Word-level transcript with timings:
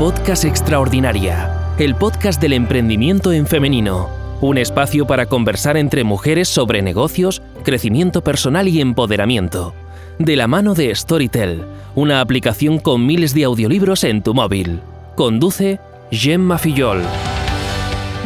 Podcast 0.00 0.46
Extraordinaria, 0.46 1.74
el 1.78 1.94
podcast 1.94 2.40
del 2.40 2.54
emprendimiento 2.54 3.32
en 3.32 3.46
femenino, 3.46 4.08
un 4.40 4.56
espacio 4.56 5.06
para 5.06 5.26
conversar 5.26 5.76
entre 5.76 6.04
mujeres 6.04 6.48
sobre 6.48 6.80
negocios, 6.80 7.42
crecimiento 7.64 8.24
personal 8.24 8.66
y 8.66 8.80
empoderamiento, 8.80 9.74
de 10.18 10.36
la 10.36 10.46
mano 10.46 10.72
de 10.72 10.94
Storytel, 10.94 11.66
una 11.94 12.22
aplicación 12.22 12.78
con 12.78 13.04
miles 13.04 13.34
de 13.34 13.44
audiolibros 13.44 14.02
en 14.04 14.22
tu 14.22 14.32
móvil. 14.32 14.80
Conduce 15.16 15.80
Gemma 16.10 16.56
Fillol. 16.56 17.02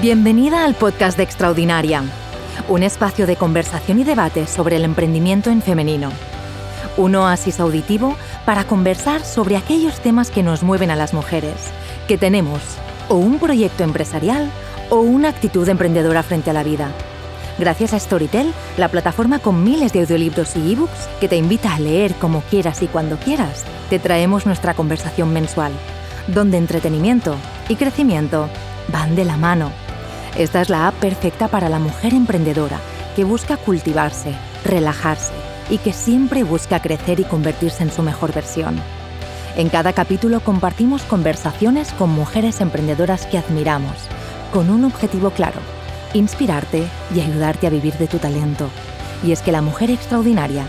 Bienvenida 0.00 0.64
al 0.64 0.76
podcast 0.76 1.16
de 1.16 1.24
Extraordinaria, 1.24 2.04
un 2.68 2.84
espacio 2.84 3.26
de 3.26 3.34
conversación 3.34 3.98
y 3.98 4.04
debate 4.04 4.46
sobre 4.46 4.76
el 4.76 4.84
emprendimiento 4.84 5.50
en 5.50 5.60
femenino. 5.60 6.12
Un 6.96 7.16
oasis 7.16 7.58
auditivo 7.58 8.14
para 8.44 8.64
conversar 8.64 9.24
sobre 9.24 9.56
aquellos 9.56 9.98
temas 9.98 10.30
que 10.30 10.44
nos 10.44 10.62
mueven 10.62 10.92
a 10.92 10.96
las 10.96 11.12
mujeres, 11.12 11.54
que 12.06 12.16
tenemos 12.16 12.60
o 13.08 13.16
un 13.16 13.40
proyecto 13.40 13.82
empresarial 13.82 14.48
o 14.90 15.00
una 15.00 15.30
actitud 15.30 15.68
emprendedora 15.68 16.22
frente 16.22 16.50
a 16.50 16.52
la 16.52 16.62
vida. 16.62 16.92
Gracias 17.58 17.94
a 17.94 17.98
Storytel, 17.98 18.52
la 18.76 18.88
plataforma 18.88 19.40
con 19.40 19.64
miles 19.64 19.92
de 19.92 20.00
audiolibros 20.00 20.54
y 20.54 20.72
ebooks 20.72 21.08
que 21.20 21.28
te 21.28 21.36
invita 21.36 21.74
a 21.74 21.80
leer 21.80 22.14
como 22.14 22.42
quieras 22.42 22.80
y 22.82 22.86
cuando 22.86 23.16
quieras, 23.16 23.64
te 23.90 23.98
traemos 23.98 24.46
nuestra 24.46 24.74
conversación 24.74 25.32
mensual, 25.32 25.72
donde 26.28 26.58
entretenimiento 26.58 27.34
y 27.68 27.74
crecimiento 27.74 28.48
van 28.88 29.16
de 29.16 29.24
la 29.24 29.36
mano. 29.36 29.72
Esta 30.38 30.60
es 30.60 30.68
la 30.68 30.86
app 30.86 30.94
perfecta 30.94 31.48
para 31.48 31.68
la 31.68 31.80
mujer 31.80 32.14
emprendedora 32.14 32.78
que 33.16 33.24
busca 33.24 33.56
cultivarse, 33.56 34.32
relajarse 34.64 35.43
y 35.70 35.78
que 35.78 35.92
siempre 35.92 36.44
busca 36.44 36.80
crecer 36.80 37.20
y 37.20 37.24
convertirse 37.24 37.82
en 37.82 37.92
su 37.92 38.02
mejor 38.02 38.32
versión. 38.32 38.80
En 39.56 39.68
cada 39.68 39.92
capítulo 39.92 40.40
compartimos 40.40 41.02
conversaciones 41.02 41.92
con 41.92 42.10
mujeres 42.10 42.60
emprendedoras 42.60 43.26
que 43.26 43.38
admiramos, 43.38 43.96
con 44.52 44.68
un 44.70 44.84
objetivo 44.84 45.30
claro, 45.30 45.60
inspirarte 46.12 46.84
y 47.14 47.20
ayudarte 47.20 47.66
a 47.66 47.70
vivir 47.70 47.94
de 47.94 48.08
tu 48.08 48.18
talento. 48.18 48.68
Y 49.24 49.32
es 49.32 49.42
que 49.42 49.52
la 49.52 49.62
mujer 49.62 49.90
extraordinaria 49.90 50.66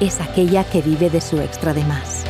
es 0.00 0.20
aquella 0.20 0.64
que 0.64 0.82
vive 0.82 1.10
de 1.10 1.20
su 1.20 1.40
extra 1.40 1.72
de 1.72 1.84
más. 1.84 2.24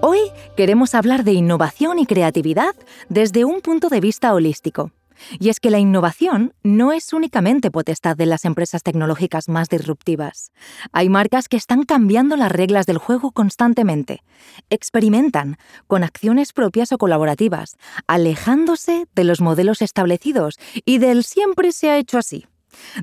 Hoy 0.00 0.20
queremos 0.58 0.96
hablar 0.96 1.22
de 1.22 1.34
innovación 1.34 2.00
y 2.00 2.04
creatividad 2.04 2.74
desde 3.08 3.44
un 3.44 3.60
punto 3.60 3.88
de 3.88 4.00
vista 4.00 4.34
holístico. 4.34 4.90
Y 5.38 5.50
es 5.50 5.60
que 5.60 5.70
la 5.70 5.78
innovación 5.78 6.52
no 6.64 6.90
es 6.90 7.12
únicamente 7.12 7.70
potestad 7.70 8.16
de 8.16 8.26
las 8.26 8.44
empresas 8.44 8.82
tecnológicas 8.82 9.48
más 9.48 9.68
disruptivas. 9.68 10.50
Hay 10.90 11.10
marcas 11.10 11.46
que 11.48 11.56
están 11.56 11.84
cambiando 11.84 12.36
las 12.36 12.50
reglas 12.50 12.86
del 12.86 12.98
juego 12.98 13.30
constantemente. 13.30 14.24
Experimentan 14.68 15.58
con 15.86 16.02
acciones 16.02 16.52
propias 16.52 16.90
o 16.90 16.98
colaborativas, 16.98 17.76
alejándose 18.08 19.06
de 19.14 19.22
los 19.22 19.40
modelos 19.40 19.80
establecidos 19.80 20.58
y 20.84 20.98
del 20.98 21.22
siempre 21.22 21.70
se 21.70 21.88
ha 21.88 21.98
hecho 21.98 22.18
así. 22.18 22.46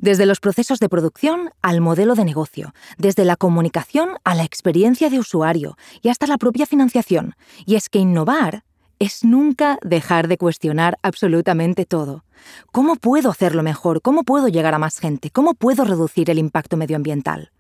Desde 0.01 0.25
los 0.25 0.39
procesos 0.39 0.79
de 0.79 0.89
producción 0.89 1.51
al 1.61 1.81
modelo 1.81 2.15
de 2.15 2.25
negocio, 2.25 2.73
desde 2.97 3.25
la 3.25 3.35
comunicación 3.35 4.09
a 4.23 4.35
la 4.35 4.43
experiencia 4.43 5.09
de 5.09 5.19
usuario 5.19 5.77
y 6.01 6.09
hasta 6.09 6.27
la 6.27 6.37
propia 6.37 6.65
financiación. 6.65 7.35
Y 7.65 7.75
es 7.75 7.89
que 7.89 7.99
innovar 7.99 8.63
es 8.99 9.23
nunca 9.23 9.77
dejar 9.83 10.27
de 10.27 10.37
cuestionar 10.37 10.97
absolutamente 11.01 11.85
todo. 11.85 12.23
¿Cómo 12.71 12.95
puedo 12.95 13.29
hacerlo 13.29 13.63
mejor? 13.63 14.01
¿Cómo 14.01 14.23
puedo 14.23 14.47
llegar 14.47 14.73
a 14.73 14.79
más 14.79 14.99
gente? 14.99 15.29
¿Cómo 15.31 15.53
puedo 15.53 15.83
reducir 15.83 16.29
el 16.29 16.39
impacto 16.39 16.77
medioambiental? 16.77 17.51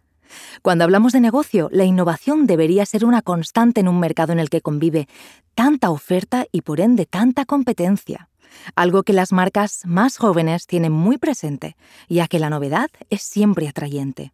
Cuando 0.61 0.83
hablamos 0.83 1.13
de 1.13 1.21
negocio, 1.21 1.69
la 1.71 1.85
innovación 1.85 2.47
debería 2.47 2.85
ser 2.85 3.05
una 3.05 3.21
constante 3.21 3.81
en 3.81 3.87
un 3.87 3.99
mercado 3.99 4.33
en 4.33 4.39
el 4.39 4.49
que 4.49 4.61
convive 4.61 5.07
tanta 5.53 5.89
oferta 5.89 6.45
y 6.51 6.61
por 6.61 6.79
ende 6.79 7.05
tanta 7.05 7.45
competencia 7.45 8.29
algo 8.75 9.03
que 9.03 9.13
las 9.13 9.31
marcas 9.31 9.81
más 9.85 10.17
jóvenes 10.17 10.67
tienen 10.67 10.91
muy 10.91 11.17
presente, 11.17 11.75
ya 12.09 12.27
que 12.27 12.39
la 12.39 12.49
novedad 12.49 12.89
es 13.09 13.21
siempre 13.21 13.67
atrayente. 13.67 14.33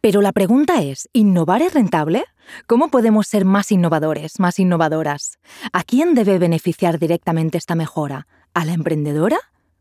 Pero 0.00 0.22
la 0.22 0.32
pregunta 0.32 0.82
es, 0.82 1.08
¿innovar 1.12 1.62
es 1.62 1.74
rentable? 1.74 2.24
¿Cómo 2.66 2.88
podemos 2.90 3.26
ser 3.26 3.44
más 3.44 3.72
innovadores, 3.72 4.38
más 4.38 4.58
innovadoras? 4.58 5.38
¿A 5.72 5.82
quién 5.82 6.14
debe 6.14 6.38
beneficiar 6.38 6.98
directamente 6.98 7.58
esta 7.58 7.74
mejora? 7.74 8.28
¿A 8.54 8.64
la 8.64 8.72
emprendedora 8.72 9.38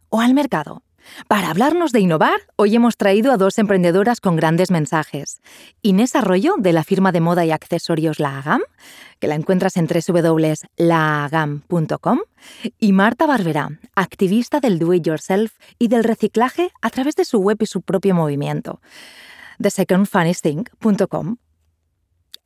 o 0.09 0.21
al 0.21 0.33
mercado? 0.33 0.81
Para 1.27 1.49
hablarnos 1.49 1.91
de 1.91 1.99
innovar, 1.99 2.39
hoy 2.55 2.75
hemos 2.75 2.95
traído 2.97 3.31
a 3.31 3.37
dos 3.37 3.57
emprendedoras 3.57 4.21
con 4.21 4.35
grandes 4.35 4.69
mensajes. 4.71 5.41
Inés 5.81 6.15
Arroyo, 6.15 6.55
de 6.57 6.73
la 6.73 6.83
firma 6.83 7.11
de 7.11 7.21
moda 7.21 7.45
y 7.45 7.51
accesorios 7.51 8.19
La 8.19 8.39
Agam, 8.39 8.61
que 9.19 9.27
la 9.27 9.35
encuentras 9.35 9.77
en 9.77 9.87
www.laagam.com, 9.87 12.19
y 12.79 12.93
Marta 12.93 13.25
Barberá, 13.25 13.79
activista 13.95 14.59
del 14.59 14.79
do 14.79 14.93
it 14.93 15.05
yourself 15.05 15.53
y 15.79 15.87
del 15.87 16.03
reciclaje 16.03 16.71
a 16.81 16.89
través 16.89 17.15
de 17.15 17.25
su 17.25 17.39
web 17.39 17.57
y 17.59 17.65
su 17.65 17.81
propio 17.81 18.15
movimiento, 18.15 18.81
thesecondfunniesthing.com. 19.61 21.37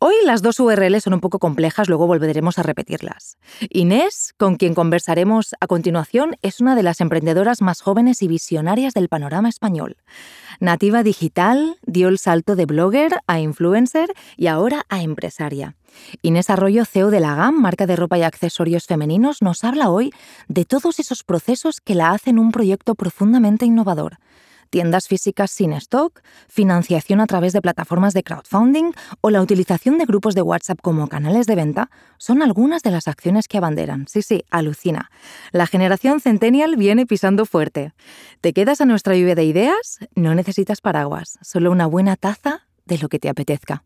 Hoy 0.01 0.13
las 0.23 0.41
dos 0.41 0.61
URLs 0.61 1.03
son 1.03 1.13
un 1.13 1.19
poco 1.19 1.39
complejas, 1.39 1.89
luego 1.89 2.07
volveremos 2.07 2.57
a 2.57 2.63
repetirlas. 2.63 3.37
Inés, 3.69 4.33
con 4.37 4.55
quien 4.55 4.73
conversaremos 4.73 5.55
a 5.59 5.67
continuación, 5.67 6.37
es 6.41 6.61
una 6.61 6.77
de 6.77 6.83
las 6.83 7.01
emprendedoras 7.01 7.61
más 7.61 7.81
jóvenes 7.81 8.23
y 8.23 8.29
visionarias 8.29 8.93
del 8.93 9.09
panorama 9.09 9.49
español. 9.49 9.97
Nativa 10.61 11.03
digital, 11.03 11.75
dio 11.85 12.07
el 12.07 12.17
salto 12.17 12.55
de 12.55 12.65
blogger 12.65 13.19
a 13.27 13.41
influencer 13.41 14.13
y 14.37 14.47
ahora 14.47 14.85
a 14.87 15.01
empresaria. 15.01 15.75
Inés 16.21 16.49
Arroyo, 16.49 16.85
CEO 16.85 17.11
de 17.11 17.19
la 17.19 17.35
GAM, 17.35 17.59
marca 17.59 17.85
de 17.85 17.97
ropa 17.97 18.17
y 18.17 18.23
accesorios 18.23 18.85
femeninos, 18.85 19.41
nos 19.41 19.65
habla 19.65 19.89
hoy 19.89 20.13
de 20.47 20.63
todos 20.63 20.99
esos 20.99 21.25
procesos 21.25 21.81
que 21.81 21.95
la 21.95 22.11
hacen 22.11 22.39
un 22.39 22.53
proyecto 22.53 22.95
profundamente 22.95 23.65
innovador 23.65 24.17
tiendas 24.69 25.07
físicas 25.07 25.51
sin 25.51 25.73
stock, 25.73 26.21
financiación 26.47 27.21
a 27.21 27.27
través 27.27 27.53
de 27.53 27.61
plataformas 27.61 28.13
de 28.13 28.23
crowdfunding 28.23 28.91
o 29.21 29.29
la 29.29 29.41
utilización 29.41 29.97
de 29.97 30.05
grupos 30.05 30.35
de 30.35 30.41
WhatsApp 30.41 30.79
como 30.81 31.07
canales 31.07 31.47
de 31.47 31.55
venta 31.55 31.89
son 32.17 32.41
algunas 32.41 32.83
de 32.83 32.91
las 32.91 33.07
acciones 33.07 33.47
que 33.47 33.57
abanderan. 33.57 34.07
Sí, 34.07 34.21
sí, 34.21 34.43
alucina. 34.49 35.09
La 35.51 35.67
generación 35.67 36.21
Centennial 36.21 36.75
viene 36.75 37.05
pisando 37.05 37.45
fuerte. 37.45 37.93
¿Te 38.41 38.53
quedas 38.53 38.81
a 38.81 38.85
nuestra 38.85 39.15
lluvia 39.15 39.35
de 39.35 39.43
ideas? 39.43 39.99
No 40.15 40.35
necesitas 40.35 40.81
paraguas, 40.81 41.39
solo 41.41 41.71
una 41.71 41.87
buena 41.87 42.15
taza 42.15 42.67
de 42.85 42.97
lo 42.97 43.09
que 43.09 43.19
te 43.19 43.29
apetezca. 43.29 43.83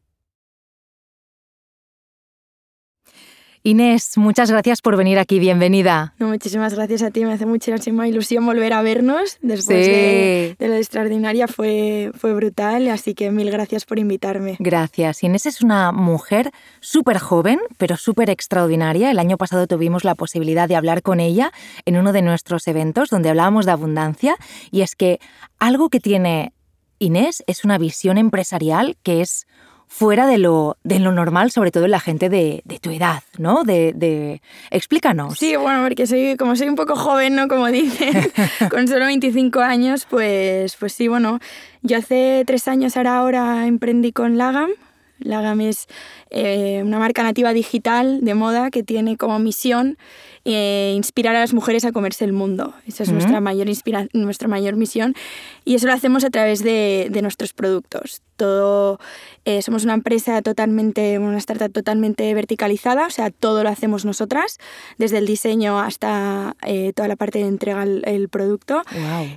Inés, 3.66 4.18
muchas 4.18 4.52
gracias 4.52 4.82
por 4.82 4.98
venir 4.98 5.18
aquí, 5.18 5.40
bienvenida. 5.40 6.14
No, 6.20 6.28
muchísimas 6.28 6.74
gracias 6.74 7.02
a 7.02 7.12
ti, 7.12 7.24
me 7.24 7.32
hace 7.32 7.46
muchísima 7.46 8.06
ilusión 8.10 8.46
volver 8.46 8.74
a 8.74 8.82
vernos 8.82 9.38
después 9.42 9.88
de, 9.88 10.58
de, 10.60 10.68
lo 10.68 10.74
extraordinaria, 10.74 11.48
fue, 11.48 12.12
fue 12.14 12.34
brutal, 12.34 12.90
así 12.90 13.14
que 13.14 13.32
mil 13.32 13.50
gracias 13.50 13.86
por 13.86 14.00
invitarme. 14.00 14.58
Gracias. 14.60 15.24
Inés 15.24 15.46
es 15.46 15.62
una 15.62 15.94
mujer 15.94 16.52
súper 16.82 17.20
joven, 17.20 17.58
pero 17.78 17.96
súper 17.96 18.30
extraordinaria. 18.30 19.10
El 19.10 19.18
año 19.18 19.38
pasado 19.38 19.66
tuvimos 19.66 20.04
la 20.04 20.16
posibilidad 20.16 20.68
de 20.68 20.76
hablar 20.76 21.02
con 21.02 21.22
ella 21.22 21.54
en 21.86 21.96
uno 21.96 22.12
de 22.12 22.22
nuestros 22.22 22.68
eventos 22.68 23.10
donde 23.10 23.30
hablábamos 23.30 23.66
de 23.66 23.72
abundancia 23.72 24.36
y 24.72 24.82
es 24.82 24.98
que 24.98 25.22
algo 25.58 25.88
que 25.88 26.02
tiene 26.02 26.52
Inés 27.00 27.46
es 27.48 27.64
una 27.64 27.78
visión 27.78 28.18
empresarial 28.18 28.98
que 29.04 29.22
es 29.22 29.48
fuera 29.94 30.26
de 30.26 30.40
lo, 30.40 30.78
de 30.84 30.98
lo 30.98 31.12
normal, 31.12 31.52
sobre 31.52 31.70
todo 31.70 31.86
en 31.86 31.92
la 31.92 32.00
gente 32.00 32.28
de, 32.28 32.64
de 32.66 32.80
tu 32.80 32.90
edad, 32.90 33.22
¿no? 33.38 33.64
De, 33.64 33.94
de, 33.94 34.42
Explícanos. 34.72 35.38
Sí, 35.38 35.56
bueno, 35.56 35.84
porque 35.84 36.08
soy, 36.08 36.36
como 36.36 36.56
soy 36.56 36.68
un 36.68 36.76
poco 36.76 36.96
joven, 36.96 37.36
¿no? 37.36 37.48
Como 37.48 37.68
dicen, 37.68 38.12
con 38.72 38.88
solo 38.88 39.06
25 39.06 39.60
años, 39.60 40.08
pues, 40.10 40.76
pues 40.78 40.94
sí, 40.94 41.08
bueno, 41.08 41.38
yo 41.84 41.98
hace 41.98 42.44
tres 42.48 42.68
años 42.68 42.98
ahora, 42.98 43.18
ahora 43.18 43.68
emprendí 43.68 44.12
con 44.12 44.40
Lagam. 44.40 44.72
Lagam 45.20 45.62
es 45.62 45.86
eh, 46.32 46.82
una 46.84 46.98
marca 46.98 47.22
nativa 47.22 47.54
digital 47.54 48.22
de 48.22 48.34
moda 48.34 48.72
que 48.72 48.82
tiene 48.82 49.16
como 49.16 49.38
misión 49.38 50.00
eh, 50.46 50.92
inspirar 50.96 51.38
a 51.38 51.40
las 51.40 51.54
mujeres 51.54 51.86
a 51.86 51.94
comerse 51.94 52.26
el 52.26 52.34
mundo. 52.34 52.74
Esa 52.86 53.04
es 53.04 53.12
nuestra, 53.12 53.40
mayor 53.40 53.68
nuestra 54.12 54.48
mayor 54.50 54.76
misión 54.76 55.16
y 55.64 55.76
eso 55.76 55.88
lo 55.88 55.94
hacemos 55.94 56.26
a 56.26 56.30
través 56.30 56.64
de, 56.64 57.08
de 57.10 57.22
nuestros 57.22 57.54
productos. 57.54 58.22
Todo, 58.36 59.00
eh, 59.46 59.62
somos 59.62 59.86
una 59.86 59.94
empresa 59.94 60.42
totalmente, 60.42 61.20
una 61.20 61.38
startup 61.38 61.72
totalmente 61.72 62.34
verticalizada, 62.34 63.06
o 63.06 63.10
sea, 63.10 63.30
todo 63.30 63.64
lo 63.64 63.70
hacemos 63.70 64.06
nosotras, 64.06 64.58
desde 64.98 65.20
el 65.20 65.28
diseño 65.28 65.80
hasta 65.80 66.58
eh, 66.66 66.94
toda 66.94 67.08
la 67.08 67.16
parte 67.16 67.40
de 67.40 67.46
entrega 67.46 67.84
el, 67.84 68.28
producto. 68.30 68.82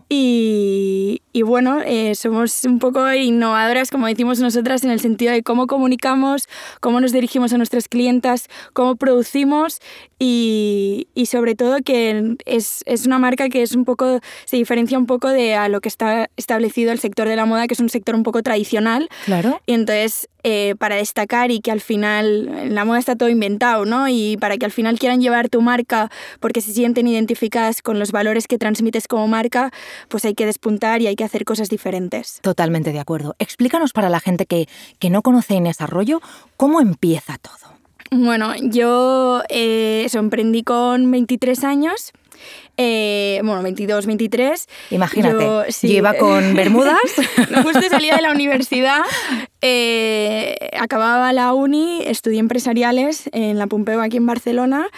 Y, 0.08 1.20
y, 1.32 1.42
bueno, 1.42 1.80
somos 2.14 2.64
un 2.64 2.78
poco 2.78 3.12
innovadoras, 3.12 3.90
como 3.90 4.06
decimos 4.06 4.40
nosotras, 4.40 4.82
en 4.82 4.90
el 4.90 4.98
sentido 4.98 5.32
de 5.32 5.42
cómo 5.42 5.66
comunicamos, 5.66 6.48
cómo 6.80 7.00
nos 7.00 7.12
dirigimos 7.12 7.52
a 7.52 7.58
nuestras 7.58 7.88
clientas, 7.88 8.48
cómo 8.72 8.96
producimos 8.96 9.80
y, 10.18 10.95
y, 10.96 11.08
y 11.14 11.26
sobre 11.26 11.54
todo 11.54 11.78
que 11.84 12.36
es, 12.46 12.82
es, 12.86 13.06
una 13.06 13.18
marca 13.18 13.48
que 13.48 13.62
es 13.62 13.74
un 13.74 13.84
poco, 13.84 14.20
se 14.44 14.56
diferencia 14.56 14.98
un 14.98 15.06
poco 15.06 15.28
de 15.28 15.54
a 15.54 15.68
lo 15.68 15.80
que 15.80 15.88
está 15.88 16.28
establecido 16.36 16.92
el 16.92 16.98
sector 16.98 17.28
de 17.28 17.36
la 17.36 17.46
moda, 17.46 17.66
que 17.66 17.74
es 17.74 17.80
un 17.80 17.88
sector 17.88 18.14
un 18.14 18.22
poco 18.22 18.42
tradicional. 18.42 19.08
Claro. 19.24 19.60
Y 19.66 19.74
entonces, 19.74 20.28
eh, 20.42 20.74
para 20.78 20.96
destacar 20.96 21.50
y 21.50 21.60
que 21.60 21.70
al 21.70 21.80
final, 21.80 22.48
en 22.48 22.74
la 22.74 22.84
moda 22.84 22.98
está 22.98 23.16
todo 23.16 23.28
inventado, 23.28 23.84
¿no? 23.84 24.08
Y 24.08 24.36
para 24.38 24.56
que 24.56 24.64
al 24.64 24.72
final 24.72 24.98
quieran 24.98 25.20
llevar 25.20 25.48
tu 25.48 25.60
marca 25.60 26.10
porque 26.40 26.60
se 26.60 26.72
sienten 26.72 27.06
identificadas 27.06 27.82
con 27.82 27.98
los 27.98 28.12
valores 28.12 28.46
que 28.46 28.58
transmites 28.58 29.08
como 29.08 29.28
marca, 29.28 29.70
pues 30.08 30.24
hay 30.24 30.34
que 30.34 30.46
despuntar 30.46 31.02
y 31.02 31.08
hay 31.08 31.16
que 31.16 31.24
hacer 31.24 31.44
cosas 31.44 31.68
diferentes. 31.68 32.40
Totalmente 32.42 32.92
de 32.92 33.00
acuerdo. 33.00 33.34
Explícanos 33.38 33.92
para 33.92 34.08
la 34.08 34.20
gente 34.20 34.46
que, 34.46 34.68
que 34.98 35.10
no 35.10 35.22
conoce 35.22 35.54
Inés 35.54 35.80
Arroyo, 35.80 36.20
¿cómo 36.56 36.80
empieza 36.80 37.38
todo? 37.38 37.75
Bueno, 38.10 38.54
yo 38.60 39.42
eh, 39.48 40.06
emprendí 40.12 40.62
con 40.62 41.10
23 41.10 41.64
años. 41.64 42.12
Eh, 42.76 43.40
bueno, 43.42 43.62
22, 43.62 44.06
23. 44.06 44.68
Imagínate, 44.90 45.44
yo, 45.44 45.64
iba 45.88 46.14
con 46.14 46.54
bermudas. 46.54 46.98
justo 47.62 47.80
salía 47.88 48.16
de 48.16 48.22
la 48.22 48.32
universidad, 48.32 49.00
eh, 49.62 50.56
acababa 50.78 51.32
la 51.32 51.54
uni, 51.54 52.02
estudié 52.04 52.38
empresariales 52.38 53.30
en 53.32 53.58
la 53.58 53.66
Pompeu 53.66 54.00
aquí 54.00 54.18
en 54.18 54.26
Barcelona. 54.26 54.88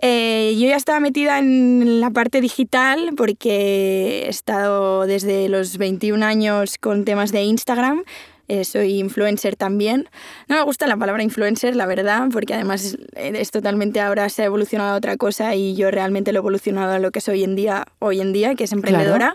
Eh, 0.00 0.54
yo 0.58 0.68
ya 0.68 0.76
estaba 0.76 1.00
metida 1.00 1.38
en 1.38 2.00
la 2.00 2.10
parte 2.10 2.42
digital 2.42 3.12
porque 3.16 4.24
he 4.26 4.28
estado 4.28 5.06
desde 5.06 5.48
los 5.48 5.78
21 5.78 6.22
años 6.24 6.76
con 6.78 7.06
temas 7.06 7.32
de 7.32 7.44
Instagram. 7.44 8.04
Eh, 8.48 8.64
soy 8.64 8.98
influencer 8.98 9.56
también. 9.56 10.08
No 10.48 10.56
me 10.56 10.62
gusta 10.62 10.86
la 10.86 10.96
palabra 10.96 11.22
influencer, 11.22 11.76
la 11.76 11.86
verdad, 11.86 12.28
porque 12.32 12.54
además 12.54 12.96
es, 13.14 13.50
totalmente 13.50 14.00
ahora 14.00 14.28
se 14.28 14.42
ha 14.42 14.44
evolucionado 14.46 14.94
a 14.94 14.96
otra 14.96 15.16
cosa 15.16 15.54
y 15.54 15.74
yo 15.74 15.90
realmente 15.90 16.32
lo 16.32 16.38
he 16.38 16.42
evolucionado 16.42 16.92
a 16.92 16.98
lo 16.98 17.10
que 17.10 17.20
soy 17.20 17.34
hoy 17.34 17.44
en 17.44 17.56
día, 17.56 17.86
hoy 17.98 18.20
en 18.20 18.32
día 18.32 18.54
que 18.54 18.64
es 18.64 18.72
emprendedora. 18.72 19.34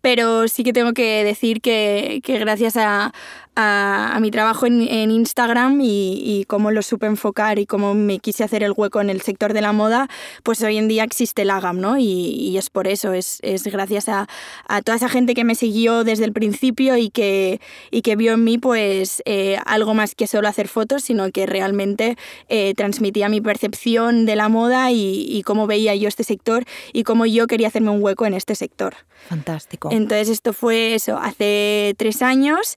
Pero 0.00 0.48
sí 0.48 0.64
que 0.64 0.72
tengo 0.72 0.92
que 0.92 1.24
decir 1.24 1.60
que, 1.60 2.20
que 2.24 2.38
gracias 2.38 2.76
a, 2.76 3.12
a, 3.60 4.18
mi 4.20 4.30
trabajo 4.30 4.66
en, 4.66 4.82
en 4.82 5.10
Instagram 5.10 5.80
y, 5.80 6.22
y, 6.24 6.44
cómo 6.44 6.70
lo 6.70 6.80
supe 6.82 7.06
enfocar 7.06 7.58
y 7.58 7.66
cómo 7.66 7.92
me 7.92 8.20
quise 8.20 8.44
hacer 8.44 8.62
el 8.62 8.72
hueco 8.76 9.00
en 9.00 9.10
el 9.10 9.20
sector 9.20 9.52
de 9.52 9.60
la 9.60 9.72
moda, 9.72 10.08
pues 10.44 10.62
hoy 10.62 10.78
en 10.78 10.86
día 10.86 11.02
existe 11.02 11.42
el 11.42 11.50
AGAM, 11.50 11.80
¿no? 11.80 11.98
Y, 11.98 12.04
y 12.04 12.56
es 12.56 12.70
por 12.70 12.86
eso, 12.86 13.12
es, 13.12 13.40
es 13.42 13.64
gracias 13.64 14.08
a, 14.08 14.28
a, 14.68 14.82
toda 14.82 14.94
esa 14.94 15.08
gente 15.08 15.34
que 15.34 15.42
me 15.42 15.56
siguió 15.56 16.04
desde 16.04 16.24
el 16.24 16.32
principio 16.32 16.96
y 16.96 17.10
que, 17.10 17.60
y 17.90 18.02
que 18.02 18.14
vio 18.14 18.34
en 18.34 18.44
mí 18.44 18.58
pues 18.58 19.22
eh, 19.24 19.58
algo 19.66 19.92
más 19.92 20.14
que 20.14 20.28
solo 20.28 20.46
hacer 20.46 20.68
fotos, 20.68 21.02
sino 21.02 21.28
que 21.32 21.46
realmente 21.46 22.16
eh, 22.48 22.74
transmitía 22.76 23.28
mi 23.28 23.40
percepción 23.40 24.24
de 24.24 24.36
la 24.36 24.48
moda 24.48 24.92
y, 24.92 25.26
y 25.28 25.42
cómo 25.42 25.66
veía 25.66 25.96
yo 25.96 26.06
este 26.06 26.22
sector 26.22 26.64
y 26.92 27.02
cómo 27.02 27.26
yo 27.26 27.48
quería 27.48 27.66
hacerme 27.66 27.90
un 27.90 28.00
hueco 28.04 28.24
en 28.24 28.34
este 28.34 28.54
sector. 28.54 28.94
Fantástico. 29.28 29.88
Entonces 29.90 30.28
esto 30.28 30.52
fue 30.52 30.94
eso, 30.94 31.18
hace 31.18 31.94
tres 31.98 32.22
años. 32.22 32.76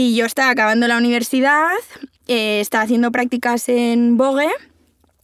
Y 0.00 0.14
yo 0.14 0.26
estaba 0.26 0.50
acabando 0.50 0.86
la 0.86 0.96
universidad, 0.96 1.72
eh, 2.28 2.60
estaba 2.60 2.84
haciendo 2.84 3.10
prácticas 3.10 3.68
en 3.68 4.16
Vogue. 4.16 4.46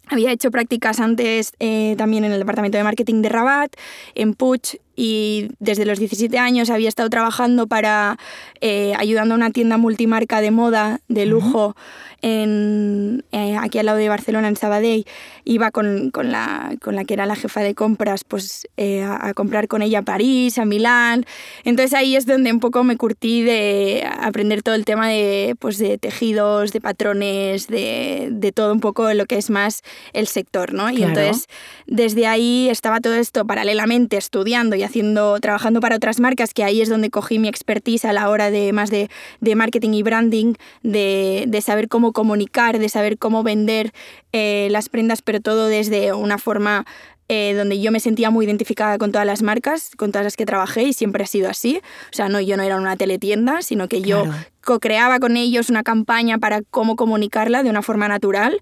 Había 0.09 0.33
hecho 0.33 0.51
prácticas 0.51 0.99
antes 0.99 1.53
eh, 1.61 1.95
también 1.97 2.25
en 2.25 2.33
el 2.33 2.41
departamento 2.41 2.77
de 2.77 2.83
marketing 2.83 3.23
de 3.23 3.29
Rabat, 3.29 3.73
en 4.17 4.35
Puig, 4.35 4.81
y 4.97 5.49
desde 5.59 5.85
los 5.85 5.99
17 5.99 6.39
años 6.39 6.71
había 6.71 6.89
estado 6.89 7.11
trabajando 7.11 7.67
para 7.67 8.19
eh, 8.61 8.95
ayudando 8.99 9.35
a 9.35 9.37
una 9.37 9.51
tienda 9.51 9.77
multimarca 9.77 10.41
de 10.41 10.51
moda, 10.51 11.01
de 11.09 11.27
lujo, 11.27 11.75
en, 12.23 13.25
eh, 13.33 13.57
aquí 13.61 13.79
al 13.79 13.87
lado 13.87 13.99
de 13.99 14.09
Barcelona, 14.09 14.49
en 14.49 14.57
Sabadell, 14.57 15.05
iba 15.45 15.71
con, 15.71 16.11
con, 16.11 16.33
la, 16.33 16.75
con 16.81 16.97
la 16.97 17.05
que 17.05 17.13
era 17.15 17.27
la 17.27 17.37
jefa 17.37 17.61
de 17.61 17.75
compras 17.75 18.25
pues, 18.25 18.67
eh, 18.79 19.03
a, 19.03 19.29
a, 19.29 19.35
comprar 19.35 19.69
con 19.69 19.83
ella 19.83 19.99
a 19.99 20.03
París, 20.03 20.57
a 20.59 20.65
Milán. 20.65 21.27
Entonces 21.65 21.93
ahí 21.93 22.17
es 22.17 22.25
donde 22.25 22.51
un 22.51 22.61
poco 22.61 22.83
me 22.83 22.97
curtí 22.97 23.43
de 23.43 24.09
aprender 24.21 24.63
todo 24.63 24.75
el 24.75 24.87
tema 24.87 25.09
de, 25.09 25.55
pues, 25.59 25.77
de 25.79 25.99
tejidos, 25.99 26.73
de 26.73 26.81
patrones, 26.81 27.67
de, 27.67 28.29
de 28.31 28.53
todo 28.53 28.73
un 28.73 28.81
poco 28.81 29.13
lo 29.13 29.27
que 29.27 29.37
es 29.37 29.51
más 29.51 29.83
el 30.15 30.27
sector. 30.27 30.73
¿no? 30.73 30.91
Y 30.91 30.97
Claro. 30.97 31.11
entonces 31.21 31.47
desde 31.87 32.27
ahí 32.27 32.69
estaba 32.71 33.01
todo 33.01 33.15
esto 33.15 33.45
paralelamente 33.45 34.17
estudiando 34.17 34.77
y 34.77 34.83
haciendo, 34.85 35.39
trabajando 35.41 35.81
para 35.81 35.97
otras 35.97 36.21
marcas, 36.21 36.55
que 36.55 36.65
ahí 36.65 36.81
es 36.81 36.89
donde 36.89 37.11
cogí 37.11 37.39
mi 37.39 37.49
expertise 37.49 38.05
a 38.05 38.13
la 38.13 38.29
hora 38.29 38.51
de 38.51 38.73
más 38.73 38.91
de, 38.91 39.11
de 39.41 39.55
marketing 39.55 39.95
y 39.95 40.03
branding, 40.03 40.55
de, 40.83 41.45
de 41.49 41.61
saber 41.61 41.89
cómo 41.89 42.13
comunicar, 42.13 42.79
de 42.79 42.89
saber 42.89 43.19
cómo 43.19 43.43
vender 43.43 43.93
eh, 44.33 44.69
las 44.71 44.89
prendas, 44.89 45.23
pero 45.23 45.41
todo 45.41 45.69
desde 45.69 46.13
una 46.13 46.39
forma 46.39 46.85
eh, 47.29 47.55
donde 47.55 47.81
yo 47.81 47.91
me 47.91 48.01
sentía 48.01 48.29
muy 48.29 48.45
identificada 48.45 48.99
con 48.99 49.11
todas 49.11 49.27
las 49.27 49.41
marcas, 49.41 49.93
con 49.97 50.13
todas 50.13 50.25
las 50.25 50.37
que 50.37 50.45
trabajé 50.45 50.83
y 50.83 50.93
siempre 50.93 51.25
ha 51.25 51.27
sido 51.27 51.49
así. 51.49 51.81
O 52.13 52.15
sea, 52.15 52.29
no, 52.29 52.39
yo 52.39 52.59
no 52.59 52.63
era 52.63 52.77
una 52.77 52.97
teletienda, 52.97 53.63
sino 53.63 53.89
que 53.89 54.03
yo 54.03 54.25
co-creaba 54.63 55.19
con 55.21 55.39
ellos 55.39 55.71
una 55.71 55.83
campaña 55.83 56.37
para 56.37 56.61
cómo 56.61 56.97
comunicarla 56.97 57.63
de 57.63 57.71
una 57.71 57.81
forma 57.81 58.09
natural. 58.09 58.61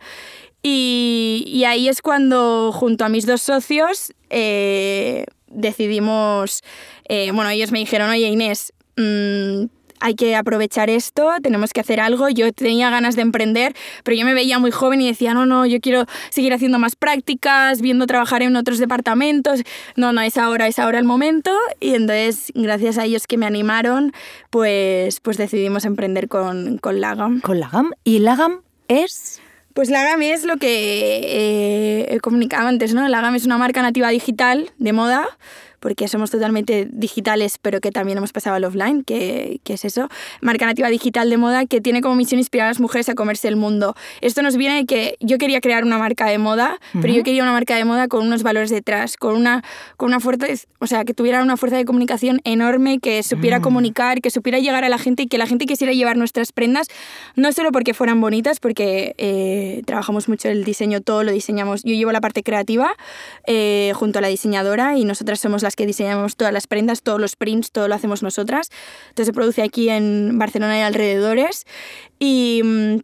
Y, 0.62 1.44
y 1.46 1.64
ahí 1.64 1.88
es 1.88 2.02
cuando, 2.02 2.70
junto 2.72 3.04
a 3.04 3.08
mis 3.08 3.26
dos 3.26 3.42
socios, 3.42 4.12
eh, 4.30 5.26
decidimos, 5.48 6.62
eh, 7.08 7.30
bueno, 7.32 7.50
ellos 7.50 7.72
me 7.72 7.80
dijeron, 7.80 8.10
oye 8.10 8.28
Inés, 8.28 8.72
mmm, 8.96 9.64
hay 10.02 10.14
que 10.14 10.34
aprovechar 10.34 10.90
esto, 10.90 11.30
tenemos 11.42 11.72
que 11.72 11.80
hacer 11.80 12.00
algo. 12.00 12.28
Yo 12.28 12.52
tenía 12.52 12.90
ganas 12.90 13.16
de 13.16 13.22
emprender, 13.22 13.74
pero 14.02 14.16
yo 14.16 14.24
me 14.24 14.34
veía 14.34 14.58
muy 14.58 14.70
joven 14.70 15.00
y 15.00 15.06
decía, 15.06 15.32
no, 15.32 15.46
no, 15.46 15.64
yo 15.64 15.80
quiero 15.80 16.06
seguir 16.30 16.52
haciendo 16.52 16.78
más 16.78 16.96
prácticas, 16.96 17.80
viendo 17.80 18.06
trabajar 18.06 18.42
en 18.42 18.56
otros 18.56 18.78
departamentos. 18.78 19.62
No, 19.96 20.12
no, 20.12 20.20
es 20.20 20.36
ahora, 20.36 20.66
es 20.66 20.78
ahora 20.78 20.98
el 20.98 21.04
momento. 21.04 21.52
Y 21.80 21.94
entonces, 21.94 22.52
gracias 22.54 22.98
a 22.98 23.04
ellos 23.04 23.26
que 23.26 23.36
me 23.36 23.46
animaron, 23.46 24.12
pues, 24.50 25.20
pues 25.20 25.36
decidimos 25.38 25.84
emprender 25.84 26.28
con, 26.28 26.78
con 26.78 27.00
Lagam. 27.00 27.40
Con 27.40 27.60
Lagam. 27.60 27.92
¿Y 28.04 28.20
Lagam 28.20 28.62
es...? 28.88 29.41
Pues 29.74 29.88
Lagam 29.88 30.20
es 30.22 30.44
lo 30.44 30.58
que 30.58 31.20
eh, 31.24 32.14
he 32.14 32.20
comunicado 32.20 32.68
antes, 32.68 32.92
¿no? 32.94 33.08
Lagam 33.08 33.34
es 33.34 33.46
una 33.46 33.56
marca 33.56 33.80
nativa 33.80 34.08
digital 34.10 34.70
de 34.78 34.92
moda, 34.92 35.26
porque 35.82 36.06
somos 36.06 36.30
totalmente 36.30 36.88
digitales, 36.90 37.58
pero 37.60 37.80
que 37.80 37.90
también 37.90 38.16
hemos 38.18 38.32
pasado 38.32 38.54
al 38.54 38.64
offline, 38.64 39.02
que, 39.02 39.60
que, 39.64 39.74
es 39.74 39.84
eso. 39.84 40.08
Marca 40.40 40.64
nativa 40.64 40.88
digital 40.88 41.28
de 41.28 41.36
moda 41.36 41.66
que 41.66 41.80
tiene 41.80 42.00
como 42.00 42.14
misión 42.14 42.38
inspirar 42.38 42.66
a 42.66 42.70
las 42.70 42.80
mujeres 42.80 43.08
a 43.08 43.14
comerse 43.14 43.48
el 43.48 43.56
mundo. 43.56 43.96
Esto 44.20 44.42
nos 44.42 44.56
viene 44.56 44.76
de 44.76 44.86
que 44.86 45.16
yo 45.18 45.38
quería 45.38 45.60
crear 45.60 45.84
una 45.84 45.98
marca 45.98 46.26
de 46.26 46.38
moda, 46.38 46.78
uh 46.94 46.98
-huh. 46.98 47.02
pero 47.02 47.12
yo 47.12 47.24
quería 47.24 47.42
una 47.42 47.52
marca 47.52 47.74
de 47.74 47.84
moda 47.84 48.06
con 48.06 48.24
unos 48.24 48.44
valores 48.44 48.70
detrás, 48.70 49.16
con 49.16 49.34
una, 49.34 49.64
con 49.96 50.06
una 50.06 50.20
fuerza, 50.20 50.46
o 50.78 50.86
sea, 50.86 51.04
que 51.04 51.14
tuviera 51.14 51.42
una 51.42 51.56
fuerza 51.56 51.76
de 51.76 51.84
comunicación 51.84 52.40
enorme, 52.44 53.00
que 53.00 53.22
supiera 53.24 53.58
mm. 53.58 53.62
comunicar, 53.62 54.20
que 54.20 54.30
supiera 54.30 54.60
llegar 54.60 54.84
a 54.84 54.88
la 54.88 54.98
gente 54.98 55.24
y 55.24 55.26
que 55.26 55.38
la 55.38 55.46
gente 55.46 55.66
quisiera 55.66 55.92
llevar 55.92 56.16
nuestras 56.16 56.52
prendas, 56.52 56.86
no 57.34 57.52
solo 57.52 57.72
porque 57.72 57.92
fueran 57.92 58.20
bonitas, 58.20 58.60
porque 58.60 59.14
eh, 59.18 59.82
trabajamos 59.84 60.28
mucho 60.28 60.48
el 60.48 60.64
diseño, 60.64 61.00
todo 61.00 61.24
lo 61.24 61.32
diseñamos. 61.32 61.82
Yo 61.82 61.94
llevo 61.94 62.12
la 62.12 62.20
parte 62.20 62.42
creativa 62.42 62.94
eh, 63.46 63.92
junto 63.94 64.20
a 64.20 64.22
la 64.22 64.28
diseñadora 64.28 64.96
y 64.96 65.04
nosotras 65.04 65.40
somos 65.40 65.62
las 65.62 65.71
que 65.76 65.86
diseñamos 65.86 66.36
todas 66.36 66.52
las 66.52 66.66
prendas, 66.66 67.02
todos 67.02 67.20
los 67.20 67.36
prints, 67.36 67.72
todo 67.72 67.88
lo 67.88 67.94
hacemos 67.94 68.22
nosotras. 68.22 68.68
Entonces 69.08 69.26
se 69.26 69.32
produce 69.32 69.62
aquí 69.62 69.88
en 69.88 70.38
Barcelona 70.38 70.78
y 70.78 70.82
alrededores. 70.82 71.64
Y 72.18 72.62
mm, 72.64 72.98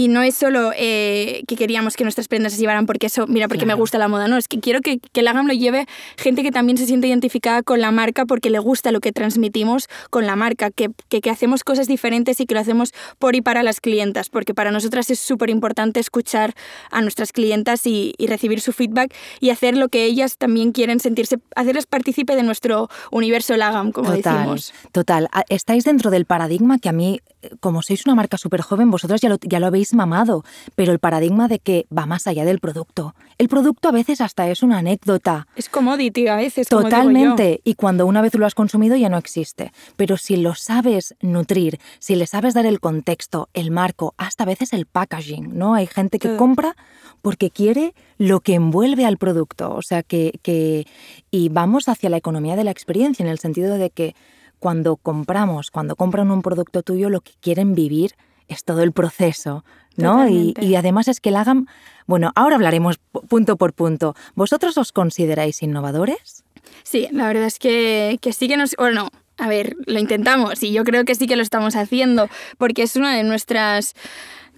y 0.00 0.08
no 0.08 0.22
es 0.22 0.34
solo 0.34 0.72
eh, 0.74 1.42
que 1.46 1.56
queríamos 1.56 1.94
que 1.94 2.04
nuestras 2.04 2.26
prendas 2.26 2.54
se 2.54 2.58
llevaran 2.58 2.86
porque 2.86 3.08
eso, 3.08 3.26
mira, 3.26 3.48
porque 3.48 3.64
claro. 3.64 3.76
me 3.76 3.80
gusta 3.80 3.98
la 3.98 4.08
moda, 4.08 4.28
no, 4.28 4.38
es 4.38 4.48
que 4.48 4.58
quiero 4.58 4.80
que, 4.80 4.98
que 4.98 5.20
el 5.20 5.28
Agam 5.28 5.46
lo 5.46 5.52
lleve 5.52 5.86
gente 6.16 6.42
que 6.42 6.50
también 6.50 6.78
se 6.78 6.86
siente 6.86 7.06
identificada 7.06 7.62
con 7.62 7.82
la 7.82 7.90
marca 7.90 8.24
porque 8.24 8.48
le 8.48 8.58
gusta 8.60 8.92
lo 8.92 9.00
que 9.00 9.12
transmitimos 9.12 9.88
con 10.08 10.24
la 10.24 10.36
marca, 10.36 10.70
que, 10.70 10.90
que, 11.10 11.20
que 11.20 11.28
hacemos 11.28 11.64
cosas 11.64 11.86
diferentes 11.86 12.40
y 12.40 12.46
que 12.46 12.54
lo 12.54 12.60
hacemos 12.60 12.94
por 13.18 13.36
y 13.36 13.42
para 13.42 13.62
las 13.62 13.80
clientas, 13.80 14.30
porque 14.30 14.54
para 14.54 14.70
nosotras 14.70 15.10
es 15.10 15.20
súper 15.20 15.50
importante 15.50 16.00
escuchar 16.00 16.54
a 16.90 17.02
nuestras 17.02 17.32
clientas 17.32 17.86
y, 17.86 18.14
y, 18.16 18.26
recibir 18.26 18.62
su 18.62 18.72
feedback 18.72 19.14
y 19.38 19.50
hacer 19.50 19.76
lo 19.76 19.88
que 19.88 20.06
ellas 20.06 20.38
también 20.38 20.72
quieren 20.72 20.98
sentirse, 21.00 21.36
hacerles 21.56 21.84
partícipe 21.84 22.36
de 22.36 22.42
nuestro 22.42 22.88
universo 23.10 23.54
Lagam, 23.58 23.92
como 23.92 24.14
total, 24.14 24.38
decimos. 24.38 24.72
Total, 24.92 25.28
estáis 25.50 25.84
dentro 25.84 26.10
del 26.10 26.24
paradigma 26.24 26.78
que 26.78 26.88
a 26.88 26.92
mí, 26.92 27.20
como 27.60 27.82
sois 27.82 28.04
una 28.06 28.14
marca 28.14 28.38
súper 28.38 28.60
joven, 28.60 28.90
vosotros 28.90 29.20
ya 29.20 29.28
lo, 29.28 29.38
ya 29.42 29.60
lo 29.60 29.66
habéis 29.66 29.94
mamado, 29.94 30.44
pero 30.74 30.92
el 30.92 30.98
paradigma 30.98 31.48
de 31.48 31.58
que 31.58 31.86
va 31.96 32.06
más 32.06 32.26
allá 32.26 32.44
del 32.44 32.60
producto. 32.60 33.14
El 33.38 33.48
producto 33.48 33.88
a 33.88 33.92
veces 33.92 34.20
hasta 34.20 34.48
es 34.48 34.62
una 34.62 34.78
anécdota. 34.78 35.46
Es 35.56 35.68
commodity 35.68 36.28
a 36.28 36.36
veces. 36.36 36.68
Totalmente. 36.68 37.60
Y 37.64 37.74
cuando 37.74 38.06
una 38.06 38.22
vez 38.22 38.34
lo 38.34 38.46
has 38.46 38.54
consumido 38.54 38.96
ya 38.96 39.08
no 39.08 39.18
existe. 39.18 39.72
Pero 39.96 40.16
si 40.16 40.36
lo 40.36 40.54
sabes 40.54 41.14
nutrir, 41.20 41.78
si 41.98 42.16
le 42.16 42.26
sabes 42.26 42.54
dar 42.54 42.66
el 42.66 42.80
contexto, 42.80 43.48
el 43.54 43.70
marco, 43.70 44.14
hasta 44.18 44.44
a 44.44 44.46
veces 44.46 44.72
el 44.72 44.86
packaging, 44.86 45.56
¿no? 45.56 45.74
Hay 45.74 45.86
gente 45.86 46.18
que 46.18 46.36
compra 46.36 46.76
porque 47.22 47.50
quiere 47.50 47.94
lo 48.18 48.40
que 48.40 48.54
envuelve 48.54 49.04
al 49.06 49.16
producto. 49.16 49.74
O 49.74 49.82
sea 49.82 50.02
que, 50.02 50.38
que. 50.42 50.86
Y 51.30 51.48
vamos 51.48 51.88
hacia 51.88 52.10
la 52.10 52.16
economía 52.16 52.56
de 52.56 52.64
la 52.64 52.70
experiencia, 52.70 53.22
en 53.22 53.30
el 53.30 53.38
sentido 53.38 53.78
de 53.78 53.90
que 53.90 54.14
cuando 54.60 54.96
compramos, 54.96 55.70
cuando 55.70 55.96
compran 55.96 56.30
un 56.30 56.42
producto 56.42 56.82
tuyo, 56.82 57.10
lo 57.10 57.20
que 57.20 57.32
quieren 57.40 57.74
vivir 57.74 58.14
es 58.46 58.64
todo 58.64 58.82
el 58.82 58.92
proceso, 58.92 59.64
¿no? 59.96 60.28
Y, 60.28 60.54
y, 60.60 60.74
además 60.76 61.08
es 61.08 61.20
que 61.20 61.30
el 61.30 61.36
AGAM, 61.36 61.66
bueno, 62.06 62.32
ahora 62.34 62.56
hablaremos 62.56 62.98
punto 63.28 63.56
por 63.56 63.72
punto. 63.72 64.14
¿Vosotros 64.34 64.76
os 64.78 64.92
consideráis 64.92 65.62
innovadores? 65.62 66.44
Sí, 66.82 67.08
la 67.12 67.26
verdad 67.26 67.44
es 67.44 67.58
que, 67.58 68.18
que 68.20 68.32
sí 68.32 68.48
que 68.48 68.56
nos... 68.56 68.74
Bueno, 68.76 69.10
a 69.38 69.48
ver, 69.48 69.76
lo 69.86 69.98
intentamos 69.98 70.62
y 70.62 70.72
yo 70.72 70.84
creo 70.84 71.04
que 71.04 71.14
sí 71.14 71.26
que 71.26 71.36
lo 71.36 71.42
estamos 71.42 71.74
haciendo 71.74 72.28
porque 72.58 72.82
es 72.82 72.96
una 72.96 73.16
de 73.16 73.24
nuestras 73.24 73.94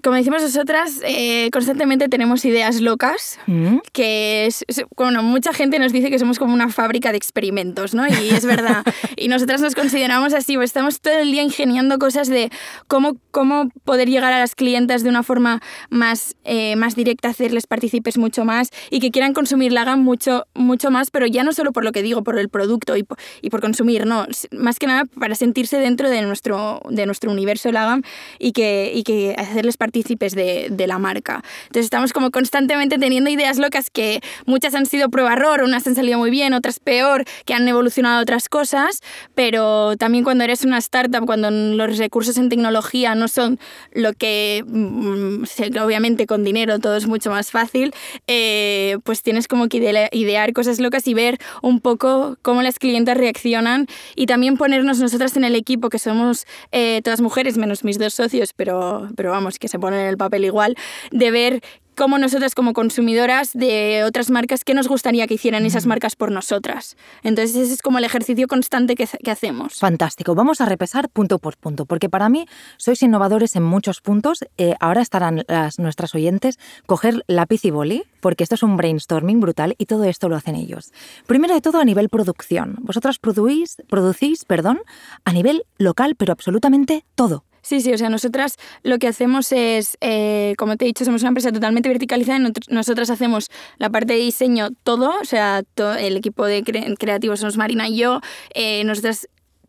como 0.02 0.16
decimos 0.16 0.42
nosotras, 0.42 1.00
eh, 1.04 1.48
constantemente 1.52 2.08
tenemos 2.08 2.44
ideas 2.44 2.80
locas, 2.80 3.38
mm. 3.46 3.78
que 3.92 4.46
es, 4.46 4.64
bueno, 4.96 5.22
mucha 5.22 5.52
gente 5.52 5.78
nos 5.78 5.92
dice 5.92 6.10
que 6.10 6.18
somos 6.18 6.40
como 6.40 6.52
una 6.52 6.70
fábrica 6.70 7.12
de 7.12 7.18
experimentos, 7.18 7.94
¿no? 7.94 8.08
Y 8.08 8.30
es 8.30 8.44
verdad. 8.44 8.82
y 9.16 9.28
nosotras 9.28 9.60
nos 9.60 9.76
consideramos 9.76 10.34
así, 10.34 10.56
pues 10.56 10.70
estamos 10.70 11.00
todo 11.00 11.20
el 11.20 11.30
día 11.30 11.42
ingeniando 11.42 12.00
cosas 12.00 12.26
de 12.28 12.50
cómo, 12.88 13.16
cómo 13.30 13.68
poder 13.84 14.08
llegar 14.08 14.32
a 14.32 14.40
las 14.40 14.56
clientas 14.56 15.04
de 15.04 15.08
una 15.08 15.22
forma 15.22 15.62
más, 15.88 16.34
eh, 16.42 16.74
más 16.74 16.96
directa, 16.96 17.28
hacerles 17.28 17.68
partícipes 17.68 18.18
mucho 18.18 18.44
más 18.44 18.70
y 18.90 18.98
que 18.98 19.12
quieran 19.12 19.34
consumir 19.34 19.70
la 19.72 19.82
hagan 19.82 20.02
mucho, 20.02 20.46
mucho 20.54 20.90
más, 20.90 21.12
pero 21.12 21.26
ya 21.26 21.44
no 21.44 21.52
solo 21.52 21.70
por 21.70 21.84
lo 21.84 21.92
que 21.92 22.02
digo, 22.02 22.24
por 22.24 22.40
el 22.40 22.48
producto 22.48 22.96
y 22.96 23.04
por, 23.04 23.18
y 23.40 23.50
por 23.50 23.60
consumir, 23.60 24.04
no, 24.04 24.26
más 24.50 24.80
que 24.80 24.88
nada 24.88 25.04
para 25.04 25.36
sentirse 25.36 25.78
dentro 25.78 26.10
de 26.10 26.22
nuestro, 26.22 26.80
de 26.90 27.06
nuestro 27.06 27.30
universo 27.30 27.70
Lagam 27.70 28.02
y 28.40 28.50
que, 28.50 28.90
y 28.92 29.04
que 29.04 29.36
hacerles 29.38 29.76
partícipes 29.76 29.91
partícipes 29.92 30.34
de, 30.34 30.68
de, 30.70 30.86
la 30.86 30.98
marca. 30.98 31.42
Entonces 31.64 31.84
estamos 31.84 32.12
como 32.12 32.30
constantemente 32.30 32.96
teniendo 32.98 33.28
ideas 33.28 33.58
locas 33.58 33.90
que 33.90 34.20
muchas 34.46 34.74
han 34.74 34.86
sido 34.86 35.10
prueba-error, 35.10 35.62
unas 35.62 35.86
han 35.86 35.94
salido 35.94 36.18
muy 36.18 36.30
bien, 36.30 36.54
otras 36.54 36.80
peor, 36.80 37.24
que 37.44 37.52
han 37.52 37.68
evolucionado 37.68 38.22
otras 38.22 38.48
cosas, 38.48 39.00
pero 39.34 39.96
también 39.98 40.24
cuando 40.24 40.44
eres 40.44 40.64
una 40.64 40.78
startup, 40.78 41.26
cuando 41.26 41.50
los 41.50 41.98
recursos 41.98 42.38
en 42.38 42.48
tecnología 42.48 43.14
no 43.14 43.28
son 43.28 43.58
lo 43.92 44.14
que, 44.14 44.64
mm, 44.66 45.44
obviamente 45.82 46.26
con 46.26 46.42
dinero 46.42 46.78
todo 46.78 46.96
es 46.96 47.06
mucho 47.06 47.30
más 47.30 47.50
fácil, 47.50 47.92
eh, 48.26 48.96
pues 49.04 49.22
tienes 49.22 49.46
como 49.46 49.68
que 49.68 50.08
idear 50.12 50.52
cosas 50.54 50.80
locas 50.80 51.06
y 51.06 51.12
ver 51.12 51.38
un 51.60 51.80
poco 51.80 52.38
cómo 52.40 52.62
las 52.62 52.78
clientes 52.78 53.14
reaccionan 53.14 53.86
y 54.16 54.24
también 54.24 54.56
ponernos 54.56 54.98
nosotras 55.00 55.36
en 55.36 55.44
el 55.44 55.54
equipo, 55.54 55.90
que 55.90 55.98
somos 55.98 56.46
eh, 56.70 57.02
todas 57.04 57.20
mujeres, 57.20 57.58
menos 57.58 57.84
mis 57.84 57.98
dos 57.98 58.14
socios, 58.14 58.54
pero, 58.56 59.08
pero 59.16 59.30
vamos, 59.32 59.58
que 59.58 59.68
se 59.68 59.81
ponen 59.82 60.00
en 60.00 60.06
el 60.06 60.16
papel 60.16 60.46
igual, 60.46 60.74
de 61.10 61.30
ver 61.30 61.62
cómo 61.94 62.18
nosotras 62.18 62.54
como 62.54 62.72
consumidoras 62.72 63.52
de 63.52 64.04
otras 64.04 64.30
marcas, 64.30 64.64
qué 64.64 64.74
nos 64.74 64.88
gustaría 64.88 65.26
que 65.26 65.34
hicieran 65.34 65.66
esas 65.66 65.86
marcas 65.86 66.16
por 66.16 66.30
nosotras. 66.30 66.96
Entonces 67.22 67.56
ese 67.56 67.74
es 67.74 67.82
como 67.82 67.98
el 67.98 68.04
ejercicio 68.04 68.48
constante 68.48 68.94
que, 68.94 69.06
que, 69.06 69.30
hacemos. 69.30 69.78
Fantástico. 69.78 70.34
Vamos 70.34 70.60
a 70.60 70.66
repasar 70.66 71.08
punto 71.08 71.38
por 71.38 71.56
punto, 71.56 71.86
porque 71.86 72.08
para 72.08 72.28
mí 72.28 72.46
sois 72.76 73.02
innovadores 73.02 73.56
en 73.56 73.62
muchos 73.62 74.00
puntos. 74.00 74.44
Eh, 74.56 74.74
ahora 74.80 75.02
estarán 75.02 75.44
las, 75.48 75.78
nuestras 75.78 76.14
oyentes 76.14 76.58
coger 76.86 77.24
lápiz 77.26 77.64
y 77.64 77.70
boli, 77.70 78.04
porque 78.20 78.44
esto 78.44 78.54
es 78.54 78.62
un 78.62 78.76
brainstorming 78.76 79.40
brutal 79.40 79.74
y 79.78 79.86
todo 79.86 80.04
esto 80.04 80.28
lo 80.28 80.36
hacen 80.36 80.56
ellos. 80.56 80.92
Primero 81.26 81.54
de 81.54 81.60
todo 81.60 81.78
a 81.78 81.84
nivel 81.84 82.08
producción. 82.08 82.76
Vosotras 82.80 83.18
producís, 83.18 83.76
producís 83.88 84.44
perdón, 84.44 84.80
a 85.24 85.32
nivel 85.32 85.64
local, 85.78 86.14
pero 86.16 86.32
absolutamente 86.32 87.04
todo. 87.14 87.44
Sí, 87.62 87.80
sí, 87.80 87.92
o 87.92 87.98
sea, 87.98 88.10
nosotras 88.10 88.56
lo 88.82 88.98
que 88.98 89.06
hacemos 89.06 89.52
es, 89.52 89.96
eh, 90.00 90.54
como 90.58 90.76
te 90.76 90.84
he 90.84 90.86
dicho, 90.86 91.04
somos 91.04 91.22
una 91.22 91.28
empresa 91.28 91.52
totalmente 91.52 91.88
verticalizada 91.88 92.38
y 92.38 92.52
nosotras 92.74 93.08
hacemos 93.08 93.50
la 93.78 93.88
parte 93.88 94.14
de 94.14 94.18
diseño 94.18 94.70
todo, 94.82 95.12
o 95.20 95.24
sea, 95.24 95.62
todo, 95.74 95.94
el 95.94 96.16
equipo 96.16 96.44
de 96.44 96.64
creativos 96.98 97.40
somos 97.40 97.56
Marina 97.56 97.88
y 97.88 97.98
yo, 97.98 98.20
eh, 98.54 98.82
nosotras 98.84 99.28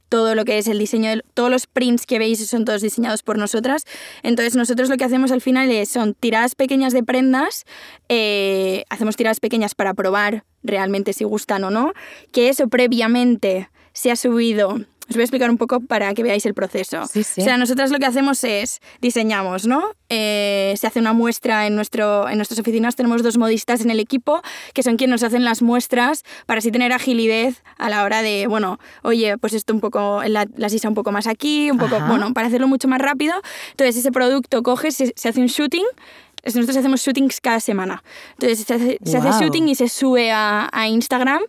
todo 0.09 0.35
lo 0.35 0.45
que 0.45 0.59
es 0.59 0.67
el 0.67 0.77
diseño, 0.77 1.09
de, 1.09 1.23
todos 1.33 1.49
los 1.49 1.65
prints 1.65 2.05
que 2.05 2.19
veis 2.19 2.47
son 2.47 2.65
todos 2.65 2.83
diseñados 2.83 3.23
por 3.23 3.39
nosotras. 3.39 3.85
Entonces 4.21 4.55
nosotros 4.55 4.89
lo 4.89 4.97
que 4.97 5.03
hacemos 5.03 5.31
al 5.31 5.41
final 5.41 5.71
es, 5.71 5.89
son 5.89 6.13
tiradas 6.13 6.53
pequeñas 6.53 6.93
de 6.93 7.03
prendas, 7.03 7.65
eh, 8.09 8.85
hacemos 8.89 9.15
tiradas 9.15 9.39
pequeñas 9.39 9.73
para 9.73 9.95
probar 9.95 10.45
realmente 10.61 11.13
si 11.13 11.23
gustan 11.23 11.63
o 11.63 11.71
no, 11.71 11.93
que 12.31 12.49
eso 12.49 12.67
previamente 12.67 13.69
se 13.93 14.11
ha 14.11 14.15
subido 14.15 14.81
os 15.09 15.15
voy 15.15 15.21
a 15.21 15.25
explicar 15.25 15.49
un 15.49 15.57
poco 15.57 15.81
para 15.81 16.13
que 16.13 16.23
veáis 16.23 16.45
el 16.45 16.53
proceso. 16.53 17.03
O 17.03 17.07
sea, 17.07 17.57
nosotros 17.57 17.91
lo 17.91 17.99
que 17.99 18.05
hacemos 18.05 18.43
es 18.43 18.79
diseñamos, 19.01 19.67
¿no? 19.67 19.83
Eh, 20.09 20.73
se 20.77 20.87
hace 20.87 20.99
una 20.99 21.13
muestra 21.13 21.67
en, 21.67 21.75
nuestro, 21.75 22.29
en 22.29 22.37
nuestras 22.37 22.59
oficinas, 22.59 22.95
tenemos 22.95 23.23
dos 23.23 23.37
modistas 23.37 23.81
en 23.81 23.91
el 23.91 23.99
equipo 23.99 24.41
que 24.73 24.83
son 24.83 24.95
quienes 24.95 25.21
nos 25.21 25.23
hacen 25.23 25.43
las 25.43 25.61
muestras 25.61 26.23
para 26.45 26.59
así 26.59 26.71
tener 26.71 26.93
agilidad 26.93 27.53
a 27.77 27.89
la 27.89 28.03
hora 28.03 28.21
de, 28.21 28.47
bueno, 28.47 28.79
oye, 29.01 29.37
pues 29.37 29.53
esto 29.53 29.73
un 29.73 29.79
poco, 29.79 30.21
la, 30.25 30.47
la 30.55 30.69
sisa 30.69 30.87
un 30.87 30.95
poco 30.95 31.11
más 31.11 31.27
aquí, 31.27 31.71
un 31.71 31.77
poco, 31.77 31.99
bueno, 32.07 32.33
para 32.33 32.47
hacerlo 32.47 32.67
mucho 32.67 32.87
más 32.87 32.99
rápido. 32.99 33.33
Entonces 33.71 33.97
ese 33.97 34.11
producto 34.11 34.63
coge, 34.63 34.91
se, 34.91 35.11
hace 35.27 35.41
un 35.41 35.47
shooting, 35.47 35.85
nosotros 36.45 36.75
hacemos 36.75 37.01
shootings 37.01 37.41
cada 37.41 37.59
semana. 37.59 38.03
Entonces 38.33 38.65
se 38.65 38.73
hace, 38.73 38.99
se 39.03 39.17
hace 39.17 39.43
shooting 39.43 39.67
y 39.69 39.75
se 39.75 39.89
sube 39.89 40.31
a, 40.31 40.69
a 40.71 40.87
Instagram 40.87 41.41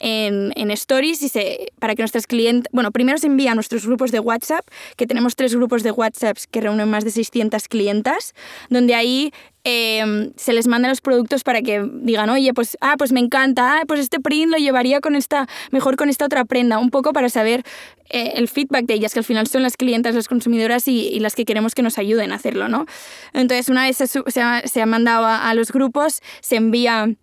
en, 0.00 0.52
en 0.56 0.70
stories 0.70 1.22
y 1.22 1.28
se, 1.28 1.72
para 1.78 1.94
que 1.94 2.02
nuestras 2.02 2.26
clientes, 2.26 2.70
bueno, 2.72 2.92
primero 2.92 3.18
se 3.18 3.26
envía 3.26 3.52
a 3.52 3.54
nuestros 3.54 3.86
grupos 3.86 4.12
de 4.12 4.20
WhatsApp, 4.20 4.66
que 4.96 5.06
tenemos 5.06 5.36
tres 5.36 5.54
grupos 5.54 5.82
de 5.82 5.90
WhatsApp 5.90 6.38
que 6.50 6.60
reúnen 6.60 6.88
más 6.88 7.04
de 7.04 7.10
600 7.10 7.68
clientas, 7.68 8.34
donde 8.70 8.94
ahí 8.94 9.32
em, 9.64 10.32
se 10.36 10.52
les 10.52 10.66
manda 10.66 10.88
los 10.88 11.00
productos 11.00 11.42
para 11.42 11.62
que 11.62 11.84
digan, 12.02 12.30
oye, 12.30 12.54
pues, 12.54 12.76
ah, 12.80 12.94
pues 12.96 13.12
me 13.12 13.20
encanta, 13.20 13.80
ah, 13.80 13.82
pues 13.86 14.00
este 14.00 14.20
print 14.20 14.50
lo 14.50 14.58
llevaría 14.58 15.00
con 15.00 15.14
esta, 15.14 15.48
mejor 15.70 15.96
con 15.96 16.08
esta 16.08 16.24
otra 16.24 16.44
prenda, 16.44 16.78
un 16.78 16.90
poco 16.90 17.12
para 17.12 17.28
saber 17.28 17.64
eh, 18.08 18.32
el 18.36 18.48
feedback 18.48 18.86
de 18.86 18.94
ellas, 18.94 19.12
que 19.12 19.20
al 19.20 19.24
final 19.24 19.46
son 19.46 19.62
las 19.62 19.76
clientas, 19.76 20.14
las 20.14 20.28
consumidoras 20.28 20.88
y, 20.88 21.08
y, 21.08 21.20
las 21.20 21.34
que 21.34 21.44
queremos 21.44 21.74
que 21.74 21.82
nos 21.82 21.98
ayuden 21.98 22.32
a 22.32 22.36
hacerlo, 22.36 22.68
¿no? 22.68 22.86
Entonces, 23.34 23.68
una 23.68 23.84
vez 23.84 23.96
se, 23.96 24.06
se, 24.06 24.40
ha, 24.40 24.62
se 24.66 24.80
ha, 24.80 24.86
mandado 24.86 25.26
a, 25.26 25.50
a 25.50 25.54
los 25.54 25.72
grupos, 25.72 26.22
se 26.40 26.56
envía 26.56 27.14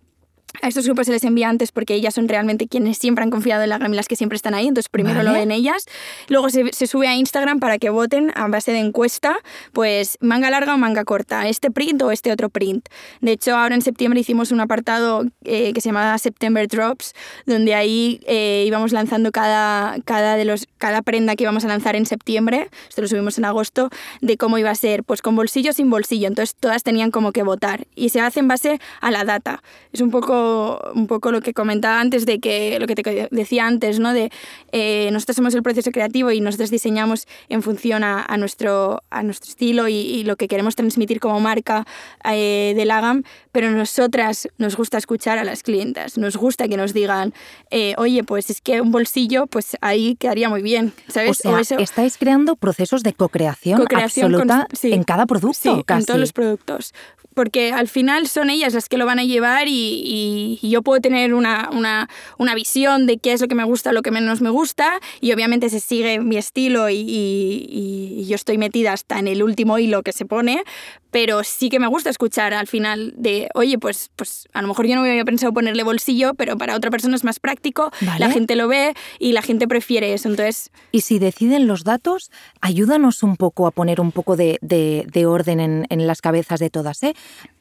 a 0.62 0.68
estos 0.68 0.86
grupos 0.86 1.06
se 1.06 1.12
les 1.12 1.24
envía 1.24 1.48
antes 1.48 1.72
porque 1.72 1.94
ellas 1.94 2.14
son 2.14 2.28
realmente 2.28 2.68
quienes 2.68 2.98
siempre 2.98 3.24
han 3.24 3.30
confiado 3.30 3.62
en 3.62 3.70
la 3.70 3.76
y 3.86 3.94
las 3.94 4.08
que 4.08 4.16
siempre 4.16 4.36
están 4.36 4.54
ahí, 4.54 4.66
entonces 4.66 4.88
primero 4.88 5.16
vale. 5.16 5.30
lo 5.30 5.34
ven 5.34 5.50
ellas, 5.50 5.84
luego 6.28 6.50
se, 6.50 6.72
se, 6.72 6.86
sube 6.86 7.06
a 7.08 7.14
Instagram 7.14 7.60
para 7.60 7.78
que 7.78 7.90
voten 7.90 8.32
a 8.34 8.48
base 8.48 8.72
de 8.72 8.78
encuesta, 8.78 9.36
pues 9.72 10.18
manga 10.20 10.50
larga 10.50 10.74
o 10.74 10.78
manga 10.78 11.04
corta, 11.04 11.48
este 11.48 11.70
print 11.70 12.02
o 12.02 12.10
este 12.10 12.32
otro 12.32 12.48
print. 12.48 12.88
De 13.20 13.32
hecho, 13.32 13.54
ahora 13.54 13.74
en 13.74 13.82
septiembre 13.82 14.20
hicimos 14.20 14.50
un 14.50 14.60
apartado 14.60 15.24
eh, 15.44 15.72
que 15.72 15.80
se 15.80 15.90
llamaba 15.90 16.16
September 16.18 16.66
Drops, 16.66 17.12
donde 17.44 17.74
ahí 17.74 18.20
eh, 18.26 18.64
íbamos 18.66 18.92
lanzando 18.92 19.30
cada, 19.30 19.96
cada, 20.04 20.36
de 20.36 20.44
los, 20.44 20.66
cada 20.78 21.02
prenda 21.02 21.36
que 21.36 21.44
íbamos 21.44 21.64
a 21.64 21.68
lanzar 21.68 21.96
en 21.96 22.06
septiembre, 22.06 22.68
esto 22.88 23.02
lo 23.02 23.08
subimos 23.08 23.38
en 23.38 23.44
agosto, 23.44 23.90
de 24.20 24.36
cómo 24.36 24.58
iba 24.58 24.70
a 24.70 24.74
ser, 24.74 25.04
pues 25.04 25.22
con 25.22 25.36
bolsillo 25.36 25.70
o 25.70 25.74
sin 25.74 25.90
bolsillo, 25.90 26.28
entonces 26.28 26.54
todas 26.58 26.82
tenían 26.82 27.10
como 27.10 27.32
que 27.32 27.42
votar 27.42 27.86
y 27.94 28.08
se 28.08 28.20
hace 28.20 28.40
en 28.40 28.48
base 28.48 28.80
a 29.00 29.10
la 29.10 29.24
data. 29.24 29.62
Es 29.92 30.00
un 30.00 30.10
poco 30.10 30.45
un 30.94 31.06
poco 31.06 31.32
lo 31.32 31.40
que 31.40 31.52
comentaba 31.52 32.00
antes 32.00 32.26
de 32.26 32.38
que 32.40 32.78
lo 32.78 32.86
que 32.86 32.94
te 32.94 33.28
decía 33.30 33.66
antes, 33.66 33.98
¿no? 33.98 34.12
De 34.12 34.30
eh, 34.72 35.08
nosotros 35.12 35.36
somos 35.36 35.54
el 35.54 35.62
proceso 35.62 35.90
creativo 35.90 36.30
y 36.30 36.40
nosotros 36.40 36.70
diseñamos 36.70 37.26
en 37.48 37.62
función 37.62 38.04
a, 38.04 38.22
a 38.22 38.36
nuestro, 38.36 39.02
a 39.10 39.22
nuestro 39.22 39.50
estilo 39.50 39.88
y, 39.88 39.94
y, 39.94 40.24
lo 40.24 40.36
que 40.36 40.48
queremos 40.48 40.76
transmitir 40.76 41.20
como 41.20 41.40
marca 41.40 41.86
eh, 42.24 42.74
de 42.76 42.84
Lagam, 42.84 43.22
pero 43.52 43.70
nosotras 43.70 44.48
nos 44.58 44.76
gusta 44.76 44.98
escuchar 44.98 45.38
a 45.38 45.44
las 45.44 45.62
clientas, 45.62 46.18
nos 46.18 46.36
gusta 46.36 46.68
que 46.68 46.76
nos 46.76 46.92
digan, 46.92 47.32
eh, 47.70 47.94
oye, 47.98 48.24
pues 48.24 48.50
es 48.50 48.60
que 48.60 48.80
un 48.80 48.90
bolsillo, 48.90 49.46
pues 49.46 49.76
ahí 49.80 50.16
quedaría 50.16 50.48
muy 50.48 50.62
bien, 50.62 50.92
¿sabes? 51.08 51.30
O 51.30 51.34
sea, 51.34 51.52
o 51.52 51.58
eso, 51.58 51.78
estáis 51.78 52.18
creando 52.18 52.56
procesos 52.56 53.02
de 53.02 53.12
co-creación, 53.12 53.84
co 53.84 53.96
absoluta 53.96 54.66
con, 54.68 54.76
sí, 54.76 54.92
en 54.92 55.04
cada 55.04 55.26
producto, 55.26 55.76
sí, 55.76 55.82
casi. 55.84 56.00
en 56.00 56.06
todos 56.06 56.20
los 56.20 56.32
productos 56.32 56.92
porque 57.36 57.70
al 57.70 57.86
final 57.86 58.28
son 58.28 58.48
ellas 58.48 58.72
las 58.72 58.88
que 58.88 58.96
lo 58.96 59.04
van 59.04 59.18
a 59.18 59.24
llevar 59.24 59.68
y, 59.68 60.00
y, 60.02 60.25
y 60.26 60.70
yo 60.70 60.82
puedo 60.82 61.00
tener 61.00 61.34
una, 61.34 61.70
una, 61.72 62.08
una, 62.38 62.54
visión 62.54 63.06
de 63.06 63.18
qué 63.18 63.32
es 63.32 63.40
lo 63.40 63.48
que 63.48 63.54
me 63.54 63.64
gusta, 63.64 63.92
lo 63.92 64.02
que 64.02 64.10
menos 64.10 64.40
me 64.40 64.50
gusta 64.50 65.00
y 65.20 65.32
obviamente 65.32 65.68
se 65.70 65.80
sigue 65.80 66.20
mi 66.20 66.36
estilo 66.36 66.88
y, 66.90 66.96
y, 67.08 68.26
yo 68.26 68.34
estoy 68.34 68.58
metida 68.58 68.92
hasta 68.92 69.18
en 69.18 69.28
el 69.28 69.42
último 69.42 69.78
hilo 69.78 70.02
que 70.02 70.12
se 70.12 70.24
pone, 70.24 70.64
pero 71.10 71.44
sí 71.44 71.70
que 71.70 71.78
me 71.78 71.86
gusta 71.86 72.10
escuchar 72.10 72.52
al 72.52 72.66
final 72.66 73.14
de, 73.16 73.48
oye, 73.54 73.78
pues, 73.78 74.10
pues 74.16 74.48
a 74.52 74.62
lo 74.62 74.68
mejor 74.68 74.86
yo 74.86 74.96
no 74.96 75.02
me 75.02 75.10
había 75.10 75.24
pensado 75.24 75.52
ponerle 75.52 75.82
bolsillo, 75.82 76.34
pero 76.34 76.58
para 76.58 76.76
otra 76.76 76.90
persona 76.90 77.16
es 77.16 77.24
más 77.24 77.40
práctico, 77.40 77.90
¿Vale? 78.00 78.18
la 78.20 78.30
gente 78.30 78.56
lo 78.56 78.68
ve 78.68 78.94
y 79.18 79.32
la 79.32 79.42
gente 79.42 79.68
prefiere 79.68 80.12
eso. 80.12 80.28
Entonces... 80.28 80.70
Y 80.92 81.02
si 81.02 81.18
deciden 81.18 81.66
los 81.66 81.84
datos, 81.84 82.30
ayúdanos 82.60 83.22
un 83.22 83.36
poco 83.36 83.66
a 83.66 83.70
poner 83.70 84.00
un 84.00 84.12
poco 84.12 84.36
de, 84.36 84.58
de, 84.60 85.06
de 85.10 85.26
orden 85.26 85.60
en, 85.60 85.86
en, 85.88 86.06
las 86.06 86.20
cabezas 86.20 86.60
de 86.60 86.68
todas. 86.68 87.02
¿eh? 87.02 87.14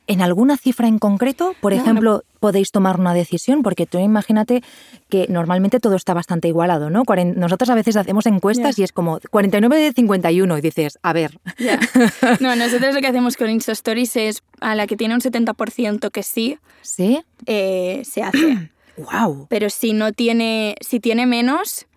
¿En 0.08 0.22
alguna 0.22 0.58
cifra 0.58 0.88
en 0.88 1.00
concreto, 1.00 1.56
por 1.62 1.74
no, 1.74 1.82
ejemplo, 1.82 2.12
no. 2.14 2.40
podéis 2.40 2.72
tomar 2.72 3.00
una 3.00 3.14
decisión? 3.14 3.64
Porque 3.64 3.86
tú 3.86 3.98
imagínate 3.98 4.64
que 5.10 5.26
normalmente 5.30 5.80
todo 5.80 5.96
está 5.96 6.14
bastante 6.14 6.48
igualado, 6.48 6.90
¿no? 6.90 7.04
Nosotros 7.36 7.70
a 7.70 7.76
veces 7.76 7.96
hacemos 7.96 8.26
encuestas 8.28 8.76
yeah. 8.76 8.84
y 8.84 8.86
es 8.86 8.92
como 8.92 9.20
49 9.32 9.82
de 9.82 9.94
51 9.94 10.58
y 10.58 10.62
dices, 10.62 11.00
a 11.02 11.14
ver. 11.14 11.40
Yeah. 11.58 11.80
No, 12.40 12.56
nosotros 12.56 12.94
lo 12.94 13.02
que 13.02 13.08
hacemos 13.08 13.38
con 13.38 13.50
Insta 13.50 13.72
Stories 13.72 14.16
es 14.16 14.44
a 14.60 14.76
la 14.76 14.88
que 14.88 14.98
tiene 14.98 15.16
un 15.16 15.22
70% 15.22 16.12
que 16.12 16.24
sí, 16.24 16.58
¿Sí? 16.82 17.24
Eh, 17.48 18.04
se 18.06 18.22
hace. 18.22 18.70
wow. 18.98 19.48
Pero 19.50 19.70
si 19.70 19.94
no 19.94 20.14
tiene, 20.14 20.76
si 20.82 21.00
tiene 21.00 21.26
menos, 21.26 21.88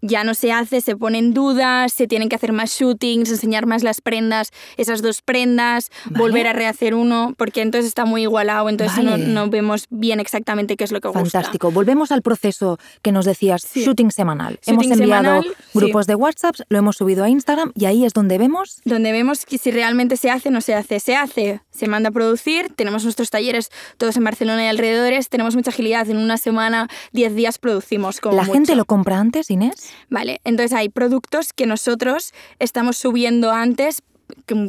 ya 0.00 0.24
no 0.24 0.34
se 0.34 0.52
hace, 0.52 0.80
se 0.80 0.96
pone 0.96 1.18
en 1.18 1.34
duda, 1.34 1.88
se 1.88 2.06
tienen 2.06 2.28
que 2.28 2.36
hacer 2.36 2.52
más 2.52 2.70
shootings, 2.70 3.30
enseñar 3.30 3.66
más 3.66 3.82
las 3.82 4.00
prendas, 4.00 4.52
esas 4.76 5.02
dos 5.02 5.22
prendas, 5.22 5.90
volver 6.10 6.46
a 6.46 6.52
rehacer 6.52 6.94
uno, 6.94 7.34
porque 7.36 7.62
entonces 7.62 7.88
está 7.88 8.04
muy 8.04 8.22
igualado, 8.22 8.68
entonces 8.68 9.04
no, 9.04 9.48
vemos 9.48 9.86
bien 9.90 10.20
exactamente 10.20 10.76
qué 10.76 10.84
es 10.84 10.92
lo 10.92 11.00
que 11.00 11.08
gusta. 11.08 11.20
Fantástico. 11.20 11.70
Volvemos 11.70 12.12
al 12.12 12.22
proceso 12.22 12.78
que 13.02 13.12
nos 13.12 13.24
decías, 13.24 13.66
shooting 13.74 14.10
semanal. 14.10 14.58
hemos 14.66 14.86
enviado 14.86 15.42
grupos 15.74 16.06
de 16.06 16.14
WhatsApp, 16.14 16.56
lo 16.68 16.78
hemos 16.78 16.96
subido 16.96 17.24
a 17.24 17.28
Instagram 17.28 17.72
y 17.74 17.86
ahí 17.86 18.04
es 18.04 18.12
donde 18.12 18.38
vemos... 18.38 18.80
Donde 18.84 19.12
vemos 19.12 19.46
que 19.46 19.58
si 19.58 19.70
realmente 19.70 20.16
se 20.16 20.30
hace 20.30 20.48
o 20.48 20.52
no 20.52 20.60
se 20.60 20.74
hace. 20.74 21.00
Se 21.00 21.16
hace, 21.16 21.60
se 21.78 21.86
manda 21.88 22.08
a 22.08 22.12
producir, 22.12 22.72
tenemos 22.74 23.04
nuestros 23.04 23.30
talleres 23.30 23.70
todos 23.96 24.16
en 24.16 24.24
Barcelona 24.24 24.64
y 24.64 24.66
alrededores, 24.66 25.28
tenemos 25.28 25.54
mucha 25.54 25.70
agilidad, 25.70 26.08
en 26.10 26.18
una 26.18 26.36
semana, 26.36 26.88
10 27.12 27.34
días 27.34 27.58
producimos 27.58 28.20
como 28.20 28.36
¿La 28.36 28.44
gente 28.44 28.74
lo 28.74 28.84
compra 28.84 29.18
antes, 29.18 29.50
Inés? 29.50 29.90
Vale, 30.10 30.40
entonces 30.44 30.72
hay 30.76 30.88
productos 30.88 31.52
que 31.52 31.66
nosotros 31.66 32.32
estamos 32.58 32.96
subiendo 32.96 33.52
antes 33.52 34.02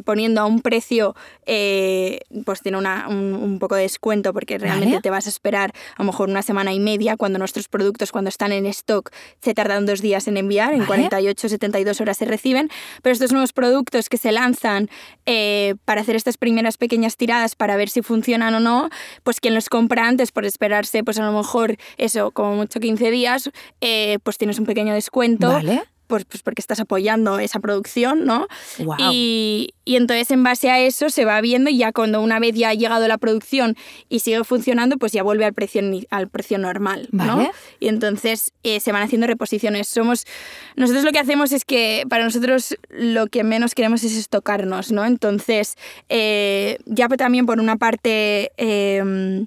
poniendo 0.05 0.41
a 0.41 0.45
un 0.45 0.61
precio, 0.61 1.15
eh, 1.45 2.21
pues 2.45 2.61
tiene 2.61 2.77
un, 2.77 3.57
poco 3.59 3.75
de 3.75 3.83
descuento 3.83 4.33
porque 4.33 4.57
realmente 4.57 4.99
te 5.01 5.09
vas 5.09 5.25
a 5.25 5.29
esperar 5.29 5.73
a 5.95 6.03
lo 6.03 6.05
mejor 6.05 6.29
una 6.29 6.41
semana 6.41 6.73
y 6.73 6.79
media 6.79 7.17
cuando 7.17 7.39
nuestros 7.39 7.67
productos 7.67 8.11
cuando 8.11 8.29
están 8.29 8.51
en 8.51 8.65
stock 8.67 9.11
se 9.41 9.53
tardan 9.53 9.85
dos 9.85 10.01
días 10.01 10.27
en 10.27 10.38
enviar, 10.38 10.73
en 10.73 10.85
48, 10.85 11.49
72 11.49 12.01
horas 12.01 12.17
se 12.17 12.25
reciben, 12.25 12.69
pero 13.01 13.13
estos 13.13 13.31
nuevos 13.31 13.53
productos 13.53 14.09
que 14.09 14.17
se 14.17 14.31
lanzan 14.31 14.89
eh, 15.25 15.75
para 15.85 16.01
hacer 16.01 16.15
estas 16.15 16.38
primeras 16.38 16.77
pequeñas 16.77 17.17
tiradas 17.17 17.55
para 17.55 17.75
ver 17.75 17.89
si 17.89 18.01
funcionan 18.01 18.53
o 18.55 18.59
no, 18.59 18.89
pues 19.23 19.39
quien 19.39 19.53
los 19.53 19.69
compra 19.69 20.07
antes 20.07 20.31
por 20.31 20.45
esperarse 20.45 21.03
pues 21.03 21.19
a 21.19 21.25
lo 21.25 21.31
mejor 21.31 21.77
eso, 21.97 22.31
como 22.31 22.55
mucho 22.55 22.79
15 22.79 23.11
días, 23.11 23.51
eh, 23.81 24.19
pues 24.23 24.38
tienes 24.38 24.59
un 24.59 24.65
pequeño 24.65 24.93
descuento. 24.93 25.49
¿Vale? 25.49 25.83
Pues, 26.09 26.25
pues 26.25 26.41
porque 26.41 26.59
estás 26.59 26.79
apoyando 26.79 27.37
esa 27.37 27.59
producción, 27.59 28.25
¿no? 28.25 28.47
Y, 28.97 29.75
y, 29.85 29.95
entonces 29.95 30.31
en 30.31 30.43
base 30.43 30.71
a 30.71 30.79
eso 30.79 31.11
se 31.11 31.23
va 31.23 31.39
viendo 31.39 31.69
y 31.69 31.77
ya 31.77 31.91
cuando 31.91 32.19
una 32.19 32.39
vez 32.39 32.55
ya 32.55 32.69
ha 32.69 32.73
llegado 32.73 33.07
la 33.07 33.19
producción 33.19 33.77
y 34.09 34.21
sigue 34.21 34.43
funcionando, 34.43 34.97
pues 34.97 35.11
ya 35.11 35.21
vuelve 35.21 35.45
al 35.45 35.53
precio, 35.53 35.83
al 36.09 36.27
precio 36.27 36.57
normal, 36.57 37.09
¿no? 37.11 37.51
Y 37.79 37.89
entonces 37.89 38.53
eh, 38.63 38.79
se 38.79 38.91
van 38.91 39.03
haciendo 39.03 39.27
reposiciones. 39.27 39.87
Somos, 39.87 40.25
nosotros 40.75 41.03
lo 41.03 41.11
que 41.11 41.19
hacemos 41.19 41.51
es 41.51 41.63
que 41.63 42.05
para 42.09 42.23
nosotros 42.23 42.75
lo 42.89 43.27
que 43.27 43.43
menos 43.43 43.75
queremos 43.75 44.03
es 44.03 44.17
estocarnos, 44.17 44.91
¿no? 44.91 45.05
Entonces, 45.05 45.77
eh, 46.09 46.79
ya 46.87 47.07
también 47.07 47.45
por 47.45 47.59
una 47.59 47.77
parte... 47.77 48.51
Eh, 48.57 49.45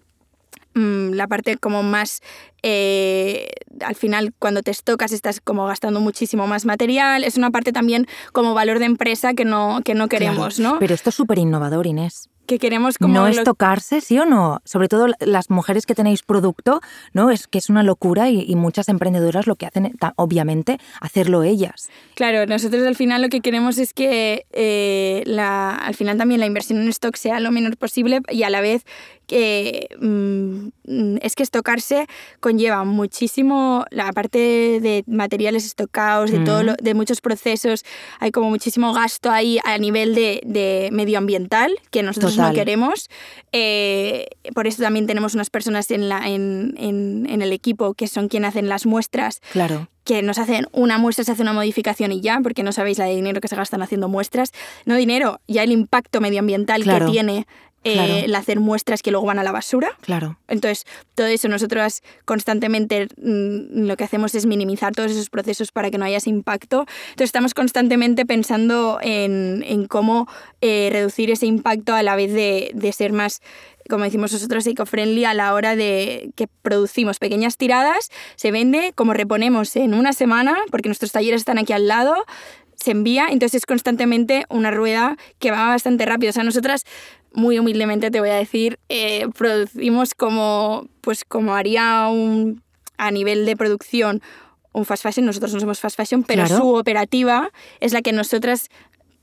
mm, 0.75 1.13
la 1.13 1.27
parte 1.27 1.57
como 1.57 1.83
más 1.83 2.21
eh, 2.63 3.51
al 3.85 3.95
final 3.95 4.33
cuando 4.39 4.63
te 4.63 4.71
estocas 4.71 5.13
estás 5.13 5.41
como 5.41 5.67
gastando 5.67 6.01
muchísimo 6.01 6.47
más 6.47 6.65
material. 6.65 7.25
Es 7.25 7.37
una 7.37 7.51
parte 7.51 7.73
también 7.73 8.07
como 8.33 8.55
valor 8.55 8.79
de 8.79 8.87
empresa 8.87 9.35
que 9.35 9.45
no, 9.45 9.81
que 9.85 9.95
no 9.95 10.09
queremos, 10.09 10.59
¿no? 10.59 10.79
Pero 10.79 10.95
esto 10.95 11.11
es 11.11 11.17
súper 11.17 11.39
innovador, 11.39 11.87
Inés 11.87 12.29
que 12.47 12.59
queremos 12.59 12.99
como... 12.99 13.15
No 13.15 13.27
es 13.29 13.43
tocarse, 13.45 14.01
¿sí 14.01 14.19
o 14.19 14.25
no? 14.25 14.61
Sobre 14.65 14.89
todo 14.89 15.07
las 15.21 15.49
mujeres 15.51 15.87
que 15.87 15.95
tenéis 15.95 16.23
producto, 16.23 16.81
¿no? 17.13 17.31
Es 17.31 17.47
que 17.47 17.59
es 17.59 17.71
una 17.71 17.83
locura 17.83 18.29
y, 18.29 18.55
muchas 18.57 18.89
emprendedoras 18.89 19.47
lo 19.47 19.57
que 19.57 19.67
hacen, 19.67 19.97
obviamente, 20.17 20.79
hacerlo 21.01 21.43
ellas. 21.43 21.89
Claro, 22.15 22.47
nosotros 22.47 22.87
al 22.87 22.95
final 22.95 23.23
lo 23.23 23.29
que 23.29 23.41
queremos 23.41 23.79
es 23.79 23.95
que 23.95 24.45
eh, 24.53 25.23
la, 25.25 25.75
al 25.75 25.95
final 25.95 26.19
también 26.19 26.41
la 26.41 26.47
inversión 26.47 26.81
en 26.81 26.89
stock 26.89 27.17
sea 27.17 27.41
lo 27.41 27.51
menor 27.51 27.77
posible 27.77 28.21
y 28.29 28.43
a 28.43 28.51
la 28.51 28.61
vez 28.61 28.85
que 29.33 29.89
mm, 29.99 31.17
es 31.23 31.35
que 31.35 31.43
estocarse 31.43 32.07
conlleva 32.41 32.85
muchísimo 32.85 33.87
la 33.91 34.13
parte 34.13 34.39
de 34.39 35.05
materiales 35.07 35.65
estocados, 35.65 36.31
de 36.31 36.41
todo 36.41 36.63
mm. 36.63 36.77
de 36.83 36.95
muchos 36.95 37.23
procesos, 37.23 37.83
hay 38.21 38.31
como 38.31 38.51
muchísimo 38.51 38.93
gasto 38.93 39.31
ahí 39.31 39.59
a 39.65 39.79
nivel 39.79 40.15
de, 40.15 40.43
de 40.45 40.91
medioambiental 40.93 41.73
que 41.91 42.03
nosotros 42.03 42.37
no 42.37 42.53
queremos. 42.53 43.09
Eh, 43.53 44.27
por 44.55 44.67
eso 44.67 44.83
también 44.83 45.07
tenemos 45.07 45.35
unas 45.35 45.49
personas 45.49 45.91
en, 45.91 46.11
la, 46.11 46.29
en, 46.29 46.75
en, 46.77 47.27
en, 47.27 47.41
el 47.41 47.53
equipo 47.55 47.95
que 47.95 48.09
son 48.09 48.29
quienes 48.29 48.51
hacen 48.51 48.69
las 48.69 48.85
muestras. 48.85 49.41
Claro 49.53 49.89
que 50.05 50.21
nos 50.21 50.39
hacen 50.39 50.67
una 50.73 50.99
muestra, 50.99 51.25
se 51.25 51.31
hace 51.31 51.43
una 51.43 51.53
modificación 51.53 52.11
y 52.11 52.21
ya, 52.21 52.41
porque 52.43 52.65
no 52.65 52.73
sabéis 52.73 52.99
la 52.99 53.05
de 53.05 53.15
dinero 53.15 53.41
que 53.41 53.47
se 53.47 53.55
gastan 53.55 53.83
haciendo 53.83 54.09
muestras. 54.09 54.51
No 54.85 54.97
dinero, 54.97 55.41
ya 55.47 55.63
el 55.63 55.71
impacto 55.71 56.21
medioambiental 56.21 56.83
que 56.83 57.05
tiene 57.09 57.47
eh, 57.85 58.25
el 58.25 58.35
hacer 58.35 58.61
muestras 58.61 59.03
que 59.03 59.11
luego 59.11 59.27
van 59.27 59.39
a 59.39 59.43
la 59.43 59.53
basura. 59.53 59.97
Claro. 60.01 60.39
Entonces, 60.49 60.85
todo 61.15 61.27
eso 61.27 61.49
nosotros 61.49 62.03
constantemente 62.25 63.09
mm, 63.17 63.87
lo 63.87 63.97
que 63.97 64.05
hacemos 64.05 64.35
es 64.35 64.47
minimizar 64.47 64.95
todos 64.95 65.11
esos 65.11 65.31
procesos 65.31 65.73
para 65.73 65.91
que 65.91 65.99
no 65.99 66.05
haya 66.05 66.19
ese 66.19 66.31
impacto. 66.31 66.81
Entonces, 67.11 67.29
estamos 67.29 67.55
constantemente 67.55 68.27
pensando 68.27 68.99
en, 69.03 69.65
en 69.67 69.87
cómo 69.87 70.29
eh, 70.61 70.91
reducir 70.93 71.31
ese 71.31 71.47
impacto 71.47 71.95
a 71.95 72.03
la 72.03 72.17
vez 72.17 72.33
de, 72.33 72.71
de 72.75 72.93
ser 72.93 73.13
más 73.13 73.41
como 73.91 74.05
decimos 74.05 74.33
nosotros, 74.33 74.67
eco-friendly 74.67 75.25
a 75.25 75.35
la 75.35 75.53
hora 75.55 75.75
de 75.75 76.31
que 76.37 76.47
producimos 76.47 77.19
pequeñas 77.19 77.57
tiradas, 77.57 78.11
se 78.37 78.53
vende, 78.53 78.93
como 78.95 79.13
reponemos 79.13 79.75
en 79.77 79.95
una 79.95 80.13
semana, 80.13 80.57
porque 80.71 80.89
nuestros 80.89 81.13
talleres 81.13 81.41
están 81.41 81.59
aquí 81.59 81.73
al 81.73 81.89
lado, 81.89 82.15
se 82.77 82.91
envía, 82.91 83.29
entonces 83.31 83.63
es 83.63 83.67
constantemente 83.67 84.45
una 84.49 84.71
rueda 84.71 85.17
que 85.39 85.51
va 85.51 85.69
bastante 85.69 86.05
rápido. 86.05 86.31
O 86.31 86.33
sea, 86.33 86.43
nosotras 86.43 86.85
muy 87.35 87.59
humildemente 87.59 88.11
te 88.11 88.21
voy 88.21 88.31
a 88.31 88.37
decir, 88.37 88.79
eh, 88.89 89.27
producimos 89.37 90.15
como, 90.15 90.89
pues 91.01 91.25
como 91.25 91.55
haría 91.55 92.09
un, 92.09 92.63
a 92.99 93.11
nivel 93.11 93.47
de 93.47 93.57
producción 93.57 94.23
un 94.73 94.87
fast 94.87 95.03
fashion, 95.03 95.27
nosotros 95.27 95.53
no 95.53 95.61
somos 95.61 95.81
fast 95.81 95.97
fashion, 95.97 96.23
pero 96.25 96.47
su 96.47 96.75
operativa 96.75 97.51
es 97.81 97.93
la 97.93 98.01
que 98.01 98.13
nosotras 98.13 98.71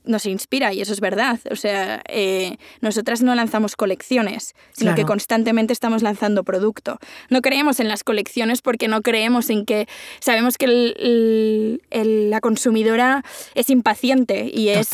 nos 0.04 0.24
inspira 0.26 0.72
y 0.72 0.80
eso 0.80 0.92
es 0.92 1.00
verdad. 1.00 1.38
O 1.50 1.56
sea, 1.56 2.02
eh, 2.08 2.56
nosotras 2.80 3.22
no 3.22 3.34
lanzamos 3.34 3.76
colecciones, 3.76 4.54
sino 4.72 4.94
que 4.94 5.04
constantemente 5.04 5.72
estamos 5.72 6.02
lanzando 6.02 6.42
producto. 6.44 6.98
No 7.28 7.42
creemos 7.42 7.80
en 7.80 7.88
las 7.88 8.02
colecciones 8.02 8.62
porque 8.62 8.88
no 8.88 9.02
creemos 9.02 9.50
en 9.50 9.66
que 9.66 9.88
sabemos 10.20 10.56
que 10.56 11.80
la 11.90 12.40
consumidora 12.40 13.24
es 13.54 13.70
impaciente 13.70 14.50
y 14.52 14.68
es 14.70 14.90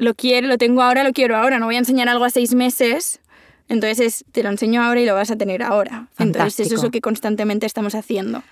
lo 0.00 0.14
quiero, 0.14 0.48
lo 0.48 0.58
tengo 0.58 0.82
ahora, 0.82 1.04
lo 1.04 1.12
quiero 1.12 1.36
ahora, 1.36 1.58
no 1.58 1.66
voy 1.66 1.76
a 1.76 1.78
enseñar 1.78 2.08
algo 2.08 2.24
a 2.24 2.30
seis 2.30 2.54
meses. 2.54 3.20
Entonces 3.68 4.24
te 4.32 4.42
lo 4.42 4.48
enseño 4.48 4.82
ahora 4.82 5.00
y 5.00 5.06
lo 5.06 5.14
vas 5.14 5.30
a 5.30 5.36
tener 5.36 5.62
ahora. 5.62 6.08
Entonces 6.18 6.66
eso 6.66 6.76
es 6.76 6.82
lo 6.82 6.90
que 6.90 7.00
constantemente 7.00 7.66
estamos 7.66 7.94
haciendo. 7.94 8.42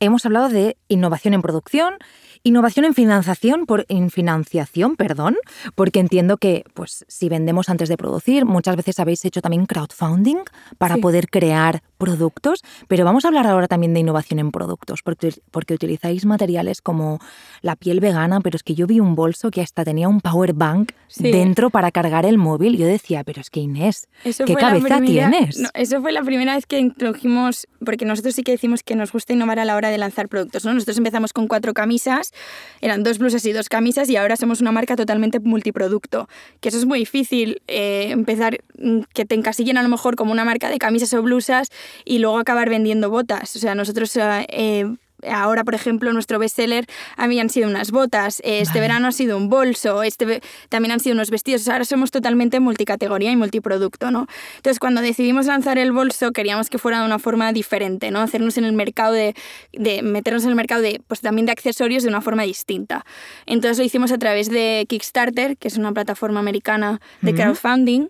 Hemos 0.00 0.26
hablado 0.26 0.48
de 0.50 0.76
innovación 0.88 1.34
en 1.34 1.42
producción, 1.42 1.94
Innovación 2.42 2.84
en 2.84 2.94
financiación, 2.94 3.66
por, 3.66 3.84
en 3.88 4.10
financiación, 4.10 4.96
perdón, 4.96 5.36
porque 5.74 6.00
entiendo 6.00 6.36
que 6.36 6.64
pues, 6.74 7.04
si 7.08 7.28
vendemos 7.28 7.68
antes 7.68 7.88
de 7.88 7.96
producir, 7.96 8.44
muchas 8.44 8.76
veces 8.76 8.98
habéis 9.00 9.24
hecho 9.24 9.40
también 9.40 9.66
crowdfunding 9.66 10.38
para 10.78 10.96
poder 10.98 11.28
crear 11.28 11.82
productos, 11.98 12.62
pero 12.88 13.04
vamos 13.04 13.24
a 13.24 13.28
hablar 13.28 13.46
ahora 13.46 13.68
también 13.68 13.94
de 13.94 14.00
innovación 14.00 14.38
en 14.38 14.50
productos, 14.50 15.02
porque, 15.02 15.34
porque 15.50 15.74
utilizáis 15.74 16.24
materiales 16.24 16.80
como 16.80 17.18
la 17.60 17.76
piel 17.76 18.00
vegana, 18.00 18.40
pero 18.40 18.56
es 18.56 18.62
que 18.62 18.74
yo 18.74 18.86
vi 18.86 19.00
un 19.00 19.14
bolso 19.14 19.50
que 19.50 19.60
hasta 19.60 19.84
tenía 19.84 20.08
un 20.08 20.20
power 20.20 20.54
bank 20.54 20.92
dentro 21.18 21.70
para 21.70 21.90
cargar 21.90 22.24
el 22.24 22.38
móvil. 22.38 22.76
Yo 22.76 22.86
decía, 22.86 23.24
pero 23.24 23.40
es 23.40 23.50
que 23.50 23.60
Inés, 23.60 24.08
¿qué 24.22 24.54
cabeza 24.54 25.00
tienes? 25.00 25.62
eso 25.74 26.00
fue 26.00 26.12
la 26.12 26.22
primera 26.22 26.54
vez 26.54 26.66
que 26.66 26.78
introdujimos, 26.78 27.66
porque 27.84 28.04
nosotros 28.04 28.34
sí 28.34 28.42
que 28.42 28.52
decimos 28.52 28.82
que 28.82 28.94
nos 28.96 29.12
gusta 29.12 29.32
innovar 29.32 29.58
a 29.58 29.64
la 29.64 29.76
hora 29.76 29.90
de 29.90 29.98
lanzar 29.98 30.28
productos. 30.28 30.64
¿no? 30.64 30.72
Nosotros 30.72 30.98
empezamos 30.98 31.32
con 31.32 31.48
cuatro 31.48 31.74
camisas 31.74 32.32
eran 32.80 33.02
dos 33.02 33.18
blusas 33.18 33.44
y 33.46 33.52
dos 33.52 33.68
camisas 33.68 34.08
y 34.08 34.16
ahora 34.16 34.36
somos 34.36 34.60
una 34.60 34.72
marca 34.72 34.96
totalmente 34.96 35.40
multiproducto. 35.40 36.28
Que 36.60 36.68
eso 36.68 36.78
es 36.78 36.86
muy 36.86 37.00
difícil, 37.00 37.62
eh, 37.66 38.08
empezar 38.10 38.58
mm, 38.78 39.00
que 39.12 39.24
te 39.24 39.34
encasillen 39.34 39.78
a 39.78 39.82
lo 39.82 39.88
mejor 39.88 40.16
como 40.16 40.32
una 40.32 40.44
marca 40.44 40.68
de 40.68 40.78
camisas 40.78 41.12
o 41.14 41.22
blusas 41.22 41.68
y 42.04 42.18
luego 42.18 42.38
acabar 42.38 42.68
vendiendo 42.68 43.10
botas. 43.10 43.54
O 43.56 43.58
sea, 43.58 43.74
nosotros... 43.74 44.16
Eh, 44.16 44.86
ahora, 45.26 45.64
por 45.64 45.74
ejemplo, 45.74 46.12
nuestro 46.12 46.38
bestseller 46.38 46.86
habían 47.16 47.50
sido 47.50 47.68
unas 47.68 47.90
botas, 47.90 48.40
este 48.44 48.80
verano 48.80 49.08
ha 49.08 49.12
sido 49.12 49.36
un 49.36 49.48
bolso, 49.48 50.02
este 50.02 50.40
también 50.68 50.92
han 50.92 51.00
sido 51.00 51.14
unos 51.14 51.30
vestidos. 51.30 51.66
Ahora 51.68 51.84
somos 51.84 52.10
totalmente 52.10 52.60
multicategoría 52.60 53.30
y 53.30 53.36
multiproducto, 53.36 54.10
¿no? 54.10 54.26
Entonces, 54.56 54.78
cuando 54.78 55.00
decidimos 55.00 55.46
lanzar 55.46 55.78
el 55.78 55.92
bolso, 55.92 56.32
queríamos 56.32 56.70
que 56.70 56.78
fuera 56.78 57.00
de 57.00 57.06
una 57.06 57.18
forma 57.18 57.52
diferente, 57.52 58.10
¿no? 58.10 58.20
Hacernos 58.20 58.58
en 58.58 58.64
el 58.64 58.72
mercado 58.72 59.12
de, 59.12 59.34
de 59.72 60.02
meternos 60.02 60.44
en 60.44 60.50
el 60.50 60.54
mercado 60.54 60.82
de, 60.82 61.00
pues 61.06 61.20
también 61.20 61.46
de 61.46 61.52
accesorios 61.52 62.02
de 62.02 62.08
una 62.08 62.20
forma 62.20 62.44
distinta. 62.44 63.04
Entonces 63.46 63.78
lo 63.78 63.84
hicimos 63.84 64.12
a 64.12 64.18
través 64.18 64.50
de 64.50 64.86
Kickstarter, 64.88 65.56
que 65.56 65.68
es 65.68 65.76
una 65.76 65.92
plataforma 65.92 66.40
americana 66.40 67.00
de 67.22 67.34
crowdfunding. 67.34 68.08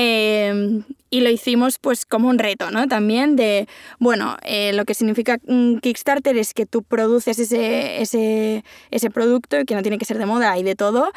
Em, 0.00 0.84
y 1.10 1.22
lo 1.22 1.28
hicimos 1.28 1.80
pues 1.80 2.06
como 2.06 2.28
un 2.28 2.38
reto, 2.38 2.70
¿no? 2.70 2.86
También 2.86 3.34
de, 3.34 3.66
bueno, 3.98 4.36
eh, 4.44 4.72
lo 4.72 4.84
que 4.84 4.94
significa 4.94 5.38
Kickstarter 5.82 6.36
es 6.38 6.54
que 6.54 6.66
tú 6.66 6.84
produces 6.84 7.40
ese, 7.40 8.00
ese, 8.00 8.62
ese 8.92 9.10
producto, 9.10 9.56
que 9.66 9.74
no 9.74 9.82
tiene 9.82 9.98
que 9.98 10.04
ser 10.04 10.18
de 10.18 10.26
moda 10.26 10.56
y 10.56 10.62
de 10.62 10.76
todo, 10.76 11.10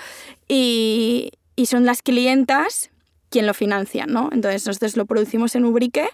y, 0.47 1.29
y 1.55 1.67
son 1.67 1.85
las 1.85 2.01
clientas 2.01 2.89
quien 3.31 3.47
lo 3.47 3.53
financia, 3.53 4.05
¿no? 4.05 4.29
Entonces 4.31 4.67
nosotros 4.67 4.97
lo 4.97 5.05
producimos 5.05 5.55
en 5.55 5.65
Ubrique, 5.65 6.07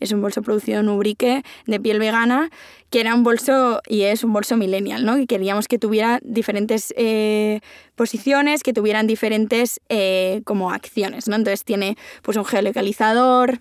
es 0.00 0.12
un 0.12 0.20
bolso 0.20 0.42
producido 0.42 0.80
en 0.80 0.88
Ubrique 0.88 1.42
de 1.66 1.80
piel 1.80 2.00
vegana, 2.00 2.50
que 2.90 3.00
era 3.00 3.14
un 3.14 3.22
bolso 3.22 3.80
y 3.88 4.02
es 4.02 4.24
un 4.24 4.32
bolso 4.32 4.56
millennial, 4.56 5.04
¿no? 5.06 5.16
Y 5.16 5.26
queríamos 5.26 5.68
que 5.68 5.78
tuviera 5.78 6.18
diferentes 6.22 6.92
eh, 6.96 7.60
posiciones, 7.94 8.62
que 8.62 8.72
tuvieran 8.72 9.06
diferentes 9.06 9.80
eh, 9.88 10.42
como 10.44 10.72
acciones, 10.72 11.28
¿no? 11.28 11.36
Entonces 11.36 11.64
tiene 11.64 11.96
pues 12.22 12.36
un 12.36 12.44
geolocalizador, 12.44 13.60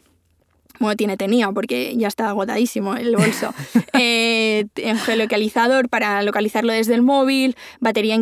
bueno, 0.80 0.96
tiene, 0.96 1.18
tenía, 1.18 1.52
porque 1.52 1.96
ya 1.96 2.08
está 2.08 2.30
agotadísimo 2.30 2.96
el 2.96 3.16
bolso. 3.16 3.54
eh, 3.94 4.66
geolocalizador 5.06 5.88
para 5.88 6.22
localizarlo 6.24 6.74
desde 6.74 6.96
el 6.96 7.02
móvil, 7.02 7.56
batería 7.80 8.18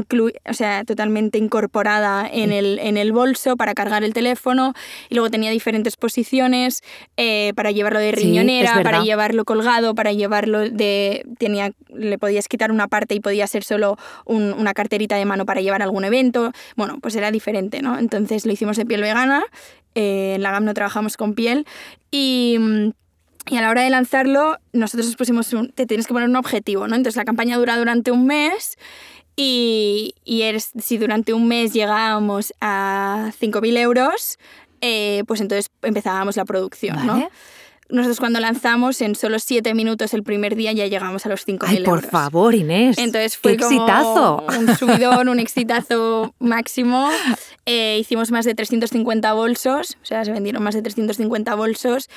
o 0.49 0.53
sea, 0.53 0.83
totalmente 0.83 1.37
incorporada 1.37 2.27
en 2.31 2.51
el, 2.51 2.79
en 2.79 2.97
el 2.97 3.13
bolso 3.13 3.55
para 3.55 3.73
cargar 3.73 4.03
el 4.03 4.13
teléfono, 4.13 4.73
y 5.09 5.15
luego 5.15 5.29
tenía 5.29 5.49
diferentes 5.51 5.95
posiciones 5.95 6.83
eh, 7.17 7.53
para 7.55 7.71
llevarlo 7.71 7.99
de 7.99 8.11
riñonera, 8.11 8.81
para 8.83 9.03
llevarlo 9.03 9.45
colgado, 9.45 9.95
para 9.95 10.11
llevarlo 10.11 10.69
de... 10.69 11.25
Tenía, 11.37 11.71
le 11.89 12.17
podías 12.17 12.47
quitar 12.47 12.71
una 12.71 12.87
parte 12.87 13.15
y 13.15 13.19
podía 13.19 13.47
ser 13.47 13.63
solo 13.63 13.97
una 14.25 14.73
carterita 14.73 15.15
de 15.15 15.25
mano 15.25 15.45
para 15.45 15.61
llevar 15.61 15.81
algún 15.81 16.03
evento. 16.03 16.51
Bueno, 16.75 16.99
pues 17.01 17.15
era 17.15 17.31
diferente, 17.31 17.81
¿no? 17.81 17.97
Entonces 17.97 18.45
lo 18.45 18.51
hicimos 18.51 18.77
de 18.77 18.85
piel 18.85 19.01
vegana 19.01 19.43
eh, 19.95 20.33
en 20.35 20.41
la 20.41 20.51
GAM 20.51 20.63
no 20.63 20.73
trabajamos 20.73 21.17
con 21.17 21.33
piel 21.33 21.65
y, 22.11 22.50
y, 22.55 23.55
a 23.57 23.61
la 23.61 23.69
hora 23.69 23.81
de 23.81 23.89
lanzarlo 23.89 24.57
nosotros 24.71 25.07
nos 25.07 25.15
pusimos 25.15 25.51
un, 25.53 25.71
te 25.71 25.85
tienes 25.85 26.07
que 26.07 26.13
poner 26.13 26.29
un 26.29 26.35
objetivo, 26.35 26.87
¿no? 26.87 26.95
Entonces 26.95 27.17
la 27.17 27.25
campaña 27.25 27.57
dura 27.57 27.77
durante 27.77 28.11
un 28.11 28.25
mes 28.25 28.77
y, 29.35 30.13
y 30.23 30.43
eres, 30.43 30.71
si 30.79 30.97
durante 30.97 31.33
un 31.33 31.47
mes 31.47 31.73
llegábamos 31.73 32.53
a 32.61 33.31
5.000 33.39 33.77
euros, 33.77 34.37
eh, 34.81 35.23
pues 35.27 35.41
entonces 35.41 35.71
empezábamos 35.81 36.35
la 36.37 36.45
producción, 36.45 37.05
¿no? 37.05 37.29
Nosotros 37.91 38.19
cuando 38.19 38.39
lanzamos, 38.39 39.01
en 39.01 39.15
solo 39.15 39.39
siete 39.39 39.73
minutos 39.73 40.13
el 40.13 40.23
primer 40.23 40.56
día 40.56 40.71
ya 40.71 40.88
llegamos 40.88 41.25
a 41.25 41.30
los 41.30 41.47
5.000 41.47 41.77
euros. 41.77 41.86
por 41.86 42.10
favor, 42.10 42.56
Inés. 42.56 42.97
Entonces 42.97 43.38
fue 43.38 43.58
¡Qué 43.58 43.63
exitazo! 43.63 44.43
un 44.60 44.75
subidón, 44.75 45.30
un 45.30 45.39
exitazo 45.39 46.34
máximo. 46.39 47.10
Eh, 47.65 47.97
hicimos 47.99 48.32
más 48.32 48.45
de 48.45 48.56
350 48.56 49.34
bolsos, 49.34 49.97
o 50.01 50.06
sea, 50.06 50.25
se 50.25 50.32
vendieron 50.32 50.63
más 50.63 50.73
de 50.73 50.82
350 50.82 51.54
bolsos 51.56 52.10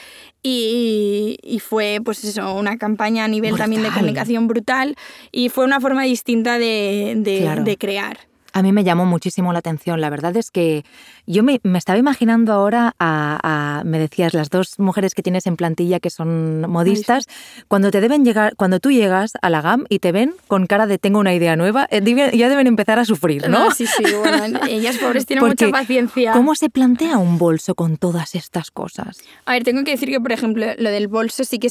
y, 0.42 1.36
y 1.42 1.58
fue, 1.60 2.00
pues 2.04 2.24
eso, 2.24 2.54
una 2.54 2.78
campaña 2.78 3.24
a 3.24 3.28
nivel 3.28 3.56
también 3.56 3.82
de 3.82 3.90
comunicación 3.90 4.48
brutal 4.48 4.96
y 5.32 5.50
fue 5.50 5.64
una 5.64 5.80
forma 5.80 6.04
distinta 6.04 6.58
de, 6.58 7.14
de, 7.18 7.62
de 7.62 7.76
crear. 7.76 8.18
A 8.54 8.62
mí 8.62 8.70
me 8.70 8.84
llamó 8.84 9.04
muchísimo 9.04 9.52
la 9.52 9.58
atención. 9.58 10.00
La 10.00 10.10
verdad 10.10 10.36
es 10.36 10.52
que 10.52 10.84
yo 11.26 11.42
me, 11.42 11.60
estaba 11.74 11.98
imaginando 11.98 12.52
ahora 12.52 12.94
a, 13.00 13.82
me 13.84 13.98
decías, 13.98 14.32
las 14.32 14.48
dos 14.48 14.78
mujeres 14.78 15.12
que 15.14 15.24
tienes 15.24 15.46
en 15.46 15.56
plantilla 15.56 15.98
que 15.98 16.08
son 16.08 16.60
modistas, 16.70 17.26
cuando 17.66 17.90
te 17.90 18.00
deben 18.00 18.24
llegar, 18.24 18.54
cuando 18.54 18.78
tú 18.78 18.92
llegas 18.92 19.32
a 19.42 19.50
la 19.50 19.60
GAM 19.60 19.86
y 19.88 19.98
te 19.98 20.12
ven 20.12 20.34
con 20.46 20.66
cara 20.66 20.86
de 20.86 20.98
tengo 20.98 21.18
una 21.18 21.34
idea 21.34 21.56
nueva, 21.56 21.88
eh, 21.90 22.00
ya 22.32 22.48
deben 22.48 22.68
empezar 22.68 23.00
a 23.00 23.04
sufrir, 23.04 23.48
¿no? 23.48 23.72
sí, 23.72 23.88
sí, 23.88 24.04
bueno, 24.16 24.60
ellas 24.68 24.98
pobres 24.98 25.26
tienen 25.26 25.44
mucha 25.44 25.68
paciencia. 25.70 26.32
¿Cómo 26.32 26.54
se 26.54 26.70
plantea 26.70 27.18
un 27.18 27.38
bolso 27.38 27.74
con 27.74 27.96
todas 27.96 28.36
estas 28.36 28.70
cosas? 28.70 29.18
A 29.46 29.52
ver, 29.54 29.64
tengo 29.64 29.82
que 29.82 29.90
decir 29.90 30.10
que, 30.10 30.20
por 30.20 30.30
ejemplo, 30.30 30.66
lo 30.78 30.90
del 30.90 31.08
bolso 31.08 31.42
sí 31.42 31.58
que 31.58 31.68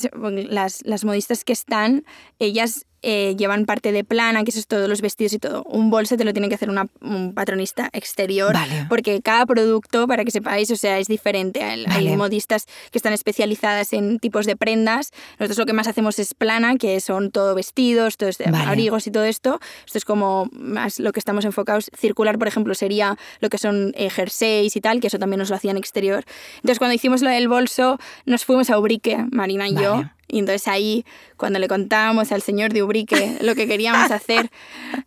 las, 0.50 0.82
las 0.84 1.06
modistas 1.06 1.46
que 1.46 1.54
están, 1.54 2.04
ellas 2.40 2.86
eh, 3.06 3.36
llevan 3.38 3.66
parte 3.66 3.92
de 3.92 4.06
plana, 4.06 4.46
que 4.46 4.52
eso 4.52 4.60
es 4.60 4.68
todos 4.68 4.88
los 4.88 5.02
vestidos 5.02 5.34
y 5.34 5.40
todo. 5.40 5.64
Un 5.64 5.90
bolso 5.90 6.16
te 6.16 6.24
lo 6.24 6.32
tiene 6.32 6.48
que 6.48 6.56
hacer 6.56 6.70
una, 6.70 6.88
un 7.02 7.34
patronista 7.34 7.90
exterior, 7.92 8.56
porque 8.88 9.22
cada 9.22 9.46
producto, 9.46 10.08
para 10.08 10.24
que 10.24 10.32
sepáis, 10.32 10.72
o 10.72 10.78
sea, 10.78 10.98
es 11.00 11.08
diferente. 11.08 11.62
Hay, 11.62 12.14
modistas 12.16 12.66
que 12.92 12.98
están 12.98 13.12
especializadas 13.12 13.92
en 13.92 14.20
tipos 14.20 14.46
de 14.46 14.56
prendas. 14.56 15.12
Nosotros 15.38 15.58
lo 15.58 15.66
que 15.66 15.74
más 15.74 15.88
hacemos 15.88 16.18
es 16.18 16.34
plana, 16.34 16.78
que 16.78 17.02
son 17.02 17.32
todo 17.32 17.56
vestidos, 17.56 18.16
todo 18.16 18.30
este, 18.30 18.46
abrigos 18.48 19.06
y 19.08 19.12
todo 19.12 19.26
esto. 19.26 19.60
Esto 19.86 19.98
es 19.98 20.06
como 20.06 20.48
más 20.54 21.00
lo 21.00 21.12
que 21.12 21.20
estamos 21.20 21.44
enfocados. 21.44 21.92
Circular, 21.98 22.38
por 22.38 22.48
ejemplo, 22.48 22.74
sería 22.74 23.18
lo 23.42 23.50
que 23.50 23.58
son 23.58 23.94
eh, 23.98 24.10
jerseys 24.10 24.78
y 24.78 24.82
tal, 24.82 25.02
que 25.02 25.08
eso 25.08 25.20
también 25.20 25.40
nos 25.40 25.50
lo 25.50 25.58
hacían 25.58 25.76
exterior. 25.76 26.24
Entonces, 26.56 26.80
cuando 26.80 26.94
hicimos 26.94 27.22
lo 27.22 27.30
del 27.30 27.50
bolso, 27.50 28.00
nos 28.26 28.46
fuimos 28.46 28.70
a 28.70 28.80
Ubrique, 28.80 29.26
Marina 29.32 29.68
y 29.68 29.76
yo 29.76 30.04
y 30.34 30.40
entonces 30.40 30.68
ahí, 30.68 31.06
cuando 31.38 31.60
le 31.60 31.68
contábamos 31.68 32.32
al 32.32 32.42
señor 32.42 32.74
de 32.74 32.82
Ubrique 32.82 33.38
lo 33.42 33.54
que 33.54 33.68
queríamos 33.68 34.10
hacer, 34.12 34.50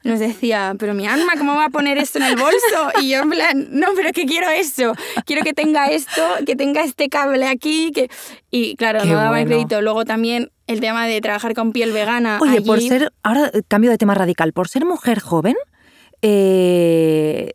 nos 0.05 0.21
decía, 0.21 0.77
pero 0.79 0.95
mi 0.95 1.07
alma, 1.07 1.33
¿cómo 1.37 1.57
va 1.57 1.65
a 1.65 1.71
poner 1.71 1.99
esto 1.99 2.19
en 2.19 2.27
el 2.27 2.37
bolso? 2.37 3.01
Y 3.03 3.11
yo 3.11 3.23
en 3.23 3.31
plan, 3.31 3.67
no, 3.73 3.89
pero 3.97 4.13
que 4.13 4.25
quiero 4.25 4.49
eso, 4.49 4.95
quiero 5.25 5.43
que 5.43 5.53
tenga 5.53 5.89
esto, 5.89 6.23
que 6.47 6.55
tenga 6.55 6.85
este 6.85 7.09
cable 7.09 7.47
aquí. 7.47 7.91
Que... 7.93 8.09
Y 8.53 8.77
claro, 8.77 9.05
no 9.05 9.17
daba 9.17 9.45
crédito. 9.45 9.83
Luego 9.83 10.05
también 10.05 10.53
el 10.69 10.79
tema 10.79 11.07
de 11.07 11.21
trabajar 11.21 11.55
con 11.55 11.73
piel 11.73 11.93
vegana. 11.93 12.39
Oye, 12.41 12.63
por 12.63 12.81
ser, 12.81 13.13
ahora 13.25 13.51
cambio 13.67 13.91
de 13.91 13.99
tema 13.99 14.15
radical, 14.15 14.53
por 14.53 14.69
ser 14.69 14.85
mujer 14.85 15.19
joven, 15.19 15.57
eh, 16.23 17.53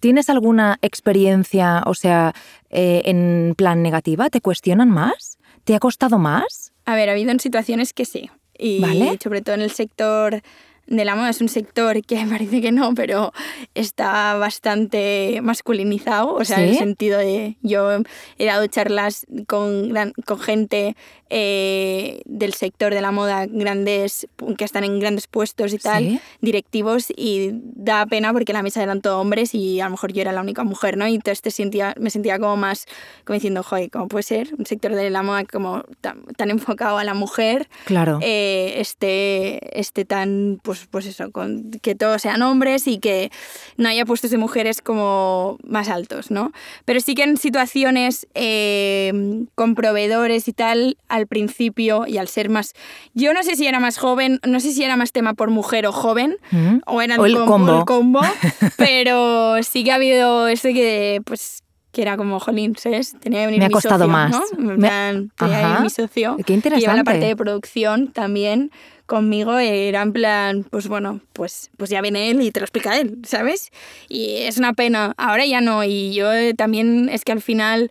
¿tienes 0.00 0.28
alguna 0.28 0.78
experiencia, 0.82 1.82
o 1.86 1.94
sea, 1.94 2.34
eh, 2.68 3.02
en 3.06 3.54
plan 3.56 3.82
negativa? 3.82 4.28
¿Te 4.28 4.42
cuestionan 4.42 4.90
más? 4.90 5.38
¿Te 5.64 5.74
ha 5.74 5.80
costado 5.80 6.18
más? 6.18 6.65
A 6.86 6.94
ver, 6.94 7.08
ha 7.08 7.12
habido 7.12 7.30
en 7.30 7.40
situaciones 7.40 7.92
que 7.92 8.04
sí. 8.04 8.30
Y 8.58 8.82
sobre 9.22 9.42
todo 9.42 9.54
en 9.54 9.60
el 9.60 9.70
sector 9.70 10.42
de 10.86 11.04
la 11.04 11.14
moda 11.16 11.30
es 11.30 11.40
un 11.40 11.48
sector 11.48 12.02
que 12.02 12.24
parece 12.30 12.60
que 12.60 12.72
no, 12.72 12.94
pero 12.94 13.32
está 13.74 14.34
bastante 14.36 15.40
masculinizado, 15.42 16.34
o 16.34 16.44
sea, 16.44 16.62
en 16.62 16.70
el 16.70 16.78
sentido 16.78 17.18
de 17.18 17.56
yo 17.62 18.02
he 18.38 18.46
dado 18.46 18.66
charlas 18.66 19.26
con, 19.46 19.92
con 20.24 20.38
gente 20.38 20.96
eh, 21.28 22.22
del 22.24 22.54
sector 22.54 22.94
de 22.94 23.00
la 23.00 23.10
moda, 23.10 23.46
grandes 23.46 24.28
que 24.56 24.64
están 24.64 24.84
en 24.84 25.00
grandes 25.00 25.26
puestos 25.26 25.72
y 25.72 25.78
tal, 25.78 26.20
directivos, 26.40 27.06
y 27.16 27.50
da 27.52 28.06
pena 28.06 28.32
porque 28.32 28.52
la 28.52 28.62
mesa 28.62 28.82
eran 28.82 29.00
todos 29.00 29.20
hombres 29.20 29.52
y 29.54 29.80
a 29.80 29.86
lo 29.86 29.92
mejor 29.92 30.12
yo 30.12 30.20
era 30.20 30.30
la 30.30 30.40
única 30.40 30.62
mujer, 30.62 30.96
¿no? 30.96 31.08
Y 31.08 31.16
entonces 31.16 31.42
te 31.42 31.50
sentía, 31.50 31.94
me 31.98 32.10
sentía 32.10 32.38
como 32.38 32.56
más, 32.56 32.86
como 33.24 33.34
diciendo, 33.34 33.64
joder, 33.64 33.90
¿cómo 33.90 34.06
puede 34.06 34.22
ser 34.22 34.54
un 34.56 34.66
sector 34.66 34.94
de 34.94 35.10
la 35.10 35.22
moda 35.24 35.44
como 35.44 35.84
tan, 36.00 36.50
enfocado 36.50 36.98
a 36.98 37.04
la 37.04 37.14
mujer? 37.14 37.68
Claro. 37.86 38.20
Eh, 38.22 38.74
este, 38.76 39.80
este 39.80 40.04
tan, 40.04 40.60
pues, 40.62 40.75
pues 40.90 41.06
eso, 41.06 41.30
con, 41.30 41.70
que 41.82 41.94
todos 41.94 42.22
sean 42.22 42.42
hombres 42.42 42.86
y 42.86 42.98
que 42.98 43.30
no 43.76 43.88
haya 43.88 44.04
puestos 44.04 44.30
de 44.30 44.38
mujeres 44.38 44.80
como 44.82 45.58
más 45.64 45.88
altos, 45.88 46.30
¿no? 46.30 46.52
Pero 46.84 47.00
sí 47.00 47.14
que 47.14 47.22
en 47.22 47.36
situaciones 47.36 48.26
eh, 48.34 49.12
con 49.54 49.74
proveedores 49.74 50.48
y 50.48 50.52
tal, 50.52 50.98
al 51.08 51.26
principio 51.26 52.06
y 52.06 52.18
al 52.18 52.28
ser 52.28 52.48
más... 52.48 52.74
Yo 53.14 53.32
no 53.34 53.42
sé 53.42 53.56
si 53.56 53.66
era 53.66 53.80
más 53.80 53.98
joven, 53.98 54.40
no 54.46 54.60
sé 54.60 54.72
si 54.72 54.82
era 54.82 54.96
más 54.96 55.12
tema 55.12 55.34
por 55.34 55.50
mujer 55.50 55.86
o 55.86 55.92
joven, 55.92 56.36
mm. 56.50 56.78
o 56.86 57.02
era 57.02 57.16
el, 57.16 57.36
combo, 57.44 57.78
el 57.78 57.84
combo 57.84 58.20
pero 58.76 59.62
sí 59.62 59.84
que 59.84 59.92
ha 59.92 59.96
habido 59.96 60.48
eso 60.48 60.68
que, 60.68 61.20
pues, 61.24 61.62
que 61.96 62.02
era 62.02 62.18
como, 62.18 62.38
jolín, 62.38 62.76
¿sabes? 62.76 63.16
Tenía 63.20 63.40
que 63.40 63.46
venir 63.46 63.60
Me 63.60 63.64
ha 63.64 63.68
mi 63.68 63.72
costado 63.72 64.04
socio, 64.04 64.12
más. 64.12 64.32
¿no? 64.58 65.28
tenía 65.34 65.76
que 65.76 65.82
mi 65.82 65.88
socio. 65.88 66.36
Qué 66.44 66.52
interesante. 66.52 66.74
Que 66.74 66.80
lleva 66.80 66.94
la 66.94 67.04
parte 67.04 67.24
de 67.24 67.34
producción 67.34 68.08
también 68.08 68.70
conmigo 69.06 69.58
era 69.58 70.02
en 70.02 70.12
plan, 70.12 70.66
pues 70.68 70.88
bueno, 70.88 71.20
pues, 71.32 71.70
pues 71.78 71.88
ya 71.88 72.02
viene 72.02 72.28
él 72.28 72.42
y 72.42 72.50
te 72.50 72.60
lo 72.60 72.64
explica 72.64 72.98
él, 72.98 73.20
¿sabes? 73.24 73.70
Y 74.10 74.42
es 74.42 74.58
una 74.58 74.74
pena. 74.74 75.14
Ahora 75.16 75.46
ya 75.46 75.62
no. 75.62 75.84
Y 75.84 76.12
yo 76.12 76.28
también 76.54 77.08
es 77.08 77.24
que 77.24 77.32
al 77.32 77.40
final 77.40 77.90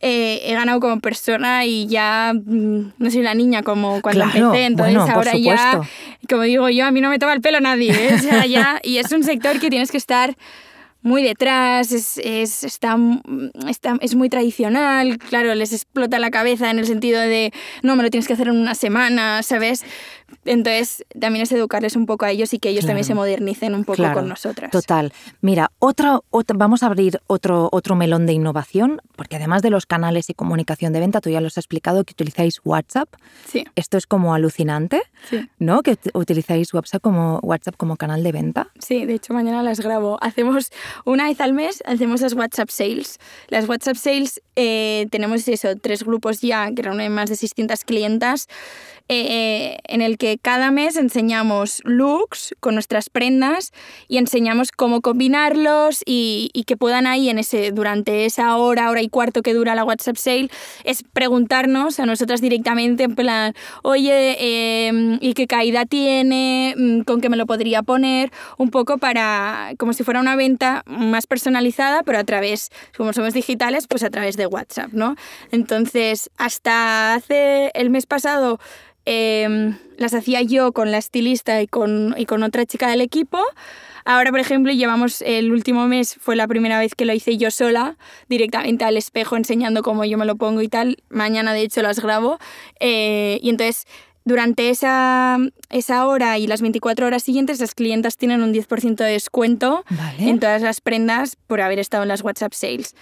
eh, 0.00 0.42
he 0.44 0.52
ganado 0.52 0.78
como 0.78 1.00
persona 1.00 1.64
y 1.64 1.86
ya 1.86 2.34
mm, 2.34 2.92
no 2.98 3.10
soy 3.10 3.22
la 3.22 3.32
niña 3.32 3.62
como 3.62 4.02
cuando 4.02 4.24
empecé. 4.24 4.66
Entonces 4.66 4.98
ahora 4.98 5.34
ya, 5.34 5.80
como 6.28 6.42
digo 6.42 6.68
yo, 6.68 6.84
a 6.84 6.90
mí 6.90 7.00
no 7.00 7.08
me 7.08 7.18
toma 7.18 7.32
el 7.32 7.40
pelo 7.40 7.58
nadie. 7.60 7.92
¿eh? 7.92 8.14
O 8.16 8.18
sea, 8.18 8.44
ya, 8.44 8.80
y 8.82 8.98
es 8.98 9.10
un 9.12 9.22
sector 9.22 9.58
que 9.60 9.70
tienes 9.70 9.90
que 9.90 9.96
estar 9.96 10.36
muy 11.06 11.22
detrás, 11.22 11.92
es, 11.92 12.18
es, 12.18 12.64
está, 12.64 12.98
está, 13.68 13.96
es 14.00 14.16
muy 14.16 14.28
tradicional, 14.28 15.18
claro, 15.18 15.54
les 15.54 15.72
explota 15.72 16.18
la 16.18 16.32
cabeza 16.32 16.68
en 16.68 16.80
el 16.80 16.86
sentido 16.86 17.20
de, 17.20 17.52
no, 17.82 17.94
me 17.94 18.02
lo 18.02 18.10
tienes 18.10 18.26
que 18.26 18.32
hacer 18.32 18.48
en 18.48 18.56
una 18.56 18.74
semana, 18.74 19.44
¿sabes? 19.44 19.84
Entonces, 20.44 21.04
también 21.18 21.42
es 21.42 21.52
educarles 21.52 21.96
un 21.96 22.06
poco 22.06 22.24
a 22.24 22.30
ellos 22.30 22.52
y 22.54 22.58
que 22.58 22.68
ellos 22.68 22.86
también 22.86 23.04
se 23.04 23.14
modernicen 23.14 23.74
un 23.74 23.84
poco 23.84 24.02
con 24.12 24.28
nosotras. 24.28 24.70
Total. 24.70 25.12
Mira, 25.40 25.70
otra, 25.78 26.20
vamos 26.54 26.82
a 26.82 26.86
abrir 26.86 27.20
otro, 27.26 27.68
otro 27.72 27.96
melón 27.96 28.26
de 28.26 28.32
innovación, 28.32 29.00
porque 29.16 29.36
además 29.36 29.62
de 29.62 29.70
los 29.70 29.86
canales 29.86 30.30
y 30.30 30.34
comunicación 30.34 30.92
de 30.92 31.00
venta, 31.00 31.20
tú 31.20 31.30
ya 31.30 31.40
lo 31.40 31.48
has 31.48 31.58
explicado 31.58 32.04
que 32.04 32.12
utilizáis 32.12 32.60
WhatsApp. 32.64 33.08
Sí. 33.46 33.64
Esto 33.76 33.98
es 33.98 34.06
como 34.06 34.34
alucinante, 34.34 35.02
sí. 35.28 35.48
¿no? 35.58 35.82
Que 35.82 35.96
utilizáis 36.14 36.72
WhatsApp 36.74 37.02
como, 37.02 37.38
WhatsApp 37.42 37.76
como 37.76 37.96
canal 37.96 38.22
de 38.22 38.32
venta. 38.32 38.68
Sí, 38.78 39.04
de 39.04 39.14
hecho 39.14 39.32
mañana 39.32 39.62
las 39.62 39.80
grabo. 39.80 40.18
Hacemos 40.20 40.70
una 41.04 41.24
vez 41.24 41.40
al 41.40 41.52
mes, 41.52 41.82
hacemos 41.86 42.20
las 42.20 42.34
WhatsApp 42.34 42.70
Sales. 42.70 43.18
Las 43.48 43.68
WhatsApp 43.68 43.96
Sales 43.96 44.42
eh, 44.56 45.06
tenemos 45.10 45.46
eso, 45.48 45.76
tres 45.76 46.02
grupos 46.02 46.40
ya, 46.40 46.70
que 46.72 46.82
reúnen 46.82 47.12
más 47.12 47.28
de 47.28 47.36
600 47.36 47.84
clientas, 47.84 48.48
eh, 49.08 49.78
en 49.84 50.02
el 50.02 50.18
que 50.18 50.36
cada 50.36 50.72
mes 50.72 50.96
enseñamos 50.96 51.80
looks 51.84 52.56
con 52.58 52.74
nuestras 52.74 53.08
prendas 53.08 53.72
y 54.08 54.18
enseñamos 54.18 54.72
cómo 54.72 55.00
combinarlos 55.00 56.02
y, 56.04 56.50
que 56.66 56.76
puedan 56.76 57.06
ahí 57.06 57.28
en 57.28 57.38
ese, 57.38 57.70
durante 57.70 58.24
esa 58.24 58.56
hora, 58.56 58.90
hora 58.90 59.00
y 59.02 59.08
cuarto 59.08 59.42
que 59.42 59.54
dura 59.54 59.76
la 59.76 59.84
WhatsApp 59.84 60.16
Sale, 60.16 60.48
es 60.82 61.04
preguntarnos 61.12 62.00
a 62.00 62.06
nosotras 62.06 62.40
directamente 62.40 63.04
en 63.04 63.14
plan, 63.14 63.54
oye, 63.82 64.88
em, 64.88 65.18
¿y 65.20 65.34
qué 65.34 65.46
caída 65.46 65.86
tiene? 65.86 66.74
Mm, 66.76 67.00
¿Con 67.02 67.20
qué 67.20 67.28
me 67.28 67.36
lo 67.36 67.46
podría 67.46 67.84
poner? 67.84 68.32
Un 68.58 68.70
poco 68.70 68.98
para, 68.98 69.74
como 69.78 69.92
si 69.92 70.02
fuera 70.02 70.18
una 70.18 70.34
venta 70.34 70.82
más 70.86 71.28
personalizada, 71.28 72.02
pero 72.02 72.18
a 72.18 72.24
través, 72.24 72.70
como 72.96 73.12
somos 73.12 73.34
digitales, 73.34 73.86
pues 73.86 74.02
a 74.02 74.10
través 74.10 74.36
de 74.36 74.46
WhatsApp, 74.46 74.92
¿no? 74.92 75.14
Entonces, 75.52 76.30
hasta 76.36 77.14
hace 77.14 77.70
el 77.74 77.90
mes 77.90 78.06
pasado 78.06 78.58
Em, 79.06 79.78
las 79.98 80.14
hacía 80.14 80.42
yo 80.42 80.72
con 80.72 80.90
la 80.90 80.98
estilista 80.98 81.62
y 81.62 81.68
con, 81.68 82.14
y 82.18 82.26
con 82.26 82.42
otra 82.42 82.66
chica 82.66 82.88
del 82.90 83.00
equipo. 83.00 83.38
Ahora, 84.04 84.30
por 84.30 84.40
ejemplo, 84.40 84.72
llevamos 84.72 85.22
el 85.22 85.52
último 85.52 85.86
mes, 85.86 86.16
fue 86.20 86.36
la 86.36 86.46
primera 86.46 86.78
vez 86.78 86.94
que 86.94 87.04
lo 87.04 87.12
hice 87.12 87.36
yo 87.36 87.50
sola, 87.50 87.96
directamente 88.28 88.84
al 88.84 88.96
espejo 88.96 89.36
enseñando 89.36 89.82
cómo 89.82 90.04
yo 90.04 90.18
me 90.18 90.26
lo 90.26 90.36
pongo 90.36 90.60
y 90.60 90.68
tal. 90.68 90.98
Mañana, 91.08 91.52
de 91.52 91.62
hecho, 91.62 91.82
las 91.82 92.00
grabo. 92.00 92.38
Eh, 92.78 93.38
y 93.42 93.50
entonces 93.50 93.86
durante 94.26 94.70
esa, 94.70 95.38
esa 95.70 96.04
hora 96.04 96.36
y 96.36 96.48
las 96.48 96.60
24 96.60 97.06
horas 97.06 97.22
siguientes, 97.22 97.60
las 97.60 97.76
clientas 97.76 98.16
tienen 98.16 98.42
un 98.42 98.52
10% 98.52 98.96
de 98.96 99.12
descuento 99.12 99.84
en 100.18 100.40
todas 100.40 100.62
las 100.62 100.80
prendas 100.80 101.36
por 101.46 101.60
haber 101.60 101.78
estado 101.78 102.02
en 102.02 102.08
las 102.08 102.22
WhatsApp 102.22 102.52
Sales. 102.52 102.96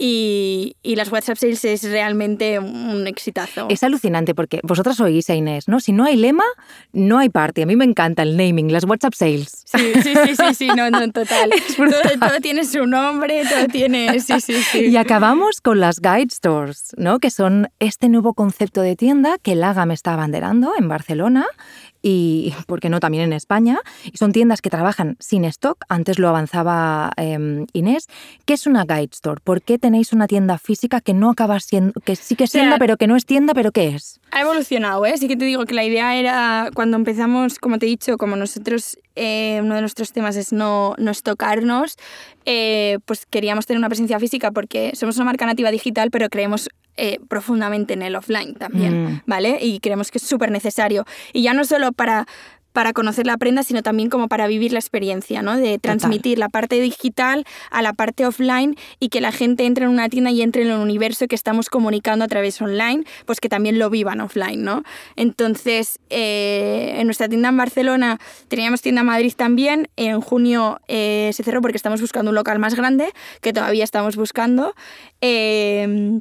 Y, 0.00 0.76
y, 0.84 0.94
las 0.94 1.10
WhatsApp 1.10 1.36
Sales 1.38 1.64
es 1.64 1.82
realmente 1.82 2.60
un 2.60 3.08
exitazo. 3.08 3.66
Es 3.68 3.82
alucinante 3.82 4.32
porque 4.32 4.60
vosotras 4.62 5.00
oís 5.00 5.28
a 5.28 5.34
Inés, 5.34 5.66
¿no? 5.66 5.80
Si 5.80 5.90
no 5.90 6.04
hay 6.04 6.14
lema, 6.14 6.44
no 6.92 7.18
hay 7.18 7.30
party. 7.30 7.62
A 7.62 7.66
mí 7.66 7.74
me 7.74 7.84
encanta 7.84 8.22
el 8.22 8.36
naming, 8.36 8.70
las 8.70 8.84
WhatsApp 8.84 9.14
Sales. 9.14 9.64
Sí, 9.64 9.94
sí, 10.00 10.14
sí, 10.14 10.36
sí, 10.36 10.54
sí 10.54 10.68
no, 10.68 10.88
no, 10.88 11.10
total. 11.10 11.50
todo, 11.76 11.90
todo, 12.20 12.40
tiene 12.40 12.64
su 12.64 12.86
nombre, 12.86 13.42
todo 13.50 13.66
tiene... 13.66 14.20
Sí, 14.20 14.40
sí, 14.40 14.62
sí. 14.62 14.86
Y 14.86 14.96
acabamos 14.96 15.60
con 15.60 15.80
las 15.80 15.98
Guide 15.98 16.30
Stores, 16.30 16.94
¿no? 16.96 17.18
Que 17.18 17.32
son 17.32 17.68
este 17.80 18.08
nuevo 18.08 18.34
concepto 18.34 18.82
de 18.82 18.94
tienda 18.94 19.38
que 19.42 19.56
Laga 19.56 19.84
me 19.84 19.94
está 19.94 20.14
abanderando 20.14 20.67
en 20.76 20.88
Barcelona 20.88 21.46
y, 22.02 22.54
¿por 22.66 22.80
qué 22.80 22.88
no?, 22.88 23.00
también 23.00 23.24
en 23.24 23.32
España. 23.32 23.80
Y 24.04 24.16
son 24.16 24.32
tiendas 24.32 24.62
que 24.62 24.70
trabajan 24.70 25.16
sin 25.20 25.44
stock, 25.44 25.84
antes 25.88 26.18
lo 26.18 26.28
avanzaba 26.28 27.10
em, 27.16 27.66
Inés. 27.72 28.06
¿Qué 28.44 28.54
es 28.54 28.66
una 28.66 28.84
guide 28.84 29.10
store? 29.12 29.40
¿Por 29.42 29.62
qué 29.62 29.78
tenéis 29.78 30.12
una 30.12 30.26
tienda 30.26 30.58
física 30.58 31.00
que 31.00 31.14
no 31.14 31.30
acaba 31.30 31.58
siendo, 31.60 31.92
que 32.00 32.16
sí 32.16 32.36
que 32.36 32.44
es 32.44 32.52
tienda, 32.52 32.78
pero 32.78 32.96
que 32.96 33.06
no 33.06 33.16
es 33.16 33.26
tienda, 33.26 33.54
pero 33.54 33.72
qué 33.72 33.88
es? 33.88 34.20
Ha 34.30 34.42
evolucionado, 34.42 35.04
¿eh? 35.06 35.16
Sí 35.16 35.28
que 35.28 35.36
te 35.36 35.44
digo 35.44 35.64
que 35.64 35.74
la 35.74 35.84
idea 35.84 36.16
era, 36.16 36.70
cuando 36.74 36.96
empezamos, 36.96 37.58
como 37.58 37.78
te 37.78 37.86
he 37.86 37.88
dicho, 37.88 38.18
como 38.18 38.36
nosotros, 38.36 38.98
eh, 39.16 39.60
uno 39.62 39.74
de 39.74 39.80
nuestros 39.80 40.12
temas 40.12 40.36
es 40.36 40.52
no, 40.52 40.94
no 40.98 41.10
estocarnos, 41.10 41.96
eh, 42.44 42.98
pues 43.04 43.26
queríamos 43.26 43.66
tener 43.66 43.78
una 43.78 43.88
presencia 43.88 44.18
física 44.18 44.50
porque 44.50 44.92
somos 44.94 45.16
una 45.16 45.26
marca 45.26 45.46
nativa 45.46 45.70
digital, 45.70 46.10
pero 46.10 46.28
creemos 46.28 46.68
eh, 47.00 47.20
profundamente 47.28 47.94
en 47.94 48.02
el 48.02 48.16
offline 48.16 48.54
también, 48.54 49.04
mm. 49.04 49.22
¿vale? 49.24 49.58
Y 49.62 49.78
creemos 49.78 50.10
que 50.10 50.18
es 50.18 50.24
súper 50.24 50.50
necesario. 50.50 51.04
Y 51.32 51.42
ya 51.42 51.54
no 51.54 51.64
solo 51.64 51.87
para 51.92 52.26
para 52.78 52.92
conocer 52.92 53.26
la 53.26 53.36
prenda, 53.36 53.64
sino 53.64 53.82
también 53.82 54.08
como 54.08 54.28
para 54.28 54.46
vivir 54.46 54.72
la 54.72 54.78
experiencia, 54.78 55.42
¿no? 55.42 55.56
De 55.56 55.80
transmitir 55.80 56.38
la 56.38 56.48
parte 56.48 56.80
digital 56.80 57.44
a 57.72 57.82
la 57.82 57.92
parte 57.92 58.24
offline 58.24 58.76
y 59.00 59.08
que 59.08 59.20
la 59.20 59.32
gente 59.32 59.66
entre 59.66 59.86
en 59.86 59.90
una 59.90 60.08
tienda 60.08 60.30
y 60.30 60.42
entre 60.42 60.62
en 60.62 60.68
el 60.68 60.78
universo 60.78 61.26
que 61.26 61.34
estamos 61.34 61.70
comunicando 61.70 62.24
a 62.24 62.28
través 62.28 62.62
online, 62.62 63.02
pues 63.26 63.40
que 63.40 63.48
también 63.48 63.80
lo 63.80 63.90
vivan 63.90 64.20
offline, 64.20 64.62
¿no? 64.62 64.84
Entonces, 65.16 65.98
eh, 66.08 66.94
en 66.98 67.08
nuestra 67.08 67.28
tienda 67.28 67.48
en 67.48 67.56
Barcelona 67.56 68.20
teníamos 68.46 68.80
tienda 68.80 69.00
en 69.00 69.08
Madrid 69.08 69.32
también, 69.36 69.88
en 69.96 70.20
junio 70.20 70.80
eh, 70.86 71.30
se 71.34 71.42
cerró 71.42 71.60
porque 71.60 71.78
estamos 71.78 72.00
buscando 72.00 72.30
un 72.30 72.36
local 72.36 72.60
más 72.60 72.76
grande, 72.76 73.12
que 73.40 73.52
todavía 73.52 73.82
estamos 73.82 74.14
buscando. 74.14 74.74
Eh, 75.20 76.20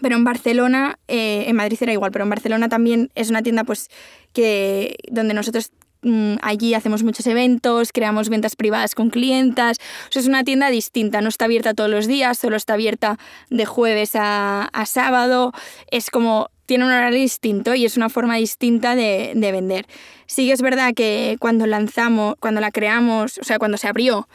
pero 0.00 0.16
en 0.16 0.24
Barcelona, 0.24 0.98
eh, 1.08 1.44
en 1.46 1.56
Madrid 1.56 1.78
era 1.80 1.92
igual, 1.92 2.10
pero 2.10 2.24
en 2.24 2.30
Barcelona 2.30 2.68
también 2.68 3.10
es 3.14 3.30
una 3.30 3.42
tienda 3.42 3.64
pues 3.64 3.90
que 4.32 4.96
donde 5.10 5.34
nosotros 5.34 5.70
mm, 6.02 6.34
allí 6.42 6.74
hacemos 6.74 7.02
muchos 7.02 7.26
eventos, 7.26 7.92
creamos 7.92 8.28
ventas 8.28 8.56
privadas 8.56 8.94
con 8.94 9.10
clientas. 9.10 9.78
Es 10.12 10.26
una 10.26 10.44
tienda 10.44 10.70
distinta, 10.70 11.20
no 11.20 11.28
está 11.28 11.44
abierta 11.44 11.74
todos 11.74 11.90
los 11.90 12.06
días, 12.06 12.38
solo 12.38 12.56
está 12.56 12.74
abierta 12.74 13.18
de 13.50 13.64
jueves 13.64 14.12
a, 14.14 14.68
sábado. 14.86 15.52
Es 15.90 16.10
como, 16.10 16.50
tiene 16.66 16.84
un 16.84 16.90
horario 16.90 17.18
distinto 17.18 17.74
y 17.74 17.84
es 17.84 17.96
una 17.96 18.08
forma 18.08 18.36
distinta 18.36 18.96
de, 18.96 19.32
vender. 19.36 19.86
Sí 20.26 20.46
que 20.46 20.52
es 20.52 20.62
verdad 20.62 20.94
que 20.94 21.36
cuando 21.38 21.66
lanzamos, 21.66 22.34
cuando 22.40 22.60
la 22.60 22.72
creamos, 22.72 23.38
o 23.38 23.44
sea, 23.44 23.58
cuando 23.58 23.76
se 23.76 23.86
abrió, 23.86 24.28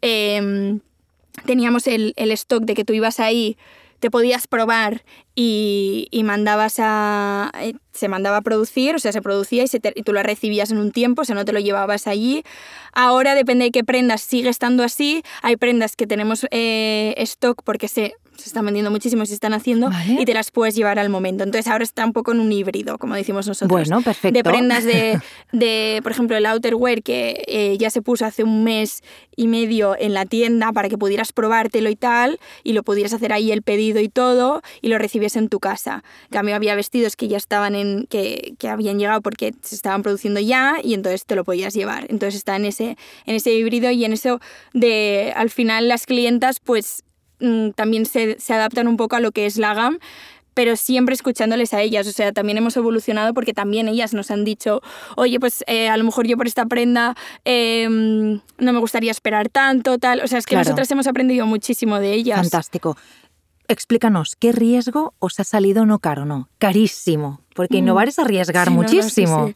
em, 0.00 0.80
teníamos 1.46 1.86
el, 1.86 2.14
el 2.16 2.32
stock 2.32 2.64
de 2.64 2.74
que 2.74 2.84
tú 2.84 2.92
ibas 2.94 3.20
ahí 3.20 3.56
te 4.00 4.10
podías 4.10 4.46
probar 4.46 5.04
y, 5.34 6.08
mandabas 6.24 6.76
a. 6.78 7.50
Eh, 7.60 7.74
se 7.92 8.08
mandaba 8.08 8.38
a 8.38 8.42
producir, 8.42 8.94
o 8.94 8.98
sea, 8.98 9.12
se 9.12 9.22
producía 9.22 9.62
y, 9.62 9.68
se 9.68 9.80
y, 9.94 10.02
tú 10.02 10.12
lo 10.12 10.22
recibías 10.22 10.70
en 10.70 10.78
un 10.78 10.92
tiempo, 10.92 11.22
o 11.22 11.24
sea, 11.24 11.34
no 11.34 11.44
te 11.44 11.52
lo 11.52 11.60
llevabas 11.60 12.06
allí. 12.06 12.44
Ahora 12.92 13.34
depende 13.34 13.66
de 13.66 13.70
qué 13.70 13.84
prendas 13.84 14.20
sigue 14.20 14.48
estando 14.48 14.82
así. 14.82 15.22
Hay 15.42 15.56
prendas 15.56 15.96
que 15.96 16.06
tenemos 16.06 16.46
eh, 16.50 17.14
stock 17.18 17.62
porque 17.64 17.88
se 17.88 18.14
se 18.36 18.48
están 18.48 18.64
vendiendo 18.64 18.90
muchísimo, 18.90 19.24
se 19.26 19.34
están 19.34 19.52
haciendo 19.52 19.90
y 20.18 20.24
te 20.24 20.34
las 20.34 20.50
puedes 20.50 20.74
llevar 20.74 20.98
al 20.98 21.08
momento. 21.08 21.44
Entonces 21.44 21.70
ahora 21.70 21.84
está 21.84 22.04
un 22.04 22.12
poco 22.12 22.32
en 22.32 22.40
un 22.40 22.50
híbrido, 22.52 22.98
como 22.98 23.14
decimos 23.14 23.46
nosotros. 23.46 23.70
Bueno, 23.70 24.02
perfecto. 24.02 24.36
De 24.36 24.44
prendas 24.44 24.84
de, 24.84 25.20
de 25.52 26.00
por 26.02 26.12
ejemplo, 26.12 26.36
el 26.36 26.46
outerwear 26.46 27.02
que 27.02 27.44
eh, 27.46 27.76
ya 27.78 27.90
se 27.90 28.02
puso 28.02 28.24
hace 28.26 28.44
un 28.44 28.64
mes 28.64 29.02
y 29.36 29.46
medio 29.46 29.96
en 29.98 30.14
la 30.14 30.26
tienda 30.26 30.72
para 30.72 30.88
que 30.88 30.98
pudieras 30.98 31.32
probártelo 31.32 31.90
y 31.90 31.96
tal, 31.96 32.38
y 32.62 32.72
lo 32.72 32.82
pudieras 32.82 33.12
hacer 33.12 33.32
ahí 33.32 33.52
el 33.52 33.62
pedido 33.62 34.00
y 34.00 34.08
todo, 34.08 34.62
y 34.80 34.88
lo 34.88 34.98
recibías 34.98 35.36
en 35.36 35.48
tu 35.48 35.60
casa. 35.60 36.04
En 36.24 36.30
cambio 36.30 36.56
había 36.56 36.74
vestidos 36.74 37.16
que 37.16 37.28
ya 37.28 37.36
estaban 37.36 37.74
en, 37.74 38.06
que, 38.08 38.54
que 38.58 38.68
habían 38.68 38.98
llegado 38.98 39.20
porque 39.22 39.54
se 39.62 39.74
estaban 39.74 40.02
produciendo 40.02 40.40
ya, 40.40 40.78
y 40.82 40.94
entonces 40.94 41.24
te 41.26 41.36
lo 41.36 41.44
podías 41.44 41.74
llevar. 41.74 42.06
Entonces 42.08 42.36
está 42.36 42.56
en 42.56 42.66
ese, 42.66 42.96
en 43.26 43.34
ese 43.34 43.52
híbrido 43.52 43.90
y 43.90 44.04
en 44.04 44.12
eso 44.12 44.40
de 44.72 45.32
al 45.36 45.50
final 45.50 45.88
las 45.88 46.06
clientas 46.06 46.60
pues 46.60 47.04
también 47.74 48.06
se, 48.06 48.38
se, 48.38 48.54
adaptan 48.54 48.88
un 48.88 48.96
poco 48.96 49.16
a 49.16 49.20
lo 49.20 49.32
que 49.32 49.46
es 49.46 49.56
la 49.56 49.74
GAM, 49.74 49.98
pero 50.54 50.76
siempre 50.76 51.14
escuchándoles 51.14 51.74
a 51.74 51.82
ellas. 51.82 52.06
O 52.06 52.12
sea, 52.12 52.32
también 52.32 52.56
hemos 52.58 52.76
evolucionado 52.76 53.34
porque 53.34 53.52
también 53.52 53.88
ellas 53.88 54.14
nos 54.14 54.30
han 54.30 54.44
dicho, 54.44 54.80
oye, 55.16 55.38
pues 55.38 55.64
eh, 55.66 55.88
a 55.88 55.96
lo 55.96 56.04
mejor 56.04 56.26
yo 56.26 56.36
por 56.36 56.46
esta 56.46 56.64
prenda 56.66 57.14
em, 57.44 58.40
no 58.58 58.72
me 58.72 58.78
gustaría 58.78 59.10
esperar 59.10 59.48
tanto, 59.48 59.98
tal. 59.98 60.20
O 60.20 60.28
sea, 60.28 60.38
es 60.38 60.46
que 60.46 60.56
nosotras 60.56 60.90
hemos 60.90 61.06
aprendido 61.06 61.44
muchísimo 61.46 61.98
de 61.98 62.12
ellas. 62.14 62.38
Fantástico. 62.38 62.96
Explícanos, 63.66 64.36
¿qué 64.36 64.52
riesgo 64.52 65.14
os 65.18 65.40
ha 65.40 65.44
salido 65.44 65.86
no 65.86 65.98
caro, 65.98 66.26
no? 66.26 66.50
Carísimo. 66.58 67.40
Porque 67.54 67.78
innovar 67.78 68.08
es 68.08 68.18
arriesgar 68.18 68.70
muchísimo. 68.70 69.52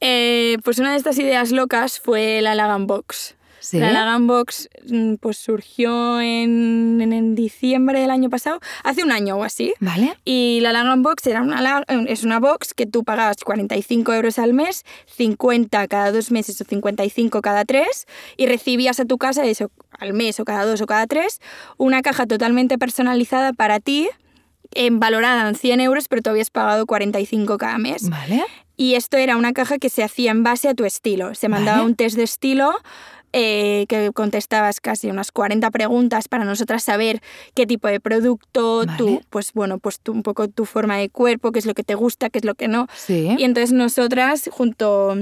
Eh, 0.00 0.56
pues 0.64 0.78
una 0.78 0.92
de 0.92 0.96
estas 0.96 1.18
ideas 1.18 1.52
locas 1.52 2.00
fue 2.00 2.40
la 2.40 2.54
Lagan 2.54 2.86
Box. 2.86 3.36
La 3.72 3.92
Lagan 3.92 4.26
Box 4.26 4.68
mm, 4.88 5.14
pues 5.14 5.38
surgió 5.38 6.20
en, 6.20 7.00
en, 7.00 7.34
diciembre 7.34 8.00
del 8.00 8.10
año 8.10 8.30
pasado, 8.30 8.60
hace 8.82 9.02
un 9.02 9.12
año 9.12 9.36
o 9.36 9.44
así. 9.44 9.72
Vale. 9.80 10.16
Y 10.24 10.58
la 10.60 10.72
Lagan 10.72 11.02
Box 11.02 11.26
era 11.26 11.42
una, 11.42 11.84
es 12.06 12.24
una 12.24 12.40
box 12.40 12.74
que 12.74 12.86
tú 12.86 13.04
pagabas 13.04 13.36
45 13.44 14.12
euros 14.12 14.38
al 14.38 14.52
mes, 14.52 14.84
50 15.06 15.88
cada 15.88 16.12
dos 16.12 16.30
meses 16.30 16.60
o 16.60 16.64
55 16.64 17.40
cada 17.42 17.64
tres, 17.64 18.06
y 18.36 18.46
recibías 18.46 19.00
a 19.00 19.04
tu 19.04 19.18
casa 19.18 19.44
eso 19.44 19.70
al 19.98 20.12
mes 20.12 20.40
o 20.40 20.44
cada 20.44 20.64
dos 20.64 20.80
o 20.80 20.86
cada 20.86 21.06
tres, 21.06 21.40
una 21.76 22.02
caja 22.02 22.26
totalmente 22.26 22.78
personalizada 22.78 23.52
para 23.52 23.80
ti, 23.80 24.08
en, 24.72 24.98
valorada 25.00 25.48
en 25.48 25.54
100 25.54 25.80
euros, 25.80 26.08
pero 26.08 26.22
tú 26.22 26.30
habías 26.30 26.50
pagado 26.50 26.86
45 26.86 27.58
cada 27.58 27.78
mes. 27.78 28.08
Vale. 28.08 28.44
Y 28.76 28.94
esto 28.94 29.16
era 29.16 29.36
una 29.36 29.52
caja 29.52 29.78
que 29.78 29.88
se 29.88 30.02
hacía 30.02 30.32
en 30.32 30.42
base 30.42 30.68
a 30.68 30.74
tu 30.74 30.84
estilo. 30.84 31.34
Se 31.34 31.48
mandaba 31.48 31.82
un 31.82 31.94
test 31.94 32.16
de 32.16 32.24
estilo 32.24 32.74
eh, 33.36 33.86
que 33.88 34.12
contestabas 34.12 34.80
casi 34.80 35.10
unas 35.10 35.32
40 35.32 35.68
preguntas 35.72 36.28
para 36.28 36.44
nosotras 36.44 36.84
saber 36.84 37.20
qué 37.54 37.66
tipo 37.66 37.88
de 37.88 37.98
producto, 37.98 38.84
tú, 38.96 39.22
pues 39.28 39.52
bueno, 39.54 39.78
pues 39.80 40.00
un 40.06 40.22
poco 40.22 40.46
tu 40.46 40.66
forma 40.66 40.98
de 40.98 41.08
cuerpo, 41.08 41.50
qué 41.50 41.58
es 41.58 41.66
lo 41.66 41.74
que 41.74 41.82
te 41.82 41.96
gusta, 41.96 42.30
qué 42.30 42.38
es 42.38 42.44
lo 42.44 42.54
que 42.54 42.68
no. 42.68 42.86
Sí. 42.94 43.34
Y 43.36 43.42
entonces 43.42 43.72
nosotras, 43.72 44.48
junto 44.52 45.16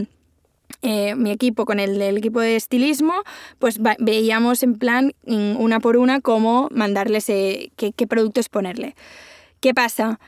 eh, 0.83 1.15
mi 1.15 1.31
equipo 1.31 1.65
con 1.65 1.81
el 1.81 1.99
del 1.99 2.19
equipo 2.19 2.41
de 2.41 2.57
estilismo, 2.57 3.15
pues 3.59 3.81
veíamos 3.99 4.63
en 4.63 4.75
plan, 4.75 5.15
una 5.25 5.81
por 5.81 5.97
una, 5.97 6.21
cómo 6.21 6.69
mandarles 6.71 7.31
eh, 7.31 7.73
qué, 7.77 7.93
qué 7.93 8.07
productos 8.07 8.51
ponerle. 8.51 8.95
¿Qué 9.61 9.73
pasa? 9.73 10.21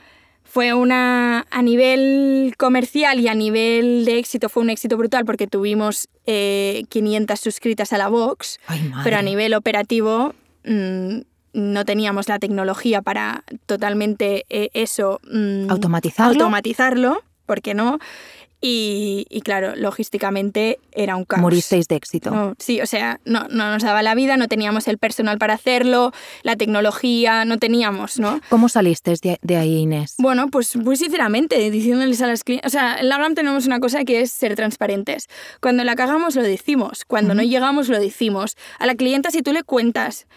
Fue 0.55 0.73
una, 0.73 1.45
a 1.51 1.61
nivel 1.61 2.53
comercial 2.57 3.19
y 3.19 3.27
a 3.27 3.33
nivel 3.33 4.05
de 4.05 4.19
éxito, 4.19 4.47
fue 4.47 4.63
un 4.63 4.69
éxito 4.69 4.95
brutal 4.95 5.25
porque 5.25 5.47
tuvimos 5.47 6.07
500 6.23 6.27
eh, 6.27 7.43
suscritas 7.43 7.91
a 7.91 7.97
la 7.97 8.07
Vox, 8.07 8.61
pero 9.03 9.17
a 9.17 9.21
nivel 9.21 9.53
operativo 9.53 10.33
mm, 10.63 11.17
no 11.51 11.83
teníamos 11.83 12.29
la 12.29 12.39
tecnología 12.39 13.01
para 13.01 13.43
totalmente 13.65 14.45
eh, 14.47 14.69
eso. 14.73 15.19
Mm, 15.29 15.69
automatizarlo. 15.69 16.43
Automatizarlo, 16.45 17.21
¿por 17.45 17.61
qué 17.61 17.73
no? 17.73 17.99
Y, 18.61 19.27
y, 19.29 19.41
claro, 19.41 19.75
logísticamente 19.75 20.79
era 20.91 21.15
un 21.15 21.25
caos. 21.25 21.41
Moristeis 21.41 21.87
de 21.87 21.95
éxito. 21.95 22.31
No, 22.31 22.55
sí, 22.57 22.81
o 22.81 22.85
sea, 22.87 23.19
no, 23.25 23.47
no 23.49 23.69
nos 23.69 23.83
daba 23.83 24.01
la 24.01 24.15
vida, 24.15 24.37
no 24.37 24.47
teníamos 24.47 24.87
el 24.87 24.97
personal 24.97 25.37
para 25.37 25.53
hacerlo, 25.53 26.11
la 26.41 26.55
tecnología, 26.55 27.45
no 27.45 27.59
teníamos, 27.59 28.17
¿no? 28.17 28.39
¿Cómo 28.49 28.69
salisteis 28.69 29.21
de, 29.21 29.37
de 29.41 29.57
ahí, 29.57 29.77
Inés? 29.79 30.15
Bueno, 30.17 30.47
pues 30.49 30.75
muy 30.75 30.95
sinceramente, 30.95 31.69
diciéndoles 31.69 32.21
a 32.21 32.27
las 32.27 32.43
clientes... 32.43 32.67
O 32.67 32.71
sea, 32.71 32.97
en 32.97 33.09
Lagram 33.09 33.35
tenemos 33.35 33.65
una 33.65 33.79
cosa 33.79 34.03
que 34.03 34.21
es 34.21 34.31
ser 34.31 34.55
transparentes. 34.55 35.27
Cuando 35.61 35.83
la 35.83 35.95
cagamos, 35.95 36.35
lo 36.35 36.41
decimos. 36.41 37.05
Cuando 37.05 37.35
no 37.35 37.43
llegamos, 37.43 37.89
lo 37.89 37.99
decimos. 37.99 38.55
A 38.79 38.85
la 38.85 38.95
clienta, 38.95 39.31
si 39.31 39.41
tú 39.41 39.53
le 39.53 39.63
cuentas 39.63 40.27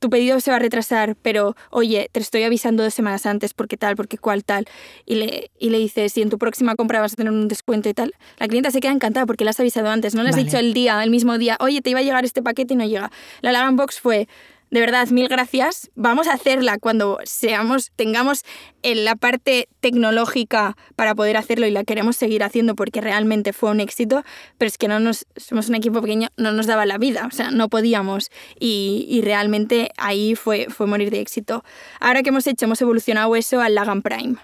tu 0.00 0.10
pedido 0.10 0.40
se 0.40 0.50
va 0.50 0.56
a 0.56 0.60
retrasar, 0.60 1.14
pero 1.22 1.54
oye, 1.70 2.08
te 2.10 2.20
estoy 2.20 2.42
avisando 2.42 2.82
dos 2.82 2.94
semanas 2.94 3.26
antes 3.26 3.54
porque 3.54 3.76
tal, 3.76 3.94
porque 3.94 4.18
cual 4.18 4.44
tal, 4.44 4.66
y 5.06 5.14
le, 5.16 5.50
y 5.58 5.70
le 5.70 5.78
dices, 5.78 6.14
si 6.14 6.22
en 6.22 6.30
tu 6.30 6.38
próxima 6.38 6.74
compra 6.74 7.00
vas 7.00 7.12
a 7.12 7.16
tener 7.16 7.32
un 7.32 7.46
descuento 7.48 7.88
y 7.88 7.94
tal, 7.94 8.14
la 8.38 8.48
clienta 8.48 8.70
se 8.70 8.80
queda 8.80 8.92
encantada 8.92 9.26
porque 9.26 9.44
le 9.44 9.50
has 9.50 9.60
avisado 9.60 9.88
antes, 9.90 10.14
no 10.14 10.22
le 10.22 10.30
has 10.30 10.36
dicho 10.36 10.56
el 10.58 10.74
día, 10.74 11.04
el 11.04 11.10
mismo 11.10 11.38
día, 11.38 11.56
oye, 11.60 11.82
te 11.82 11.90
iba 11.90 12.00
a 12.00 12.02
llegar 12.02 12.24
este 12.24 12.42
paquete 12.42 12.74
y 12.74 12.76
no 12.78 12.86
llega. 12.86 13.12
La 13.42 13.52
Lagan 13.52 13.76
Box 13.76 14.00
fue, 14.00 14.26
de 14.70 14.80
verdad, 14.80 15.08
mil 15.08 15.28
gracias. 15.28 15.90
Vamos 15.96 16.28
a 16.28 16.34
hacerla 16.34 16.78
cuando 16.78 17.18
seamos, 17.24 17.90
tengamos 17.96 18.44
en 18.82 19.04
la 19.04 19.16
parte 19.16 19.68
tecnológica 19.80 20.76
para 20.96 21.14
poder 21.14 21.36
hacerlo 21.36 21.66
y 21.66 21.70
la 21.70 21.84
queremos 21.84 22.16
seguir 22.16 22.44
haciendo 22.44 22.76
porque 22.76 23.00
realmente 23.00 23.52
fue 23.52 23.70
un 23.70 23.80
éxito, 23.80 24.22
pero 24.58 24.68
es 24.68 24.78
que 24.78 24.88
no 24.88 25.00
nos, 25.00 25.26
somos 25.36 25.68
un 25.68 25.74
equipo 25.74 26.00
pequeño, 26.00 26.28
no 26.36 26.52
nos 26.52 26.66
daba 26.66 26.86
la 26.86 26.98
vida, 26.98 27.26
o 27.26 27.34
sea, 27.34 27.50
no 27.50 27.68
podíamos 27.68 28.30
y, 28.58 29.06
y 29.08 29.22
realmente 29.22 29.90
ahí 29.96 30.36
fue, 30.36 30.68
fue 30.70 30.86
morir 30.86 31.10
de 31.10 31.20
éxito. 31.20 31.64
Ahora 31.98 32.22
que 32.22 32.28
hemos 32.28 32.46
hecho, 32.46 32.66
hemos 32.66 32.80
evolucionado 32.80 33.34
eso 33.34 33.60
al 33.60 33.74
Lagan 33.74 34.02
Prime 34.02 34.36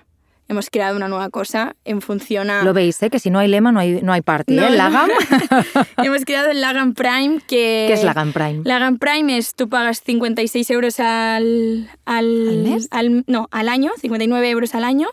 hemos 0.48 0.70
creado 0.70 0.96
una 0.96 1.08
nueva 1.08 1.30
cosa 1.30 1.76
en 1.84 2.00
función 2.00 2.50
a... 2.50 2.62
Lo 2.62 2.72
veis, 2.72 3.02
¿eh? 3.02 3.10
que 3.10 3.18
si 3.18 3.30
no 3.30 3.38
hay 3.38 3.48
lema 3.48 3.72
no 3.72 3.80
hay, 3.80 4.00
no 4.02 4.12
hay 4.12 4.22
party, 4.22 4.54
no, 4.54 4.66
¿eh? 4.66 4.70
Lagam. 4.70 5.10
hemos 6.02 6.24
creado 6.24 6.50
el 6.50 6.60
Lagan 6.60 6.94
Prime 6.94 7.40
que... 7.46 7.86
¿Qué 7.88 7.92
es 7.92 8.04
Lagan 8.04 8.32
Prime? 8.32 8.62
Lagan 8.64 8.98
Prime 8.98 9.36
es, 9.36 9.54
tú 9.54 9.68
pagas 9.68 10.02
56 10.02 10.70
euros 10.70 11.00
al... 11.00 11.88
¿Al, 12.04 12.48
¿Al 12.48 12.56
mes? 12.62 12.88
Al, 12.90 13.24
no, 13.26 13.48
al 13.50 13.68
año, 13.68 13.90
59 14.00 14.50
euros 14.50 14.74
al 14.74 14.84
año 14.84 15.08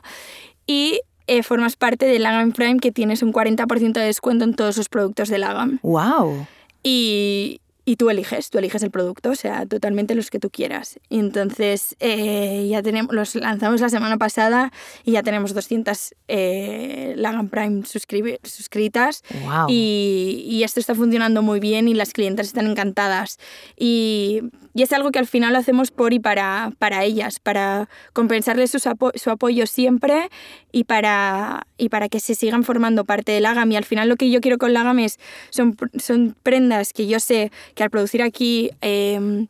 y 0.67 1.01
eh, 1.27 1.43
formas 1.43 1.75
parte 1.75 2.05
del 2.05 2.23
Lagan 2.23 2.51
Prime 2.51 2.79
que 2.79 2.91
tienes 2.91 3.23
un 3.23 3.31
40% 3.31 3.93
de 3.93 4.05
descuento 4.05 4.43
en 4.43 4.55
todos 4.55 4.77
los 4.77 4.89
productos 4.89 5.29
de 5.29 5.37
Lagan. 5.39 5.79
¡Wow! 5.81 6.45
Y, 6.83 7.61
y 7.85 7.97
tú 7.97 8.09
eliges, 8.09 8.49
tú 8.49 8.59
eliges 8.59 8.81
el 8.83 8.91
producto, 8.91 9.31
o 9.31 9.35
sea, 9.35 9.65
totalmente 9.65 10.15
los 10.15 10.29
que 10.29 10.39
tú 10.39 10.49
quieras. 10.49 10.99
Y 11.09 11.19
entonces 11.19 11.95
eh, 11.99 12.67
ya 12.69 12.81
tenemos, 12.81 13.13
los 13.13 13.35
lanzamos 13.35 13.81
la 13.81 13.89
semana 13.89 14.17
pasada 14.17 14.71
y 15.03 15.11
ya 15.11 15.23
tenemos 15.23 15.53
200 15.53 16.15
eh, 16.29 17.13
Lagan 17.17 17.49
Prime 17.49 17.83
suscritas. 17.85 19.23
Wow. 19.43 19.65
Y, 19.67 20.45
y, 20.47 20.63
esto 20.63 20.79
está 20.79 20.95
funcionando 20.95 21.41
muy 21.41 21.59
bien 21.59 21.87
y 21.87 21.93
las 21.93 22.13
clientas 22.13 22.47
están 22.47 22.67
encantadas. 22.67 23.37
Y, 23.77 24.43
y, 24.73 24.83
es 24.83 24.93
algo 24.93 25.11
que 25.11 25.19
al 25.19 25.27
final 25.27 25.53
lo 25.53 25.59
hacemos 25.59 25.91
por 25.91 26.13
y 26.13 26.19
para, 26.19 26.71
para 26.79 27.03
ellas, 27.03 27.39
para 27.39 27.89
compensarles 28.13 28.71
su, 28.71 28.79
su 28.79 29.29
apoyo 29.29 29.67
siempre 29.67 30.29
y 30.71 30.83
para, 30.85 31.67
y 31.77 31.89
para 31.89 32.09
que 32.09 32.19
se 32.19 32.35
sigan 32.35 32.63
formando 32.63 33.05
parte 33.05 33.31
de 33.31 33.41
Lagam. 33.41 33.71
Y 33.71 33.75
al 33.75 33.85
final 33.85 34.09
lo 34.09 34.15
que 34.15 34.29
yo 34.29 34.41
quiero 34.41 34.57
con 34.57 34.73
Lagam 34.73 34.99
es, 34.99 35.19
son, 35.49 35.77
son 35.97 36.35
prendas 36.43 36.93
que 36.93 37.07
yo 37.07 37.19
sé 37.19 37.51
que 37.75 37.83
al 37.83 37.89
producir 37.89 38.21
aquí, 38.21 38.71
eh, 38.81 39.47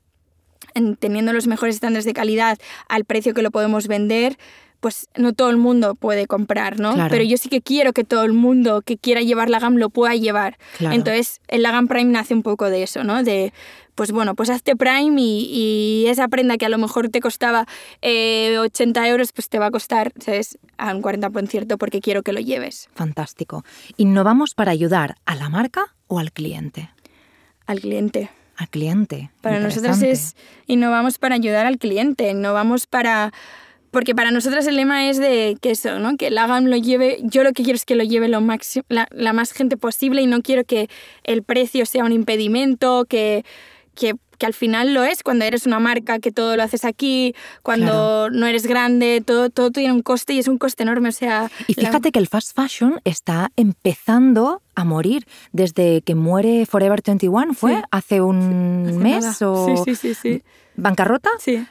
teniendo 0.99 1.33
los 1.33 1.47
mejores 1.47 1.75
estándares 1.75 2.05
de 2.05 2.13
calidad 2.13 2.57
al 2.87 3.05
precio 3.05 3.33
que 3.33 3.41
lo 3.41 3.51
podemos 3.51 3.87
vender, 3.87 4.37
pues 4.83 5.07
no 5.15 5.31
todo 5.31 5.49
el 5.49 5.55
mundo 5.55 5.95
puede 5.95 6.27
comprar, 6.27 6.77
¿no? 6.77 6.93
Claro. 6.93 7.09
Pero 7.09 7.23
yo 7.23 7.37
sí 7.37 7.47
que 7.47 7.61
quiero 7.61 7.93
que 7.93 8.03
todo 8.03 8.25
el 8.25 8.33
mundo 8.33 8.81
que 8.81 8.97
quiera 8.97 9.21
llevar 9.21 9.49
la 9.49 9.59
GAM 9.59 9.77
lo 9.77 9.89
pueda 9.89 10.13
llevar. 10.13 10.57
Claro. 10.77 10.93
Entonces, 10.93 11.39
el 11.47 11.61
Lagan 11.61 11.87
Prime 11.87 12.11
nace 12.11 12.33
un 12.33 12.43
poco 12.43 12.69
de 12.69 12.83
eso, 12.83 13.05
¿no? 13.05 13.23
De, 13.23 13.53
pues 13.95 14.11
bueno, 14.11 14.35
pues 14.35 14.49
hazte 14.49 14.75
Prime 14.75 15.21
y, 15.21 16.03
y, 16.03 16.07
esa 16.07 16.27
prenda 16.27 16.57
que 16.57 16.65
a 16.65 16.69
lo 16.69 16.77
mejor 16.77 17.07
te 17.07 17.21
costaba 17.21 17.65
eh, 18.01 18.57
80 18.59 19.07
euros, 19.07 19.31
pues 19.31 19.47
te 19.47 19.57
va 19.57 19.67
a 19.67 19.71
costar, 19.71 20.11
¿sabes? 20.19 20.57
A 20.77 20.93
un 20.93 21.01
40% 21.01 21.77
porque 21.77 22.01
quiero 22.01 22.21
que 22.21 22.33
lo 22.33 22.41
lleves. 22.41 22.89
Fantástico. 22.93 23.63
¿Innovamos 23.95 24.53
para 24.53 24.71
ayudar 24.71 25.15
a 25.25 25.35
la 25.35 25.47
marca 25.47 25.95
o 26.07 26.19
al 26.19 26.33
cliente? 26.33 26.89
Al 27.67 27.79
cliente. 27.79 28.29
Al 28.57 28.67
cliente. 28.67 29.31
Para 29.39 29.61
nosotros 29.61 30.01
es 30.01 30.35
innovamos 30.67 31.19
para 31.19 31.35
ayudar 31.35 31.65
al 31.65 31.77
cliente, 31.77 32.29
innovamos 32.29 32.85
para 32.85 33.31
porque 33.93 34.15
para 34.15 34.31
nosotros 34.31 34.65
el 34.65 34.75
lema 34.75 35.07
es 35.07 35.19
de 35.19 35.55
que 35.61 35.71
eso, 35.71 35.99
¿no? 35.99 36.17
Que 36.17 36.27
el 36.27 36.35
Lagan 36.35 36.71
lo 36.71 36.77
lleve, 36.77 37.19
yo 37.21 37.43
lo 37.43 37.53
que 37.53 37.63
quiero 37.63 37.75
es 37.77 37.85
que 37.85 37.93
lo 37.93 38.03
lleve 38.03 38.27
lo 38.27 38.41
máximo, 38.41 38.83
la, 38.89 39.07
la, 39.11 39.33
más 39.33 39.51
gente 39.51 39.77
posible 39.77 40.23
y 40.23 40.25
no 40.25 40.41
quiero 40.41 40.63
que 40.65 40.89
el 41.23 41.43
precio 41.43 41.85
sea 41.85 42.03
un 42.03 42.11
impedimento, 42.11 43.05
que, 43.05 43.45
que, 43.93 44.15
que, 44.39 44.45
al 44.47 44.55
final 44.55 44.95
lo 44.95 45.03
es 45.03 45.21
cuando 45.21 45.45
eres 45.45 45.67
una 45.67 45.77
marca, 45.77 46.17
que 46.17 46.31
todo 46.31 46.57
lo 46.57 46.63
haces 46.63 46.85
aquí, 46.85 47.35
cuando 47.61 47.85
claro. 47.85 48.29
no 48.31 48.47
eres 48.47 48.65
grande, 48.65 49.21
todo, 49.23 49.51
todo 49.51 49.69
tiene 49.69 49.93
un 49.93 50.01
coste 50.01 50.33
y 50.33 50.39
es 50.39 50.47
un 50.47 50.57
coste 50.57 50.81
enorme, 50.81 51.09
o 51.09 51.13
sea... 51.13 51.51
Y 51.67 51.75
fíjate 51.75 52.07
la... 52.07 52.11
que 52.13 52.19
el 52.19 52.27
fast 52.27 52.55
fashion 52.55 52.99
está 53.03 53.51
empezando 53.57 54.63
a 54.73 54.85
morir 54.85 55.27
desde 55.51 56.01
que 56.01 56.15
muere 56.15 56.65
Forever 56.65 57.03
21, 57.05 57.53
¿fue? 57.53 57.75
Sí. 57.75 57.81
¿Hace 57.91 58.21
un 58.21 58.85
Hace 58.87 58.97
mes 58.97 59.23
nada. 59.23 59.51
o...? 59.51 59.67
Sí, 59.67 59.83
sí, 59.85 59.95
sí, 59.95 60.13
sí. 60.15 60.43
¿Bancarrota? 60.75 61.29
Sí. 61.37 61.63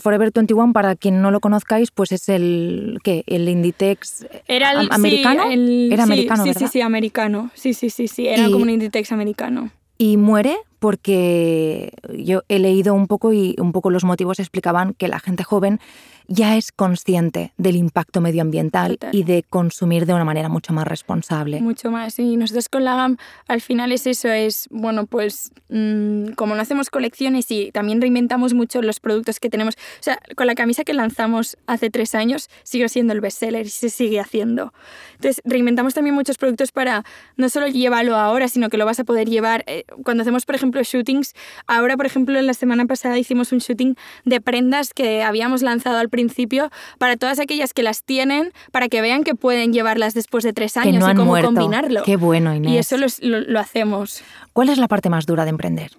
Forever 0.00 0.32
21, 0.32 0.72
para 0.72 0.96
quien 0.96 1.22
no 1.22 1.30
lo 1.30 1.40
conozcáis, 1.40 1.90
pues 1.90 2.12
es 2.12 2.28
el 2.28 2.98
¿qué? 3.04 3.22
El 3.26 3.48
Inditex 3.48 4.26
era 4.48 4.72
el, 4.72 4.88
americano. 4.90 5.44
Sí, 5.46 5.52
el, 5.52 5.92
era 5.92 6.04
sí, 6.04 6.12
americano, 6.12 6.42
sí, 6.42 6.48
¿verdad? 6.48 6.60
Sí, 6.60 6.68
sí, 6.68 6.80
americano. 6.80 7.50
Sí, 7.54 7.74
sí, 7.74 7.90
sí, 7.90 8.08
sí. 8.08 8.26
Era 8.26 8.48
y, 8.48 8.52
como 8.52 8.64
un 8.64 8.70
Inditex 8.70 9.12
americano. 9.12 9.70
Y 9.98 10.16
muere 10.16 10.56
porque 10.78 11.92
yo 12.18 12.42
he 12.48 12.58
leído 12.58 12.94
un 12.94 13.06
poco 13.06 13.32
y 13.32 13.54
un 13.58 13.72
poco 13.72 13.90
los 13.90 14.04
motivos 14.04 14.40
explicaban 14.40 14.94
que 14.94 15.08
la 15.08 15.20
gente 15.20 15.44
joven 15.44 15.80
ya 16.28 16.56
es 16.56 16.72
consciente 16.72 17.52
del 17.56 17.76
impacto 17.76 18.20
medioambiental 18.20 18.92
Total. 18.92 19.14
y 19.14 19.24
de 19.24 19.42
consumir 19.42 20.06
de 20.06 20.14
una 20.14 20.24
manera 20.24 20.48
mucho 20.48 20.72
más 20.72 20.86
responsable. 20.86 21.60
Mucho 21.60 21.90
más. 21.90 22.18
Y 22.18 22.36
nosotros 22.36 22.68
con 22.68 22.84
la 22.84 22.96
GAM 22.96 23.16
al 23.48 23.60
final 23.60 23.92
es 23.92 24.06
eso, 24.06 24.28
es, 24.28 24.68
bueno, 24.70 25.06
pues 25.06 25.52
mmm, 25.68 26.28
como 26.36 26.54
no 26.54 26.62
hacemos 26.62 26.90
colecciones 26.90 27.50
y 27.50 27.70
también 27.72 28.00
reinventamos 28.00 28.54
mucho 28.54 28.82
los 28.82 29.00
productos 29.00 29.40
que 29.40 29.50
tenemos, 29.50 29.74
o 29.74 30.02
sea, 30.02 30.18
con 30.36 30.46
la 30.46 30.54
camisa 30.54 30.84
que 30.84 30.94
lanzamos 30.94 31.56
hace 31.66 31.90
tres 31.90 32.14
años 32.14 32.48
sigue 32.62 32.88
siendo 32.88 33.12
el 33.12 33.20
bestseller 33.20 33.66
y 33.66 33.70
se 33.70 33.90
sigue 33.90 34.20
haciendo. 34.20 34.72
Entonces, 35.14 35.40
reinventamos 35.44 35.94
también 35.94 36.14
muchos 36.14 36.38
productos 36.38 36.72
para 36.72 37.04
no 37.36 37.48
solo 37.48 37.68
llevarlo 37.68 38.16
ahora, 38.16 38.48
sino 38.48 38.68
que 38.68 38.76
lo 38.76 38.84
vas 38.84 39.00
a 39.00 39.04
poder 39.04 39.28
llevar. 39.28 39.64
Eh, 39.66 39.84
cuando 40.04 40.22
hacemos, 40.22 40.44
por 40.44 40.54
ejemplo, 40.54 40.82
shootings, 40.82 41.34
ahora, 41.66 41.96
por 41.96 42.06
ejemplo, 42.06 42.40
la 42.40 42.54
semana 42.54 42.86
pasada 42.86 43.18
hicimos 43.18 43.52
un 43.52 43.58
shooting 43.58 43.96
de 44.24 44.40
prendas 44.40 44.92
que 44.92 45.22
habíamos 45.22 45.62
lanzado 45.62 45.98
al 45.98 46.08
principio 46.16 46.70
para 46.98 47.16
todas 47.16 47.38
aquellas 47.38 47.74
que 47.74 47.82
las 47.82 48.02
tienen, 48.02 48.52
para 48.72 48.88
que 48.88 49.00
vean 49.02 49.22
que 49.22 49.34
pueden 49.34 49.72
llevarlas 49.72 50.14
después 50.14 50.44
de 50.44 50.52
tres 50.52 50.76
años 50.76 51.00
no 51.00 51.10
y 51.10 51.14
cómo 51.14 51.26
muerto. 51.26 51.48
combinarlo. 51.48 52.02
Qué 52.04 52.16
bueno, 52.16 52.54
Inés. 52.54 52.72
Y 52.72 52.78
eso 52.78 52.96
lo, 52.96 53.06
lo, 53.20 53.40
lo, 53.40 53.60
hacemos. 53.60 54.22
¿Cuál 54.52 54.70
es 54.70 54.78
la 54.78 54.88
parte 54.88 55.10
más 55.10 55.26
dura 55.26 55.44
de 55.44 55.50
emprender? 55.50 55.92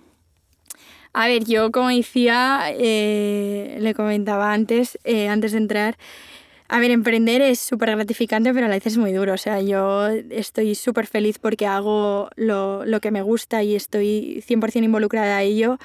A 1.14 1.28
ver, 1.28 1.46
yo 1.46 1.72
como 1.72 1.90
decía, 1.90 2.62
eh, 2.74 3.78
le 3.80 3.94
comentaba 3.94 4.54
antes, 4.54 4.98
eh, 5.04 5.28
antes 5.30 5.52
de 5.52 5.60
entrar, 5.60 5.98
a 6.70 6.80
ver, 6.80 6.92
emprender 6.92 7.42
es 7.42 7.60
súper 7.60 7.92
gratificante, 7.96 8.54
pero 8.54 8.66
a 8.66 8.70
la 8.70 8.76
vez 8.76 8.88
es 8.88 8.98
muy 8.98 9.14
duro. 9.14 9.34
O 9.34 9.38
sea, 9.38 9.62
yo 9.62 10.08
estoy 10.08 10.76
súper 10.76 11.08
feliz 11.08 11.40
porque 11.40 11.66
hago 11.66 12.30
lo, 12.36 12.86
lo, 12.86 13.00
que 13.00 13.12
me 13.12 13.22
gusta 13.22 13.64
y 13.64 13.76
estoy 13.76 14.44
100% 14.48 14.84
involucrada 14.84 15.38
a 15.38 15.44
ello 15.44 15.78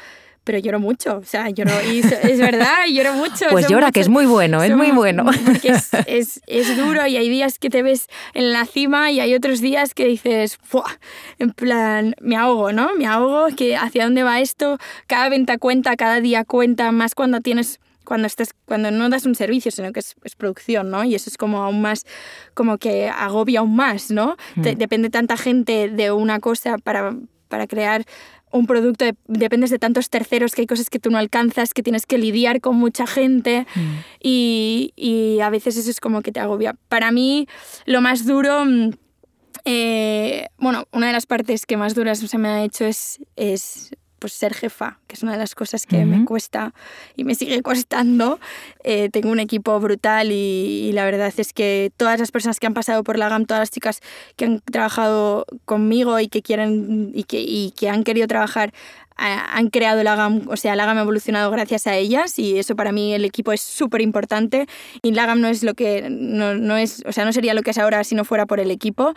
pero 0.44 0.58
lloro 0.58 0.80
mucho, 0.80 1.18
o 1.18 1.24
sea, 1.24 1.50
lloro, 1.50 1.72
y 1.90 2.00
es 2.00 2.38
verdad, 2.38 2.86
lloro 2.88 3.14
mucho. 3.14 3.46
Pues 3.50 3.68
llora, 3.68 3.92
que 3.92 4.00
es 4.00 4.08
muy 4.08 4.26
bueno, 4.26 4.62
es 4.62 4.74
muy 4.76 4.90
bueno. 4.90 5.24
Es, 5.62 5.90
es, 6.06 6.40
es, 6.46 6.76
duro 6.76 7.06
y 7.06 7.16
hay 7.16 7.28
días 7.28 7.58
que 7.58 7.70
te 7.70 7.82
ves 7.82 8.08
en 8.34 8.52
la 8.52 8.66
cima 8.66 9.10
y 9.10 9.20
hay 9.20 9.34
otros 9.34 9.60
días 9.60 9.94
que 9.94 10.06
dices, 10.06 10.58
en 11.38 11.50
plan, 11.50 12.14
me 12.20 12.36
ahogo, 12.36 12.72
¿no? 12.72 12.94
Me 12.94 13.06
ahogo, 13.06 13.54
que 13.56 13.76
hacia 13.76 14.04
dónde 14.04 14.22
va 14.24 14.40
esto, 14.40 14.78
cada 15.06 15.28
venta 15.28 15.58
cuenta, 15.58 15.96
cada 15.96 16.20
día 16.20 16.44
cuenta, 16.44 16.90
más 16.92 17.14
cuando 17.14 17.40
tienes 17.40 17.78
cuando 18.04 18.26
estás 18.26 18.50
cuando 18.66 18.90
no 18.90 19.08
das 19.08 19.26
un 19.26 19.36
servicio 19.36 19.70
sino 19.70 19.92
que 19.92 20.00
es, 20.00 20.16
es, 20.24 20.34
producción 20.34 20.90
no 20.90 21.04
y 21.04 21.14
eso 21.14 21.30
es 21.30 21.36
como 21.36 21.62
aún 21.62 21.80
más 21.80 22.04
como 22.52 22.78
que 22.78 23.08
agobia 23.08 23.60
aún 23.60 23.76
más 23.76 24.10
no 24.10 24.36
mm. 24.56 24.62
Te, 24.62 24.74
depende 24.74 25.08
tanta 25.08 25.36
gente 25.36 25.88
de 25.88 26.10
una 26.10 26.40
cosa 26.40 26.78
para 26.78 27.14
para 27.48 27.66
crear 27.66 28.04
un 28.52 28.66
producto, 28.66 29.04
de, 29.04 29.14
dependes 29.26 29.70
de 29.70 29.78
tantos 29.78 30.10
terceros, 30.10 30.54
que 30.54 30.62
hay 30.62 30.66
cosas 30.66 30.90
que 30.90 30.98
tú 30.98 31.10
no 31.10 31.18
alcanzas, 31.18 31.74
que 31.74 31.82
tienes 31.82 32.06
que 32.06 32.18
lidiar 32.18 32.60
con 32.60 32.76
mucha 32.76 33.06
gente 33.06 33.66
mm. 33.74 33.80
y, 34.20 34.92
y, 34.96 35.40
a 35.40 35.50
veces 35.50 35.76
eso 35.76 35.90
es 35.90 36.00
como 36.00 36.22
que 36.22 36.32
te 36.32 36.40
agobia. 36.40 36.76
Para 36.88 37.10
mí 37.10 37.48
lo 37.86 38.00
más 38.00 38.26
duro, 38.26 38.64
eh, 39.64 40.46
bueno, 40.58 40.86
una 40.92 41.06
de 41.06 41.12
las 41.12 41.26
partes 41.26 41.66
que 41.66 41.76
más 41.76 41.94
duras 41.94 42.18
se 42.18 42.38
me 42.38 42.48
ha 42.48 42.64
hecho 42.64 42.84
es, 42.84 43.20
es 43.36 43.90
pues 44.22 44.34
ser 44.34 44.54
jefa, 44.54 45.00
que 45.08 45.16
es 45.16 45.24
una 45.24 45.32
de 45.32 45.38
las 45.38 45.56
cosas 45.56 45.84
que 45.84 46.04
me 46.04 46.24
cuesta 46.24 46.72
y 47.16 47.24
me 47.24 47.34
sigue 47.34 47.60
costando. 47.60 48.38
Eh, 48.84 49.08
tengo 49.10 49.30
un 49.30 49.40
equipo 49.40 49.80
brutal 49.80 50.30
y, 50.30 50.92
la 50.92 51.04
verdad 51.04 51.32
es 51.36 51.52
que 51.52 51.90
todas 51.96 52.20
las 52.20 52.30
personas 52.30 52.60
que 52.60 52.68
han 52.68 52.74
pasado 52.74 53.02
por 53.02 53.18
la 53.18 53.28
GAM, 53.28 53.46
todas 53.46 53.62
las 53.62 53.72
chicas 53.72 54.00
que 54.36 54.44
han 54.44 54.60
trabajado 54.60 55.44
conmigo 55.64 56.20
y 56.20 56.28
que 56.28 56.40
quieren 56.40 57.10
y 57.12 57.24
que, 57.24 57.40
y 57.40 57.72
que 57.72 57.90
han 57.90 58.04
querido 58.04 58.28
trabajar 58.28 58.72
han 59.16 59.68
creado 59.68 60.02
la 60.02 60.16
GAM, 60.16 60.48
o 60.48 60.56
sea, 60.56 60.74
la 60.74 60.86
GAM 60.86 60.98
ha 60.98 61.02
evolucionado 61.02 61.50
gracias 61.50 61.86
a 61.86 61.96
ellas 61.96 62.38
y 62.38 62.58
eso 62.58 62.74
para 62.74 62.92
mí 62.92 63.14
el 63.14 63.24
equipo 63.24 63.52
es 63.52 63.60
súper 63.60 64.00
importante 64.00 64.66
y 65.02 65.12
la 65.12 65.26
GAM 65.26 65.40
no 65.40 65.48
es 65.48 65.62
lo 65.62 65.74
que, 65.74 66.08
no, 66.10 66.54
no, 66.54 66.76
es, 66.76 67.04
o 67.06 67.12
sea, 67.12 67.24
no 67.24 67.32
sería 67.32 67.54
lo 67.54 67.62
que 67.62 67.70
es 67.70 67.78
ahora 67.78 68.02
si 68.04 68.14
no 68.14 68.24
fuera 68.24 68.46
por 68.46 68.58
el 68.58 68.70
equipo, 68.70 69.14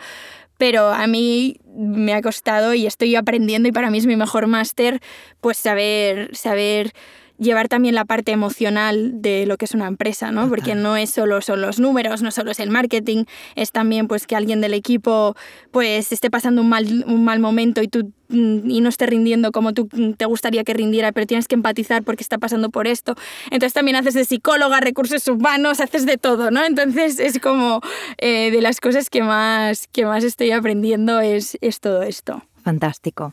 pero 0.58 0.88
a 0.88 1.06
mí 1.06 1.58
me 1.74 2.14
ha 2.14 2.22
costado 2.22 2.74
y 2.74 2.86
estoy 2.86 3.14
aprendiendo 3.16 3.68
y 3.68 3.72
para 3.72 3.90
mí 3.90 3.98
es 3.98 4.06
mi 4.06 4.16
mejor 4.16 4.46
máster, 4.46 5.00
pues 5.40 5.56
saber, 5.56 6.34
saber 6.34 6.92
llevar 7.38 7.68
también 7.68 7.94
la 7.94 8.04
parte 8.04 8.32
emocional 8.32 9.20
de 9.20 9.46
lo 9.46 9.56
que 9.56 9.66
es 9.66 9.74
una 9.74 9.86
empresa, 9.86 10.30
¿no? 10.30 10.48
Porque 10.48 10.74
no 10.74 10.96
es 10.96 11.10
solo 11.10 11.40
son 11.40 11.60
los 11.60 11.78
números, 11.78 12.22
no 12.22 12.30
solo 12.30 12.50
es 12.50 12.60
el 12.60 12.70
marketing, 12.70 13.24
es 13.54 13.72
también 13.72 14.08
pues 14.08 14.26
que 14.26 14.36
alguien 14.36 14.60
del 14.60 14.74
equipo 14.74 15.36
pues 15.70 16.12
esté 16.12 16.30
pasando 16.30 16.62
un 16.62 16.68
mal, 16.68 17.04
un 17.06 17.24
mal 17.24 17.40
momento 17.40 17.82
y 17.82 17.88
tú 17.88 18.12
mm, 18.28 18.70
y 18.70 18.80
no 18.80 18.88
esté 18.88 19.06
rindiendo 19.06 19.52
como 19.52 19.72
tú 19.72 19.88
te 20.16 20.24
gustaría 20.24 20.64
que 20.64 20.74
rindiera, 20.74 21.12
pero 21.12 21.26
tienes 21.26 21.48
que 21.48 21.54
empatizar 21.54 22.02
porque 22.02 22.22
está 22.22 22.38
pasando 22.38 22.70
por 22.70 22.86
esto. 22.86 23.14
Entonces 23.46 23.72
también 23.72 23.96
haces 23.96 24.14
de 24.14 24.24
psicóloga, 24.24 24.80
recursos 24.80 25.26
humanos, 25.28 25.80
haces 25.80 26.06
de 26.06 26.16
todo, 26.16 26.50
¿no? 26.50 26.64
Entonces 26.64 27.18
es 27.18 27.38
como 27.38 27.80
eh, 28.18 28.50
de 28.50 28.60
las 28.62 28.80
cosas 28.80 29.10
que 29.10 29.22
más, 29.22 29.88
que 29.88 30.06
más 30.06 30.24
estoy 30.24 30.52
aprendiendo 30.52 31.20
es, 31.20 31.58
es 31.60 31.80
todo 31.80 32.02
esto. 32.02 32.42
Fantástico. 32.66 33.32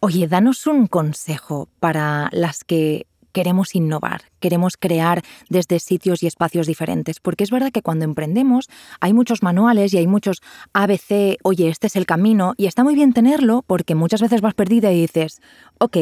Oye, 0.00 0.26
danos 0.26 0.66
un 0.66 0.86
consejo 0.86 1.68
para 1.80 2.30
las 2.32 2.64
que 2.64 3.06
queremos 3.32 3.74
innovar, 3.74 4.22
queremos 4.40 4.76
crear 4.76 5.22
desde 5.48 5.78
sitios 5.78 6.22
y 6.22 6.26
espacios 6.26 6.66
diferentes, 6.66 7.20
porque 7.20 7.44
es 7.44 7.50
verdad 7.50 7.72
que 7.72 7.82
cuando 7.82 8.04
emprendemos 8.04 8.68
hay 9.00 9.12
muchos 9.12 9.42
manuales 9.42 9.92
y 9.92 9.98
hay 9.98 10.06
muchos 10.06 10.42
ABC, 10.72 11.38
oye, 11.42 11.68
este 11.68 11.86
es 11.86 11.96
el 11.96 12.06
camino, 12.06 12.54
y 12.56 12.66
está 12.66 12.84
muy 12.84 12.94
bien 12.94 13.12
tenerlo 13.12 13.62
porque 13.66 13.94
muchas 13.94 14.20
veces 14.22 14.40
vas 14.40 14.54
perdida 14.54 14.92
y 14.92 15.00
dices, 15.00 15.40
ok, 15.78 15.96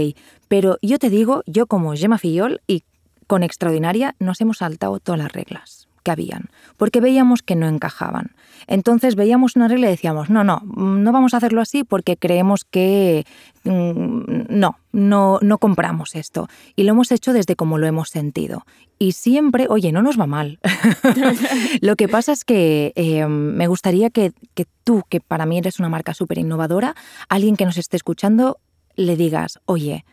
pero 0.48 0.78
yo 0.82 0.98
te 0.98 1.10
digo, 1.10 1.42
yo 1.46 1.66
como 1.66 1.94
Gemma 1.94 2.18
Fillol 2.18 2.60
y 2.66 2.84
con 3.26 3.42
Extraordinaria 3.42 4.14
nos 4.18 4.40
hemos 4.40 4.58
saltado 4.58 5.00
todas 5.00 5.20
las 5.20 5.32
reglas 5.32 5.87
habían, 6.10 6.50
porque 6.76 7.00
veíamos 7.00 7.42
que 7.42 7.56
no 7.56 7.68
encajaban. 7.68 8.32
Entonces 8.66 9.14
veíamos 9.14 9.56
una 9.56 9.68
regla 9.68 9.86
y 9.86 9.90
decíamos, 9.90 10.30
no, 10.30 10.44
no, 10.44 10.62
no 10.64 11.12
vamos 11.12 11.34
a 11.34 11.38
hacerlo 11.38 11.60
así 11.60 11.84
porque 11.84 12.16
creemos 12.16 12.64
que 12.64 13.24
mm, 13.64 14.46
no, 14.48 14.78
no, 14.92 15.38
no 15.40 15.58
compramos 15.58 16.14
esto. 16.14 16.48
Y 16.76 16.84
lo 16.84 16.90
hemos 16.90 17.12
hecho 17.12 17.32
desde 17.32 17.56
como 17.56 17.78
lo 17.78 17.86
hemos 17.86 18.10
sentido. 18.10 18.64
Y 18.98 19.12
siempre, 19.12 19.66
oye, 19.68 19.92
no 19.92 20.02
nos 20.02 20.18
va 20.18 20.26
mal. 20.26 20.58
lo 21.80 21.96
que 21.96 22.08
pasa 22.08 22.32
es 22.32 22.44
que 22.44 22.92
eh, 22.96 23.26
me 23.26 23.66
gustaría 23.68 24.10
que, 24.10 24.32
que 24.54 24.66
tú, 24.84 25.04
que 25.08 25.20
para 25.20 25.46
mí 25.46 25.58
eres 25.58 25.78
una 25.78 25.88
marca 25.88 26.14
súper 26.14 26.38
innovadora, 26.38 26.94
alguien 27.28 27.56
que 27.56 27.64
nos 27.64 27.78
esté 27.78 27.96
escuchando, 27.96 28.58
le 28.96 29.16
digas, 29.16 29.60
oye, 29.64 30.04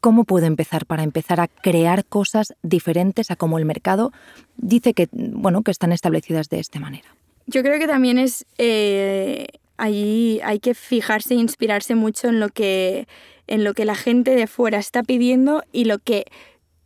¿Cómo 0.00 0.24
puedo 0.24 0.46
empezar 0.46 0.86
para 0.86 1.02
empezar 1.02 1.40
a 1.40 1.48
crear 1.48 2.04
cosas 2.04 2.54
diferentes 2.62 3.30
a 3.30 3.36
como 3.36 3.58
el 3.58 3.64
mercado 3.64 4.12
dice 4.56 4.94
que, 4.94 5.08
bueno, 5.12 5.62
que 5.62 5.70
están 5.70 5.92
establecidas 5.92 6.48
de 6.48 6.60
esta 6.60 6.78
manera? 6.78 7.08
Yo 7.46 7.62
creo 7.62 7.78
que 7.78 7.88
también 7.88 8.18
es 8.18 8.46
eh, 8.58 9.46
ahí 9.76 10.40
hay 10.44 10.60
que 10.60 10.74
fijarse 10.74 11.34
e 11.34 11.38
inspirarse 11.38 11.94
mucho 11.94 12.28
en 12.28 12.40
lo 12.40 12.50
que 12.50 13.08
en 13.46 13.64
lo 13.64 13.72
que 13.72 13.86
la 13.86 13.94
gente 13.94 14.34
de 14.34 14.46
fuera 14.46 14.78
está 14.78 15.02
pidiendo 15.02 15.62
y 15.72 15.84
lo 15.84 15.98
que 15.98 16.26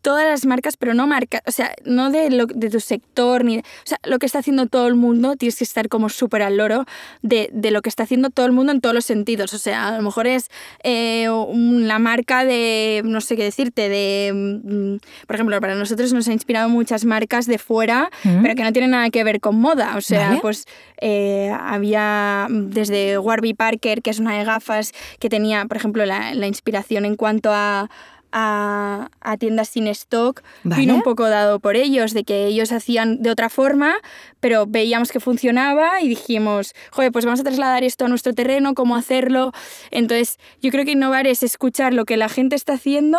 todas 0.02 0.26
las 0.26 0.44
marcas, 0.44 0.76
pero 0.76 0.94
no 0.94 1.06
marcas, 1.06 1.42
o 1.46 1.52
sea, 1.52 1.74
no 1.84 2.10
de, 2.10 2.30
lo, 2.30 2.46
de 2.46 2.68
tu 2.68 2.80
sector, 2.80 3.44
ni, 3.44 3.58
o 3.58 3.62
sea, 3.84 3.98
lo 4.04 4.18
que 4.18 4.26
está 4.26 4.40
haciendo 4.40 4.66
todo 4.66 4.88
el 4.88 4.96
mundo, 4.96 5.36
tienes 5.36 5.56
que 5.56 5.64
estar 5.64 5.88
como 5.88 6.08
súper 6.08 6.42
al 6.42 6.56
loro 6.56 6.84
de, 7.22 7.48
de, 7.52 7.70
lo 7.70 7.82
que 7.82 7.88
está 7.88 8.02
haciendo 8.02 8.28
todo 8.30 8.46
el 8.46 8.52
mundo 8.52 8.72
en 8.72 8.80
todos 8.80 8.94
los 8.94 9.04
sentidos. 9.04 9.54
O 9.54 9.58
sea, 9.58 9.88
a 9.88 9.96
lo 9.96 10.02
mejor 10.02 10.26
es 10.26 10.50
eh, 10.82 11.28
la 11.54 11.98
marca 11.98 12.44
de, 12.44 13.02
no 13.04 13.20
sé 13.20 13.36
qué 13.36 13.44
decirte, 13.44 13.88
de, 13.88 14.32
mm, 14.34 15.26
por 15.26 15.36
ejemplo, 15.36 15.60
para 15.60 15.76
nosotros 15.76 16.12
nos 16.12 16.26
ha 16.28 16.32
inspirado 16.32 16.68
muchas 16.68 17.04
marcas 17.04 17.46
de 17.46 17.58
fuera, 17.58 18.10
pero 18.22 18.54
que 18.54 18.64
no 18.64 18.72
tienen 18.72 18.90
nada 18.90 19.08
que 19.10 19.22
ver 19.22 19.40
con 19.40 19.56
moda. 19.60 19.96
O 19.96 20.00
sea, 20.00 20.38
pues 20.42 20.66
eh, 21.00 21.52
había 21.58 22.48
desde 22.50 23.18
Warby 23.18 23.54
Parker, 23.54 24.02
que 24.02 24.10
es 24.10 24.18
una 24.18 24.36
de 24.36 24.44
gafas, 24.44 24.92
que 25.20 25.28
tenía, 25.28 25.64
por 25.66 25.76
ejemplo, 25.76 26.04
la, 26.04 26.34
la 26.34 26.48
inspiración 26.48 27.04
en 27.04 27.16
cuanto 27.16 27.50
a 27.52 27.88
a, 28.32 29.08
tiendas 29.38 29.68
sin 29.68 29.86
stock 29.88 30.42
vino 30.64 30.94
un 30.94 31.02
poco 31.02 31.28
dado 31.28 31.60
por 31.60 31.76
ellos, 31.76 32.14
de 32.14 32.24
que 32.24 32.46
ellos 32.46 32.72
hacían 32.72 33.22
de 33.22 33.30
otra 33.30 33.48
forma, 33.48 33.94
pero 34.40 34.66
veíamos 34.66 35.12
que 35.12 35.20
funcionaba 35.20 36.00
y 36.00 36.08
dijimos, 36.08 36.74
joder, 36.90 37.12
pues 37.12 37.24
vamos 37.24 37.40
a 37.40 37.44
trasladar 37.44 37.84
esto 37.84 38.06
a 38.06 38.08
nuestro 38.08 38.32
terreno, 38.32 38.74
cómo 38.74 38.96
hacerlo. 38.96 39.52
Entonces, 39.90 40.38
yo 40.60 40.70
creo 40.70 40.84
que 40.84 40.92
innovar 40.92 41.26
es 41.26 41.42
escuchar 41.42 41.94
lo 41.94 42.04
que 42.04 42.16
la 42.16 42.28
gente 42.28 42.56
está 42.56 42.74
haciendo, 42.74 43.18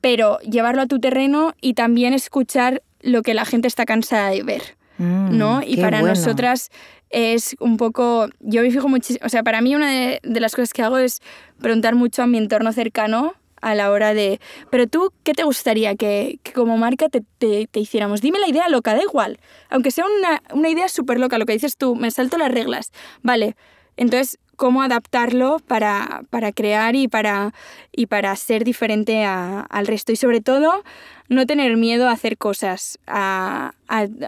pero 0.00 0.38
llevarlo 0.40 0.82
a 0.82 0.86
tu 0.86 0.98
terreno 0.98 1.54
y 1.60 1.74
también 1.74 2.14
escuchar 2.14 2.82
lo 3.00 3.22
que 3.22 3.34
la 3.34 3.44
gente 3.44 3.68
está 3.68 3.86
cansada 3.86 4.30
de 4.30 4.42
ver. 4.42 4.62
Mm, 4.98 5.36
¿no? 5.36 5.62
Y 5.62 5.76
para 5.76 6.00
nosotras 6.00 6.70
es 7.10 7.54
un 7.60 7.76
poco, 7.76 8.28
yo 8.40 8.62
me 8.62 8.70
fijo 8.70 8.88
muchísimo, 8.88 9.26
o 9.26 9.28
sea, 9.28 9.42
para 9.42 9.60
mí 9.60 9.74
una 9.74 9.90
de, 9.90 10.20
de, 10.22 10.40
las 10.40 10.54
cosas 10.54 10.72
que 10.72 10.82
hago 10.82 10.96
es 10.96 11.20
preguntar 11.60 11.94
mucho 11.94 12.22
a 12.22 12.26
mi 12.26 12.38
entorno 12.38 12.72
cercano 12.72 13.34
a 13.66 13.74
la 13.74 13.90
hora 13.90 14.14
de, 14.14 14.40
pero 14.70 14.86
tú, 14.86 15.12
¿qué 15.24 15.32
te 15.32 15.42
gustaría 15.42 15.96
que, 15.96 16.38
como 16.54 16.78
marca 16.78 17.08
te, 17.08 17.22
te, 17.38 17.80
hiciéramos? 17.80 18.20
Dime 18.20 18.38
la 18.38 18.48
idea 18.48 18.68
loca, 18.68 18.94
da 18.94 19.02
igual. 19.02 19.40
Aunque 19.70 19.90
sea 19.90 20.04
una, 20.06 20.40
una 20.52 20.68
idea 20.68 20.88
súper 20.88 21.18
loca, 21.18 21.36
lo 21.36 21.46
que 21.46 21.54
dices 21.54 21.76
tú, 21.76 21.96
me 21.96 22.12
salto 22.12 22.38
las 22.38 22.52
reglas. 22.52 22.92
Vale, 23.22 23.56
entonces, 23.96 24.38
¿cómo 24.54 24.82
adaptarlo 24.82 25.58
para, 25.66 26.22
para 26.30 26.52
crear 26.52 26.94
y 26.94 27.08
para, 27.08 27.54
y 27.90 28.06
para 28.06 28.36
ser 28.36 28.62
diferente 28.62 29.24
al 29.24 29.86
resto? 29.88 30.12
Y 30.12 30.16
sobre 30.16 30.40
todo, 30.40 30.84
no 31.28 31.44
tener 31.44 31.76
miedo 31.76 32.08
a 32.08 32.12
hacer 32.12 32.38
cosas, 32.38 33.00
a, 33.08 33.72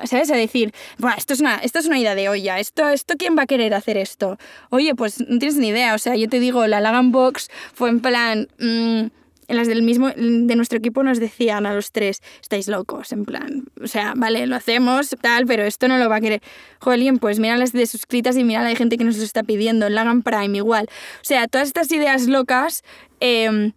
¿sabes? 0.04 0.32
A 0.32 0.36
decir, 0.36 0.74
esto, 1.16 1.32
es 1.32 1.40
una, 1.40 1.56
esto 1.58 1.78
es 1.78 1.86
una 1.86 2.00
idea 2.00 2.16
de 2.16 2.28
olla, 2.28 2.58
esto, 2.58 2.88
esto, 2.88 3.14
¿quién 3.16 3.38
va 3.38 3.42
a 3.42 3.46
querer 3.46 3.72
hacer 3.72 3.98
esto? 3.98 4.36
Oye, 4.70 4.96
pues 4.96 5.20
no 5.20 5.38
tienes 5.38 5.58
ni 5.58 5.68
idea, 5.68 5.94
o 5.94 5.98
sea, 5.98 6.16
yo 6.16 6.28
te 6.28 6.40
digo, 6.40 6.66
la 6.66 6.80
Lagan 6.80 7.12
Box 7.12 7.50
fue 7.72 7.90
en 7.90 8.00
plan... 8.00 8.48
Mm, 8.58 9.17
en 9.48 9.56
las 9.56 9.66
del 9.66 9.82
mismo, 9.82 10.10
de 10.10 10.56
nuestro 10.56 10.78
equipo 10.78 11.02
nos 11.02 11.18
decían 11.18 11.66
a 11.66 11.74
los 11.74 11.90
tres, 11.90 12.22
estáis 12.40 12.68
locos, 12.68 13.12
en 13.12 13.24
plan, 13.24 13.64
o 13.82 13.86
sea, 13.86 14.12
vale, 14.14 14.46
lo 14.46 14.54
hacemos, 14.56 15.16
tal, 15.20 15.46
pero 15.46 15.64
esto 15.64 15.88
no 15.88 15.98
lo 15.98 16.08
va 16.08 16.16
a 16.16 16.20
querer. 16.20 16.42
Joder, 16.80 17.18
pues 17.18 17.38
mira 17.38 17.56
las 17.56 17.72
de 17.72 17.86
suscritas 17.86 18.36
y 18.36 18.44
mira 18.44 18.62
la 18.62 18.74
gente 18.76 18.98
que 18.98 19.04
nos 19.04 19.16
lo 19.16 19.24
está 19.24 19.42
pidiendo, 19.42 19.86
en 19.86 19.94
Lagan 19.94 20.22
Prime 20.22 20.56
igual. 20.56 20.86
O 20.90 21.24
sea, 21.24 21.48
todas 21.48 21.68
estas 21.68 21.90
ideas 21.90 22.26
locas 22.26 22.84
em, 23.20 23.72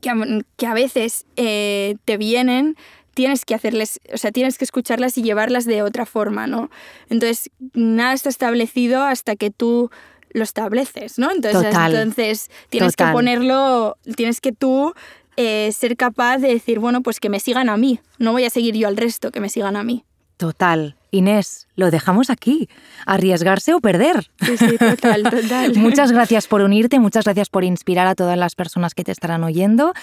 que, 0.00 0.10
a, 0.10 0.16
que, 0.56 0.66
a, 0.66 0.74
veces 0.74 1.26
eh, 1.36 1.96
te 2.04 2.16
vienen, 2.16 2.76
tienes 3.14 3.44
que 3.44 3.54
hacerles, 3.54 4.00
o 4.12 4.16
sea, 4.16 4.32
tienes 4.32 4.58
que 4.58 4.64
escucharlas 4.64 5.16
y 5.18 5.22
llevarlas 5.22 5.64
de 5.64 5.82
otra 5.82 6.06
forma, 6.06 6.46
¿no? 6.46 6.70
Entonces, 7.08 7.50
nada 7.74 8.14
está 8.14 8.28
establecido 8.28 9.02
hasta 9.02 9.36
que 9.36 9.50
tú 9.50 9.90
lo 10.32 10.42
estableces, 10.42 11.18
¿no? 11.18 11.30
Entonces, 11.30 11.74
entonces 11.74 12.50
tienes 12.68 12.96
que 12.96 13.04
ponerlo, 13.06 13.96
tienes 14.16 14.40
que 14.40 14.52
tú 14.52 14.94
eh, 15.36 15.70
ser 15.72 15.96
capaz 15.96 16.38
de 16.38 16.48
decir, 16.48 16.80
bueno, 16.80 17.02
pues 17.02 17.20
que 17.20 17.28
me 17.28 17.38
sigan 17.38 17.68
a 17.68 17.76
mí, 17.76 18.00
no 18.18 18.32
voy 18.32 18.44
a 18.44 18.50
seguir 18.50 18.74
yo 18.76 18.88
al 18.88 18.96
resto, 18.96 19.30
que 19.30 19.40
me 19.40 19.48
sigan 19.48 19.76
a 19.76 19.84
mí. 19.84 20.04
Total. 20.36 20.96
Inés, 21.10 21.67
lo 21.78 21.92
dejamos 21.92 22.28
aquí. 22.28 22.68
Arriesgarse 23.06 23.72
o 23.72 23.80
perder. 23.80 24.28
Sí, 24.40 24.56
sí, 24.58 24.78
total, 24.78 25.22
total. 25.30 25.76
muchas 25.76 26.10
gracias 26.10 26.48
por 26.48 26.60
unirte, 26.60 26.98
muchas 26.98 27.24
gracias 27.24 27.48
por 27.48 27.62
inspirar 27.62 28.08
a 28.08 28.16
todas 28.16 28.36
las 28.36 28.56
personas 28.56 28.94
que 28.94 29.04
te 29.04 29.12
estarán 29.12 29.44
oyendo. 29.44 29.94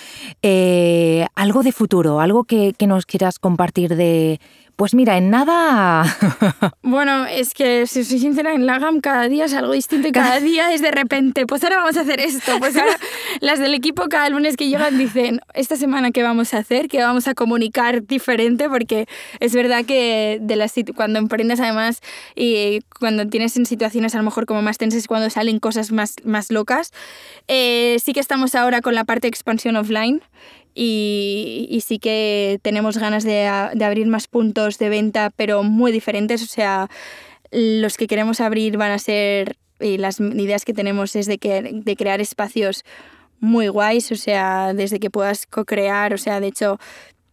Eh, 0.42 1.28
algo 1.36 1.64
de 1.64 1.74
futuro, 1.74 2.22
algo 2.22 2.46
que, 2.46 2.74
que 2.78 2.88
nos 2.88 3.06
quieras 3.06 3.40
compartir 3.40 3.96
de 3.96 4.40
pues 4.76 4.94
mira, 4.94 5.18
en 5.18 5.30
nada... 5.30 6.04
bueno, 6.84 7.26
es 7.26 7.54
que 7.54 7.88
si 7.88 8.04
soy 8.04 8.20
sincera, 8.20 8.54
en 8.54 8.66
Lagam 8.66 9.00
cada 9.00 9.30
día 9.30 9.46
es 9.46 9.54
algo 9.54 9.72
distinto 9.72 10.10
y 10.10 10.12
cada 10.12 10.40
día 10.42 10.74
es 10.74 10.82
de 10.82 10.92
repente, 10.92 11.46
pues 11.46 11.64
ahora 11.64 11.78
vamos 11.78 11.96
a 11.96 12.02
hacer 12.02 12.20
esto. 12.20 12.60
Pues 12.60 12.76
ahora 12.76 12.98
las 13.40 13.60
del 13.60 13.74
equipo 13.74 14.08
cada 14.10 14.30
lunes 14.30 14.58
que 14.58 14.68
llegan 14.68 14.98
dicen, 14.98 15.40
esta 15.54 15.78
semana 15.78 16.12
qué 16.12 16.24
vamos 16.24 16.54
a 16.54 16.58
hacer, 16.58 16.90
qué 16.90 17.00
vamos 17.00 17.28
a 17.28 17.36
comunicar 17.36 18.06
diferente, 18.06 18.68
porque 18.70 19.08
es 19.40 19.56
verdad 19.56 19.86
que 19.86 20.40
de 20.42 20.56
las, 20.58 20.74
cuando 20.94 21.20
emprendes 21.20 21.62
además 21.66 22.02
y 22.36 22.82
cuando 23.00 23.28
tienes 23.28 23.58
en 23.58 23.66
situaciones 23.66 24.16
a 24.16 24.18
lo 24.18 24.24
mejor 24.24 24.46
como 24.46 24.62
más 24.62 24.78
tensas, 24.78 25.08
cuando 25.08 25.30
salen 25.30 25.60
cosas 25.60 25.92
más, 25.92 26.16
más 26.24 26.52
locas, 26.52 26.92
eh, 27.48 27.98
sí 28.04 28.14
que 28.14 28.20
estamos 28.20 28.56
ahora 28.56 28.82
con 28.82 28.96
la 28.96 29.04
parte 29.04 29.28
de 29.28 29.30
expansión 29.30 29.76
offline 29.76 30.22
y, 30.76 31.82
sí 31.86 32.00
que 32.00 32.60
tenemos 32.62 32.98
ganas 32.98 33.24
de, 33.24 33.48
abrir 33.48 34.08
más 34.08 34.28
puntos 34.28 34.78
de 34.78 34.90
venta, 34.90 35.32
pero 35.36 35.64
muy 35.64 35.94
diferentes. 35.94 36.44
O 36.44 36.48
sea, 36.48 36.90
los 37.52 37.96
que 37.96 38.08
queremos 38.08 38.42
abrir 38.42 38.78
van 38.78 38.92
a 38.92 39.00
ser, 39.00 39.56
y 39.80 39.98
las 39.98 40.20
ideas 40.20 40.66
que 40.66 40.74
tenemos 40.74 41.16
es 41.16 41.28
de, 41.28 41.38
que, 41.38 41.62
de 41.62 41.96
crear 41.96 42.20
espacios 42.20 42.84
muy 43.40 43.70
guays, 43.70 44.12
o 44.12 44.16
sea, 44.16 44.74
desde 44.74 45.00
que 45.00 45.10
puedas 45.10 45.46
co-crear, 45.46 46.14
o 46.14 46.18
sea, 46.18 46.40
de 46.40 46.48
hecho, 46.48 46.78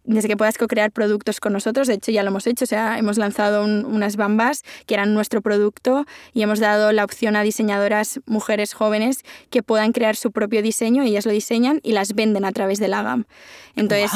desde 0.05 0.29
que 0.29 0.37
puedas 0.37 0.59
co-crear 0.59 0.91
productos 0.91 1.41
con 1.41 1.53
nosotros, 1.53 1.89
de 1.89 1.95
hecho 1.95 2.11
ya 2.11 2.23
lo 2.23 2.31
hemos 2.31 2.47
hecho, 2.47 2.65
o 2.65 2.67
sea, 2.67 2.99
hemos 2.99 3.19
lanzado 3.19 3.65
unas 3.65 4.17
bambas 4.17 4.63
que 4.87 4.95
eran 4.95 5.15
nuestro 5.15 5.43
producto 5.43 6.07
y 6.33 6.43
hemos 6.43 6.61
dado 6.61 6.93
la 6.93 7.05
opción 7.05 7.37
a 7.37 7.43
diseñadoras 7.43 8.21
mujeres 8.27 8.75
jóvenes 8.75 9.25
que 9.51 9.63
puedan 9.63 9.93
crear 9.93 10.17
su 10.17 10.33
propio 10.33 10.63
diseño, 10.63 11.03
ellas 11.03 11.27
lo 11.27 11.33
diseñan 11.33 11.81
y 11.83 11.93
las 11.93 12.15
venden 12.15 12.45
a 12.45 12.53
través 12.53 12.79
de 12.79 12.89
la 12.89 13.03
GAM. 13.03 13.25
Entonces, 13.77 14.11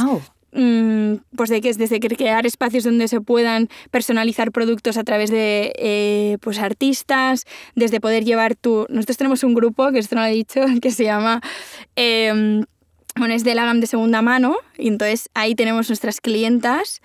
Mm, 0.57 1.17
pues 1.37 1.51
de 1.51 1.61
que 1.61 1.69
es 1.69 1.77
desde 1.77 2.01
crear 2.01 2.47
espacios 2.47 2.85
donde 2.85 3.09
se 3.09 3.21
puedan 3.21 3.69
personalizar 3.91 4.53
productos 4.53 4.97
a 4.97 5.05
través 5.05 5.31
de 5.31 5.75
eh, 5.77 6.39
pues 6.41 6.59
artistas, 6.59 7.45
desde 7.75 8.01
poder 8.01 8.25
llevar 8.25 8.55
tu... 8.55 8.87
Nosotros 8.89 9.19
tenemos 9.19 9.45
un 9.45 9.53
grupo, 9.53 9.93
que 9.93 9.99
esto 9.99 10.15
no 10.17 10.23
lo 10.23 10.29
he 10.29 10.33
dicho, 10.33 10.61
que 10.83 10.91
se 10.91 11.05
llama... 11.05 11.43
Eh, 11.95 12.65
bueno, 13.17 13.35
es 13.35 13.45
de 13.45 13.55
la 13.55 13.65
GAM 13.65 13.81
de 13.81 13.87
segunda 13.87 14.23
mano, 14.23 14.57
y 14.77 14.89
entonces 14.89 15.31
ahí 15.35 15.55
tenemos 15.55 15.89
nuestras 15.89 16.21
clientas 16.21 17.01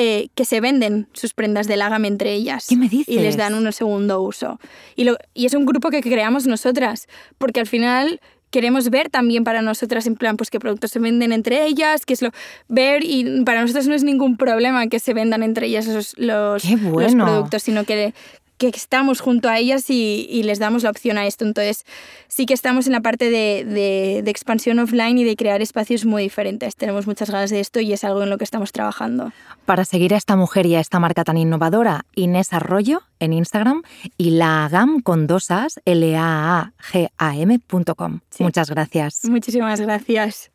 eh, 0.00 0.28
que 0.36 0.44
se 0.44 0.60
venden 0.60 1.08
sus 1.12 1.34
prendas 1.34 1.66
de 1.66 1.76
Lagam 1.76 2.04
entre 2.04 2.32
ellas. 2.32 2.66
¿Qué 2.68 2.76
me 2.76 2.88
dices? 2.88 3.12
Y 3.12 3.18
les 3.18 3.36
dan 3.36 3.54
un 3.54 3.72
segundo 3.72 4.22
uso. 4.22 4.60
Y, 4.94 5.02
lo, 5.02 5.16
y 5.34 5.46
es 5.46 5.54
un 5.54 5.66
grupo 5.66 5.90
que 5.90 6.00
creamos 6.00 6.46
nosotras, 6.46 7.08
porque 7.36 7.58
al 7.58 7.66
final 7.66 8.20
queremos 8.50 8.90
ver 8.90 9.10
también 9.10 9.42
para 9.42 9.60
nosotras 9.60 10.06
en 10.06 10.14
plan 10.14 10.36
pues 10.36 10.50
qué 10.50 10.60
productos 10.60 10.92
se 10.92 11.00
venden 11.00 11.32
entre 11.32 11.66
ellas, 11.66 12.06
qué 12.06 12.14
es 12.14 12.22
lo 12.22 12.30
ver 12.68 13.02
y 13.04 13.42
para 13.44 13.60
nosotros 13.60 13.88
no 13.88 13.94
es 13.94 14.04
ningún 14.04 14.36
problema 14.36 14.86
que 14.86 15.00
se 15.00 15.14
vendan 15.14 15.42
entre 15.42 15.66
ellas 15.66 15.88
esos, 15.88 16.14
los, 16.16 16.64
los 16.64 17.14
productos, 17.14 17.62
sino 17.64 17.84
que 17.84 18.14
que 18.58 18.68
estamos 18.68 19.20
junto 19.20 19.48
a 19.48 19.58
ellas 19.58 19.88
y, 19.88 20.42
les 20.42 20.58
damos 20.58 20.82
la 20.82 20.90
opción 20.90 21.16
a 21.18 21.26
esto. 21.26 21.44
Entonces, 21.44 21.84
sí 22.26 22.46
que 22.46 22.54
estamos 22.54 22.86
en 22.86 22.92
la 22.92 23.00
parte 23.00 23.30
de, 23.30 23.64
de, 23.64 24.30
expansión 24.30 24.78
offline 24.78 25.18
y 25.18 25.24
de 25.24 25.36
crear 25.36 25.62
espacios 25.62 26.04
muy 26.04 26.22
diferentes. 26.24 26.76
Tenemos 26.76 27.06
muchas 27.06 27.30
ganas 27.30 27.50
de 27.50 27.60
esto 27.60 27.80
y 27.80 27.92
es 27.92 28.04
algo 28.04 28.22
en 28.22 28.30
lo 28.30 28.38
que 28.38 28.44
estamos 28.44 28.72
trabajando. 28.72 29.32
Para 29.64 29.84
seguir 29.84 30.14
a 30.14 30.16
esta 30.16 30.36
mujer 30.36 30.66
y 30.66 30.74
a 30.74 30.80
esta 30.80 30.98
marca 30.98 31.24
tan 31.24 31.36
innovadora, 31.36 32.04
Inés 32.14 32.52
Arroyo 32.52 33.02
en 33.20 33.32
Instagram 33.32 33.82
y 34.16 34.30
la 34.30 34.68
GAM 34.70 35.00
con 35.00 35.26
dos 35.26 35.50
As, 35.50 35.80
l 35.84 36.16
a 36.16 36.60
a 36.60 36.72
g 36.92 37.08
a 37.16 37.36
m.com. 37.36 38.20
Muchas 38.38 38.70
gracias. 38.70 39.24
Muchísimas 39.24 39.80
gracias. 39.80 40.50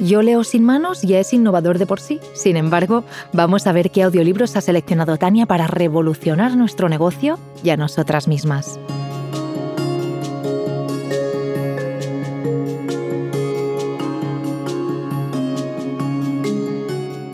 Yo 0.00 0.22
leo 0.22 0.44
sin 0.44 0.64
manos 0.64 1.02
ya 1.02 1.20
es 1.20 1.32
innovador 1.34 1.78
de 1.78 1.86
por 1.86 2.00
sí. 2.00 2.20
Sin 2.32 2.56
embargo, 2.56 3.04
vamos 3.34 3.66
a 3.66 3.72
ver 3.72 3.90
qué 3.90 4.02
audiolibros 4.02 4.56
ha 4.56 4.62
seleccionado 4.62 5.18
Tania 5.18 5.44
para 5.44 5.66
revolucionar 5.66 6.56
nuestro 6.56 6.88
negocio 6.88 7.38
y 7.62 7.70
a 7.70 7.76
nosotras 7.76 8.26
mismas. 8.26 8.80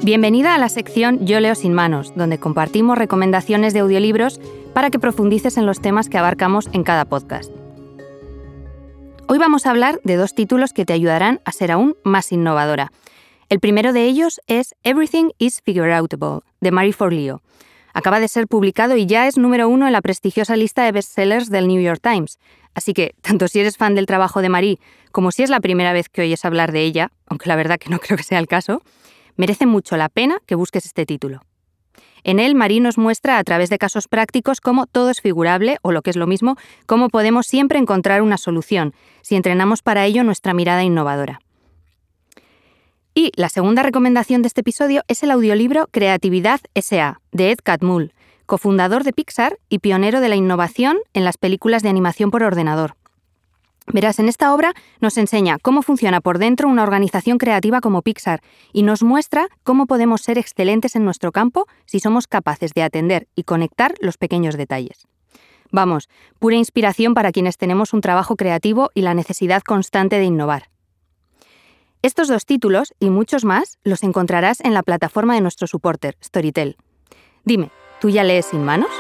Bienvenida 0.03 0.55
a 0.55 0.59
la 0.59 0.69
sección 0.69 1.27
Yo 1.27 1.41
leo 1.41 1.57
sin 1.57 1.73
manos, 1.73 2.13
donde 2.15 2.39
compartimos 2.39 2.97
recomendaciones 2.97 3.75
de 3.75 3.81
audiolibros 3.81 4.41
para 4.73 4.91
que 4.91 4.99
profundices 4.99 5.57
en 5.57 5.67
los 5.67 5.81
temas 5.81 6.09
que 6.09 6.19
abarcamos 6.19 6.69
en 6.73 6.85
cada 6.85 7.05
podcast. 7.05 7.51
Hoy 9.29 9.39
vamos 9.39 9.67
a 9.67 9.71
hablar 9.71 10.01
de 10.05 10.15
dos 10.15 10.37
títulos 10.37 10.73
que 10.73 10.85
te 10.85 10.93
ayudarán 10.93 11.41
a 11.45 11.51
ser 11.51 11.73
aún 11.73 11.97
más 12.05 12.31
innovadora. 12.31 12.93
El 13.49 13.59
primero 13.59 13.93
de 13.93 14.05
ellos 14.05 14.41
es 14.47 14.77
Everything 14.85 15.31
is 15.39 15.63
Figureoutable, 15.65 16.41
de 16.61 16.71
Marie 16.71 16.93
Forleo. 16.93 17.43
Acaba 17.93 18.21
de 18.21 18.29
ser 18.29 18.47
publicado 18.47 18.97
y 18.97 19.07
ya 19.07 19.27
es 19.27 19.37
número 19.37 19.69
uno 19.69 19.89
en 19.89 19.93
la 19.93 20.01
prestigiosa 20.01 20.55
lista 20.55 20.85
de 20.85 20.93
bestsellers 20.93 21.51
del 21.51 21.67
New 21.67 21.83
York 21.83 21.99
Times. 22.01 22.39
Así 22.73 22.93
que, 22.93 23.17
tanto 23.21 23.49
si 23.49 23.59
eres 23.59 23.77
fan 23.77 23.97
del 23.97 24.07
trabajo 24.07 24.43
de 24.43 24.49
Marie 24.49 24.79
como 25.11 25.33
si 25.33 25.43
es 25.43 25.51
la 25.51 25.59
primera 25.59 25.93
vez 25.93 26.09
que 26.09 26.23
oyes 26.23 26.45
hablar 26.45 26.71
de 26.71 26.83
ella, 26.83 27.11
aunque 27.27 27.49
la 27.49 27.57
verdad 27.57 27.79
que 27.81 27.91
no 27.91 27.99
creo 28.01 28.17
que 28.17 28.23
sea 28.23 28.39
el 28.39 28.47
caso, 28.47 28.81
merece 29.35 29.67
mucho 29.67 29.97
la 29.97 30.09
pena 30.09 30.39
que 30.47 30.55
busques 30.55 30.87
este 30.87 31.05
título. 31.05 31.41
En 32.27 32.41
él, 32.41 32.57
Marie 32.57 32.81
nos 32.81 32.99
muestra 32.99 33.39
a 33.39 33.45
través 33.45 33.71
de 33.71 33.79
casos 33.79 34.09
prácticos 34.09 34.61
cómo 34.61 34.87
todo 34.87 35.11
es 35.11 35.21
figurable, 35.21 35.79
o 35.83 35.93
lo 35.93 36.03
que 36.03 36.11
es 36.11 36.17
lo 36.17 36.27
mismo, 36.27 36.57
cómo 36.85 37.09
podemos 37.09 37.47
siempre 37.47 37.79
encontrar 37.79 38.21
una 38.21 38.37
solución, 38.37 38.95
si 39.23 39.37
entrenamos 39.37 39.81
para 39.81 40.05
ello 40.07 40.25
nuestra 40.25 40.53
mirada 40.53 40.83
innovadora. 40.83 41.39
Y 43.15 43.31
la 43.37 43.49
segunda 43.49 43.85
recomendación 43.85 44.43
de 44.43 44.49
este 44.49 44.63
episodio 44.63 45.05
es 45.07 45.23
el 45.23 45.31
audiolibro 45.31 45.87
Creatividad 45.93 46.59
SA, 46.75 47.21
de 47.31 47.53
Ed 47.53 47.59
Catmull, 47.63 48.13
cofundador 48.45 49.05
de 49.05 49.13
Pixar 49.13 49.61
y 49.69 49.79
pionero 49.79 50.21
de 50.21 50.29
la 50.29 50.35
innovación 50.35 50.99
en 51.15 51.25
las 51.25 51.39
películas 51.39 51.85
de 51.85 51.91
animación 51.91 52.33
por 52.33 52.43
ordenador. 52.43 52.97
Verás, 53.93 54.19
en 54.19 54.29
esta 54.29 54.53
obra 54.53 54.75
nos 55.01 55.17
enseña 55.17 55.59
cómo 55.61 55.81
funciona 55.81 56.21
por 56.21 56.39
dentro 56.39 56.69
una 56.69 56.83
organización 56.83 57.39
creativa 57.39 57.81
como 57.81 58.03
Pixar 58.03 58.43
y 58.73 58.83
nos 58.83 59.03
muestra 59.03 59.49
cómo 59.63 59.87
podemos 59.87 60.23
ser 60.23 60.39
excelentes 60.39 60.97
en 60.97 61.05
nuestro 61.05 61.31
campo 61.33 61.67
si 61.85 62.01
somos 62.01 62.27
capaces 62.27 62.73
de 62.75 62.83
atender 62.83 63.29
y 63.37 63.45
conectar 63.45 63.95
los 64.01 64.19
pequeños 64.19 64.57
detalles. 64.57 65.07
Vamos, 65.71 66.09
pura 66.39 66.57
inspiración 66.57 67.15
para 67.15 67.33
quienes 67.33 67.59
tenemos 67.59 67.93
un 67.93 68.01
trabajo 68.01 68.37
creativo 68.37 68.91
y 68.95 69.03
la 69.03 69.15
necesidad 69.15 69.63
constante 69.63 70.19
de 70.19 70.25
innovar. 70.25 70.71
Estos 72.03 72.29
dos 72.29 72.45
títulos 72.45 72.95
y 73.01 73.11
muchos 73.11 73.45
más 73.45 73.79
los 73.83 74.03
encontrarás 74.03 74.61
en 74.61 74.75
la 74.75 74.83
plataforma 74.83 75.35
de 75.35 75.41
nuestro 75.41 75.67
supporter, 75.67 76.17
Storytel. 76.23 76.77
Dime, 77.45 77.71
¿tú 78.01 78.11
ya 78.11 78.25
lees 78.25 78.47
sin 78.47 78.65
manos? 78.65 78.91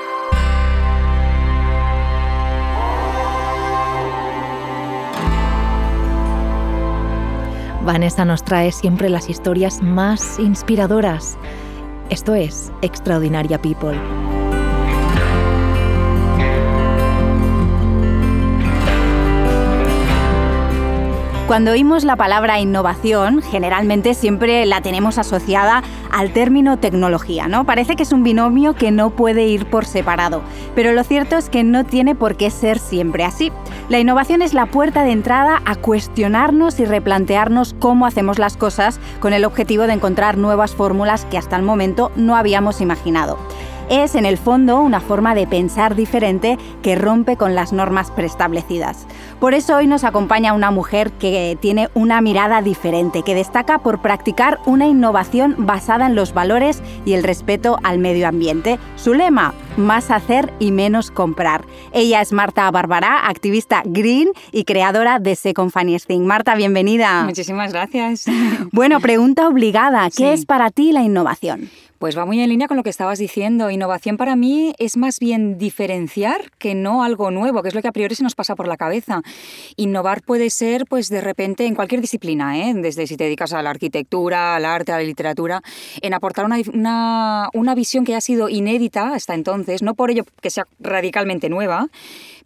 Vanessa 7.86 8.24
nos 8.24 8.42
trae 8.42 8.72
siempre 8.72 9.08
las 9.08 9.30
historias 9.30 9.80
más 9.80 10.40
inspiradoras. 10.40 11.38
Esto 12.10 12.34
es 12.34 12.72
Extraordinaria 12.82 13.62
People. 13.62 13.96
Cuando 21.46 21.70
oímos 21.70 22.02
la 22.02 22.16
palabra 22.16 22.58
innovación, 22.58 23.40
generalmente 23.40 24.14
siempre 24.14 24.66
la 24.66 24.80
tenemos 24.80 25.16
asociada 25.16 25.84
al 26.10 26.32
término 26.32 26.76
tecnología, 26.80 27.46
¿no? 27.46 27.64
Parece 27.64 27.94
que 27.94 28.02
es 28.02 28.10
un 28.10 28.24
binomio 28.24 28.74
que 28.74 28.90
no 28.90 29.10
puede 29.10 29.46
ir 29.46 29.66
por 29.66 29.84
separado, 29.84 30.42
pero 30.74 30.92
lo 30.92 31.04
cierto 31.04 31.36
es 31.36 31.48
que 31.48 31.62
no 31.62 31.84
tiene 31.84 32.16
por 32.16 32.36
qué 32.36 32.50
ser 32.50 32.80
siempre 32.80 33.24
así. 33.24 33.52
La 33.88 34.00
innovación 34.00 34.42
es 34.42 34.54
la 34.54 34.66
puerta 34.66 35.04
de 35.04 35.12
entrada 35.12 35.62
a 35.64 35.76
cuestionarnos 35.76 36.80
y 36.80 36.84
replantearnos 36.84 37.76
cómo 37.78 38.06
hacemos 38.06 38.40
las 38.40 38.56
cosas 38.56 38.98
con 39.20 39.32
el 39.32 39.44
objetivo 39.44 39.86
de 39.86 39.92
encontrar 39.92 40.38
nuevas 40.38 40.74
fórmulas 40.74 41.26
que 41.26 41.38
hasta 41.38 41.54
el 41.54 41.62
momento 41.62 42.10
no 42.16 42.34
habíamos 42.34 42.80
imaginado 42.80 43.38
es 43.88 44.14
en 44.14 44.26
el 44.26 44.38
fondo 44.38 44.80
una 44.80 45.00
forma 45.00 45.34
de 45.34 45.46
pensar 45.46 45.94
diferente 45.94 46.58
que 46.82 46.96
rompe 46.96 47.36
con 47.36 47.54
las 47.54 47.72
normas 47.72 48.10
preestablecidas. 48.10 49.06
Por 49.40 49.54
eso 49.54 49.76
hoy 49.76 49.86
nos 49.86 50.04
acompaña 50.04 50.54
una 50.54 50.70
mujer 50.70 51.12
que 51.12 51.56
tiene 51.60 51.88
una 51.94 52.20
mirada 52.20 52.62
diferente, 52.62 53.22
que 53.22 53.34
destaca 53.34 53.78
por 53.78 54.00
practicar 54.00 54.58
una 54.66 54.86
innovación 54.86 55.54
basada 55.58 56.06
en 56.06 56.14
los 56.14 56.34
valores 56.34 56.82
y 57.04 57.12
el 57.12 57.22
respeto 57.22 57.78
al 57.82 57.98
medio 57.98 58.28
ambiente. 58.28 58.78
Su 58.96 59.14
lema, 59.14 59.54
más 59.76 60.10
hacer 60.10 60.52
y 60.58 60.72
menos 60.72 61.10
comprar. 61.10 61.64
Ella 61.92 62.20
es 62.20 62.32
Marta 62.32 62.70
Barbará, 62.70 63.28
activista 63.28 63.82
green 63.84 64.30
y 64.52 64.64
creadora 64.64 65.18
de 65.18 65.36
Second 65.36 65.70
Funniest 65.70 66.06
Thing. 66.06 66.22
Marta, 66.22 66.54
bienvenida. 66.54 67.24
Muchísimas 67.24 67.72
gracias. 67.72 68.24
Bueno, 68.72 69.00
pregunta 69.00 69.48
obligada, 69.48 70.08
¿qué 70.14 70.32
es 70.32 70.44
para 70.44 70.70
ti 70.70 70.92
la 70.92 71.02
innovación? 71.02 71.70
Pues 71.98 72.16
va 72.16 72.26
muy 72.26 72.40
en 72.40 72.50
línea 72.50 72.68
con 72.68 72.76
lo 72.76 72.82
que 72.82 72.90
estabas 72.90 73.18
diciendo. 73.18 73.70
Innovación 73.70 74.18
para 74.18 74.36
mí 74.36 74.74
es 74.78 74.98
más 74.98 75.18
bien 75.18 75.56
diferenciar 75.56 76.50
que 76.58 76.74
no 76.74 77.02
algo 77.02 77.30
nuevo, 77.30 77.62
que 77.62 77.68
es 77.68 77.74
lo 77.74 77.80
que 77.80 77.88
a 77.88 77.92
priori 77.92 78.14
se 78.14 78.22
nos 78.22 78.34
pasa 78.34 78.54
por 78.54 78.68
la 78.68 78.76
cabeza. 78.76 79.22
Innovar 79.76 80.22
puede 80.22 80.50
ser, 80.50 80.84
pues 80.84 81.08
de 81.08 81.22
repente, 81.22 81.64
en 81.64 81.74
cualquier 81.74 82.02
disciplina, 82.02 82.58
¿eh? 82.58 82.74
desde 82.74 83.06
si 83.06 83.16
te 83.16 83.24
dedicas 83.24 83.54
a 83.54 83.62
la 83.62 83.70
arquitectura, 83.70 84.56
al 84.56 84.66
arte, 84.66 84.92
a 84.92 84.98
la 84.98 85.04
literatura, 85.04 85.62
en 86.02 86.12
aportar 86.12 86.44
una, 86.44 86.58
una, 86.74 87.48
una 87.54 87.74
visión 87.74 88.04
que 88.04 88.14
ha 88.14 88.20
sido 88.20 88.50
inédita 88.50 89.14
hasta 89.14 89.34
entonces, 89.34 89.82
no 89.82 89.94
por 89.94 90.10
ello 90.10 90.24
que 90.42 90.50
sea 90.50 90.66
radicalmente 90.78 91.48
nueva, 91.48 91.88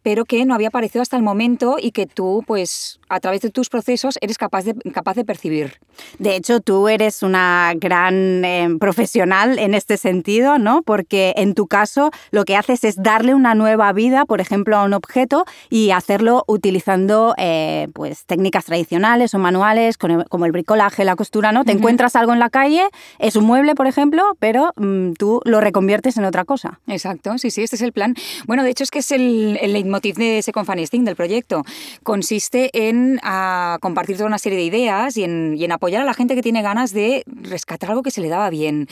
pero 0.02 0.24
que 0.24 0.44
no 0.44 0.54
había 0.54 0.68
aparecido 0.68 1.02
hasta 1.02 1.16
el 1.16 1.22
momento 1.22 1.76
y 1.80 1.90
que 1.90 2.06
tú, 2.06 2.42
pues, 2.46 3.00
a 3.08 3.20
través 3.20 3.42
de 3.42 3.50
tus 3.50 3.68
procesos 3.68 4.18
eres 4.20 4.38
capaz 4.38 4.64
de, 4.64 4.74
capaz 4.92 5.14
de 5.14 5.24
percibir. 5.24 5.74
De 6.18 6.36
hecho, 6.36 6.60
tú 6.60 6.88
eres 6.88 7.22
una 7.22 7.72
gran 7.76 8.44
eh, 8.44 8.68
profesional 8.78 9.58
en 9.58 9.74
este 9.74 9.96
sentido, 9.96 10.58
¿no? 10.58 10.82
Porque 10.82 11.34
en 11.36 11.54
tu 11.54 11.66
caso 11.66 12.10
lo 12.30 12.44
que 12.44 12.56
haces 12.56 12.84
es 12.84 12.96
darle 12.96 13.34
una 13.34 13.54
nueva 13.54 13.92
vida, 13.92 14.24
por 14.24 14.40
ejemplo, 14.40 14.76
a 14.76 14.84
un 14.84 14.94
objeto 14.94 15.44
y 15.68 15.90
hacerlo 15.90 16.44
utilizando 16.46 17.34
eh, 17.36 17.88
pues, 17.92 18.24
técnicas 18.24 18.64
tradicionales 18.64 19.34
o 19.34 19.38
manuales, 19.38 19.98
como 19.98 20.46
el 20.46 20.52
bricolaje, 20.52 21.04
la 21.04 21.16
costura, 21.16 21.52
¿no? 21.52 21.64
Te 21.64 21.72
encuentras 21.72 22.16
algo 22.16 22.32
en 22.32 22.38
la 22.38 22.50
calle, 22.50 22.84
es 23.18 23.36
un 23.36 23.44
mueble, 23.44 23.74
por 23.74 23.86
ejemplo, 23.86 24.36
pero 24.38 24.72
mm, 24.76 25.12
tú 25.12 25.40
lo 25.44 25.60
reconviertes 25.60 26.16
en 26.16 26.24
otra 26.24 26.44
cosa. 26.44 26.80
Exacto 26.86 27.10
Exacto, 27.10 27.38
sí, 27.38 27.50
sí, 27.50 27.62
este 27.64 27.74
es 27.74 27.82
el 27.82 27.92
plan. 27.92 28.14
Bueno, 28.46 28.62
de 28.62 28.70
hecho 28.70 28.84
es 28.84 28.90
que 28.92 29.00
es 29.00 29.10
el, 29.10 29.58
el 29.60 29.74
leitmotiv 29.90 30.16
de 30.16 30.42
Second 30.42 30.66
Funny 30.66 30.86
del 31.04 31.16
proyecto. 31.16 31.64
Consiste 32.02 32.70
en 32.72 33.18
a, 33.22 33.78
compartir 33.80 34.16
toda 34.16 34.28
una 34.28 34.38
serie 34.38 34.58
de 34.58 34.64
ideas 34.64 35.16
y 35.16 35.24
en, 35.24 35.54
y 35.56 35.64
en, 35.64 35.72
apoyar 35.72 36.02
a 36.02 36.04
la 36.04 36.14
gente 36.14 36.34
que 36.34 36.42
tiene 36.42 36.62
ganas 36.62 36.92
de 36.92 37.24
rescatar 37.26 37.90
algo 37.90 38.02
que 38.02 38.10
se 38.10 38.20
le 38.20 38.28
daba 38.28 38.50
bien. 38.50 38.86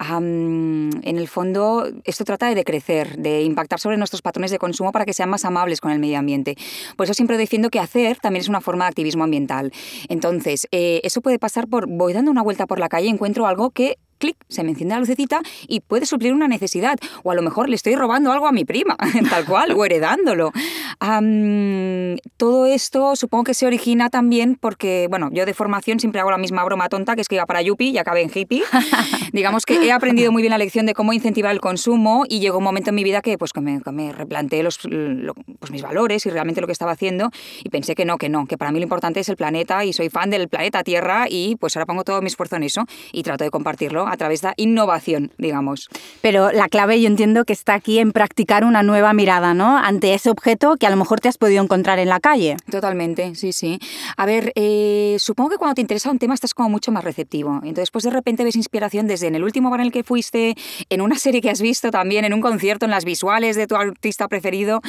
Um, 0.00 0.90
en 1.02 1.18
el 1.18 1.28
fondo, 1.28 1.88
esto 2.04 2.24
trata 2.24 2.54
de 2.54 2.64
crecer, 2.64 3.16
de 3.16 3.42
impactar 3.42 3.80
sobre 3.80 3.96
nuestros 3.96 4.22
patrones 4.22 4.50
de 4.50 4.58
consumo 4.58 4.92
para 4.92 5.04
que 5.04 5.14
sean 5.14 5.30
más 5.30 5.44
amables 5.44 5.80
con 5.80 5.90
el 5.90 5.98
medio 5.98 6.18
ambiente. 6.18 6.56
Por 6.96 7.04
eso 7.04 7.14
siempre 7.14 7.38
defiendo 7.38 7.70
que 7.70 7.80
hacer 7.80 8.18
también 8.18 8.42
es 8.42 8.48
una 8.48 8.60
forma 8.60 8.84
de 8.84 8.88
activismo 8.88 9.24
ambiental. 9.24 9.72
Entonces, 10.08 10.66
eh, 10.70 11.00
eso 11.04 11.20
puede 11.20 11.38
pasar 11.38 11.68
por, 11.68 11.86
voy 11.88 12.12
dando 12.12 12.30
una 12.30 12.42
vuelta 12.42 12.66
por 12.66 12.78
la 12.78 12.88
calle, 12.88 13.08
encuentro 13.08 13.46
algo 13.46 13.70
que 13.70 13.96
clic, 14.22 14.36
se 14.48 14.62
me 14.62 14.70
enciende 14.70 14.94
la 14.94 15.00
lucecita 15.00 15.42
y 15.66 15.80
puede 15.80 16.06
suplir 16.06 16.32
una 16.32 16.48
necesidad. 16.48 16.96
O 17.24 17.32
a 17.32 17.34
lo 17.34 17.42
mejor 17.42 17.68
le 17.68 17.76
estoy 17.76 17.96
robando 17.96 18.32
algo 18.32 18.46
a 18.46 18.52
mi 18.52 18.64
prima, 18.64 18.96
tal 19.30 19.44
cual, 19.44 19.72
o 19.72 19.84
heredándolo. 19.84 20.52
Um, 21.00 22.16
todo 22.36 22.66
esto 22.66 23.16
supongo 23.16 23.44
que 23.44 23.54
se 23.54 23.66
origina 23.66 24.08
también 24.10 24.56
porque, 24.60 25.08
bueno, 25.10 25.28
yo 25.32 25.44
de 25.44 25.54
formación 25.54 25.98
siempre 25.98 26.20
hago 26.20 26.30
la 26.30 26.38
misma 26.38 26.64
broma 26.64 26.88
tonta, 26.88 27.16
que 27.16 27.22
es 27.22 27.28
que 27.28 27.34
iba 27.34 27.46
para 27.46 27.62
Yupi 27.62 27.90
y 27.90 27.98
acabé 27.98 28.22
en 28.22 28.30
hippie. 28.32 28.62
Digamos 29.32 29.66
que 29.66 29.74
he 29.74 29.90
aprendido 29.90 30.30
muy 30.30 30.42
bien 30.42 30.52
la 30.52 30.58
lección 30.58 30.86
de 30.86 30.94
cómo 30.94 31.12
incentivar 31.12 31.52
el 31.52 31.60
consumo 31.60 32.24
y 32.28 32.38
llegó 32.38 32.58
un 32.58 32.64
momento 32.64 32.90
en 32.90 32.96
mi 32.96 33.04
vida 33.04 33.22
que, 33.22 33.36
pues, 33.38 33.52
que 33.52 33.60
me, 33.60 33.80
que 33.82 33.90
me 33.90 34.12
replanteé 34.12 34.62
los, 34.62 34.78
pues, 34.78 35.72
mis 35.72 35.82
valores 35.82 36.24
y 36.26 36.30
realmente 36.30 36.60
lo 36.60 36.66
que 36.66 36.72
estaba 36.72 36.92
haciendo 36.92 37.30
y 37.64 37.70
pensé 37.70 37.94
que 37.94 38.04
no, 38.04 38.18
que 38.18 38.28
no, 38.28 38.46
que 38.46 38.56
para 38.56 38.70
mí 38.70 38.78
lo 38.78 38.84
importante 38.84 39.20
es 39.20 39.28
el 39.28 39.36
planeta 39.36 39.84
y 39.84 39.92
soy 39.92 40.08
fan 40.08 40.30
del 40.30 40.48
planeta 40.48 40.84
Tierra 40.84 41.26
y 41.28 41.56
pues 41.56 41.76
ahora 41.76 41.86
pongo 41.86 42.04
todo 42.04 42.20
mi 42.20 42.28
esfuerzo 42.28 42.56
en 42.56 42.62
eso 42.62 42.84
y 43.12 43.22
trato 43.22 43.44
de 43.44 43.50
compartirlo 43.50 44.06
a 44.12 44.16
través 44.16 44.42
de 44.42 44.52
innovación, 44.56 45.32
digamos. 45.38 45.88
Pero 46.20 46.52
la 46.52 46.68
clave 46.68 47.00
yo 47.00 47.06
entiendo 47.06 47.44
que 47.44 47.54
está 47.54 47.74
aquí 47.74 47.98
en 47.98 48.12
practicar 48.12 48.64
una 48.64 48.82
nueva 48.82 49.14
mirada, 49.14 49.54
¿no? 49.54 49.78
Ante 49.78 50.12
ese 50.12 50.28
objeto 50.28 50.76
que 50.76 50.86
a 50.86 50.90
lo 50.90 50.96
mejor 50.96 51.20
te 51.20 51.28
has 51.28 51.38
podido 51.38 51.62
encontrar 51.62 51.98
en 51.98 52.08
la 52.08 52.20
calle. 52.20 52.56
Totalmente, 52.70 53.34
sí, 53.34 53.52
sí. 53.52 53.78
A 54.16 54.26
ver, 54.26 54.52
eh, 54.54 55.16
supongo 55.18 55.50
que 55.50 55.56
cuando 55.56 55.76
te 55.76 55.80
interesa 55.80 56.10
un 56.10 56.18
tema 56.18 56.34
estás 56.34 56.52
como 56.52 56.68
mucho 56.68 56.92
más 56.92 57.04
receptivo. 57.04 57.60
Entonces, 57.62 57.90
pues 57.90 58.04
de 58.04 58.10
repente 58.10 58.44
ves 58.44 58.54
inspiración 58.54 59.06
desde 59.06 59.28
en 59.28 59.34
el 59.34 59.44
último 59.44 59.70
bar 59.70 59.80
en 59.80 59.86
el 59.86 59.92
que 59.92 60.04
fuiste, 60.04 60.56
en 60.90 61.00
una 61.00 61.16
serie 61.16 61.40
que 61.40 61.48
has 61.48 61.62
visto 61.62 61.90
también, 61.90 62.26
en 62.26 62.34
un 62.34 62.42
concierto, 62.42 62.84
en 62.84 62.90
las 62.90 63.06
visuales 63.06 63.56
de 63.56 63.66
tu 63.66 63.76
artista 63.76 64.28
preferido. 64.28 64.82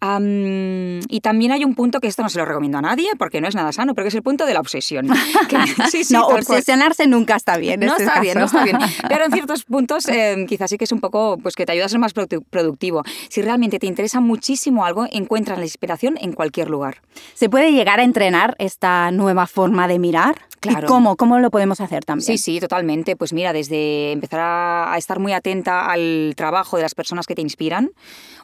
Um, 0.00 1.00
y 1.08 1.20
también 1.22 1.52
hay 1.52 1.64
un 1.64 1.74
punto 1.74 2.00
que 2.00 2.08
esto 2.08 2.22
no 2.22 2.30
se 2.30 2.38
lo 2.38 2.46
recomiendo 2.46 2.78
a 2.78 2.82
nadie 2.82 3.10
porque 3.18 3.42
no 3.42 3.48
es 3.48 3.54
nada 3.54 3.72
sano, 3.72 3.94
pero 3.94 4.04
que 4.04 4.08
es 4.08 4.14
el 4.14 4.22
punto 4.22 4.46
de 4.46 4.54
la 4.54 4.60
obsesión. 4.60 5.08
Que, 5.50 5.56
sí, 5.90 6.04
sí, 6.04 6.14
no, 6.14 6.26
obsesionarse 6.26 7.06
nunca 7.06 7.34
está 7.34 7.56
bien. 7.56 7.80
No 7.80 7.96
está 7.96 8.20
bien, 8.20 8.38
no 8.38 8.44
está 8.44 8.59
bien. 8.64 8.78
Pero 9.08 9.24
en 9.24 9.32
ciertos 9.32 9.64
puntos 9.64 10.08
eh, 10.08 10.44
quizás 10.48 10.70
sí 10.70 10.78
que 10.78 10.84
es 10.84 10.92
un 10.92 11.00
poco, 11.00 11.38
pues 11.38 11.54
que 11.54 11.66
te 11.66 11.72
ayuda 11.72 11.86
a 11.86 11.88
ser 11.88 11.98
más 11.98 12.12
productivo. 12.12 13.02
Si 13.28 13.42
realmente 13.42 13.78
te 13.78 13.86
interesa 13.86 14.20
muchísimo 14.20 14.84
algo, 14.84 15.06
encuentras 15.10 15.58
la 15.58 15.64
inspiración 15.64 16.16
en 16.20 16.32
cualquier 16.32 16.70
lugar. 16.70 17.02
¿Se 17.34 17.48
puede 17.48 17.72
llegar 17.72 18.00
a 18.00 18.04
entrenar 18.04 18.56
esta 18.58 19.10
nueva 19.10 19.46
forma 19.46 19.88
de 19.88 19.98
mirar? 19.98 20.36
Claro. 20.60 20.86
¿Y 20.86 20.88
cómo? 20.88 21.16
¿Cómo 21.16 21.38
lo 21.38 21.50
podemos 21.50 21.80
hacer 21.80 22.04
también? 22.04 22.26
Sí, 22.26 22.36
sí, 22.36 22.60
totalmente. 22.60 23.16
Pues 23.16 23.32
mira, 23.32 23.52
desde 23.54 24.12
empezar 24.12 24.40
a, 24.42 24.94
estar 24.98 25.18
muy 25.18 25.32
atenta 25.32 25.90
al 25.90 26.34
trabajo 26.36 26.76
de 26.76 26.82
las 26.82 26.94
personas 26.94 27.26
que 27.26 27.34
te 27.34 27.40
inspiran. 27.40 27.90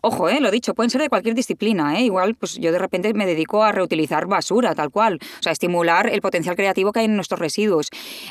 Ojo, 0.01 0.29
eh, 0.31 0.41
lo 0.41 0.51
dicho, 0.51 0.75
pueden 0.75 0.89
ser 0.89 1.03
de 1.03 1.11
cualquier 1.11 1.35
disciplina. 1.35 1.99
Eh. 1.99 2.05
Igual, 2.05 2.35
pues 2.35 2.55
yo 2.55 2.73
de 2.73 2.79
repente 2.79 3.13
me 3.13 3.27
dedico 3.27 3.63
a 3.63 3.73
reutilizar 3.73 4.27
basura, 4.27 4.75
tal 4.75 4.91
cual. 4.91 5.19
O 5.41 5.43
sea, 5.43 5.53
estimular 5.53 6.09
el 6.09 6.23
potencial 6.23 6.57
creativo 6.57 6.93
que 6.93 7.01
hay 7.01 7.05
en 7.05 7.17
nuestros 7.17 7.39
residuos. 7.39 7.91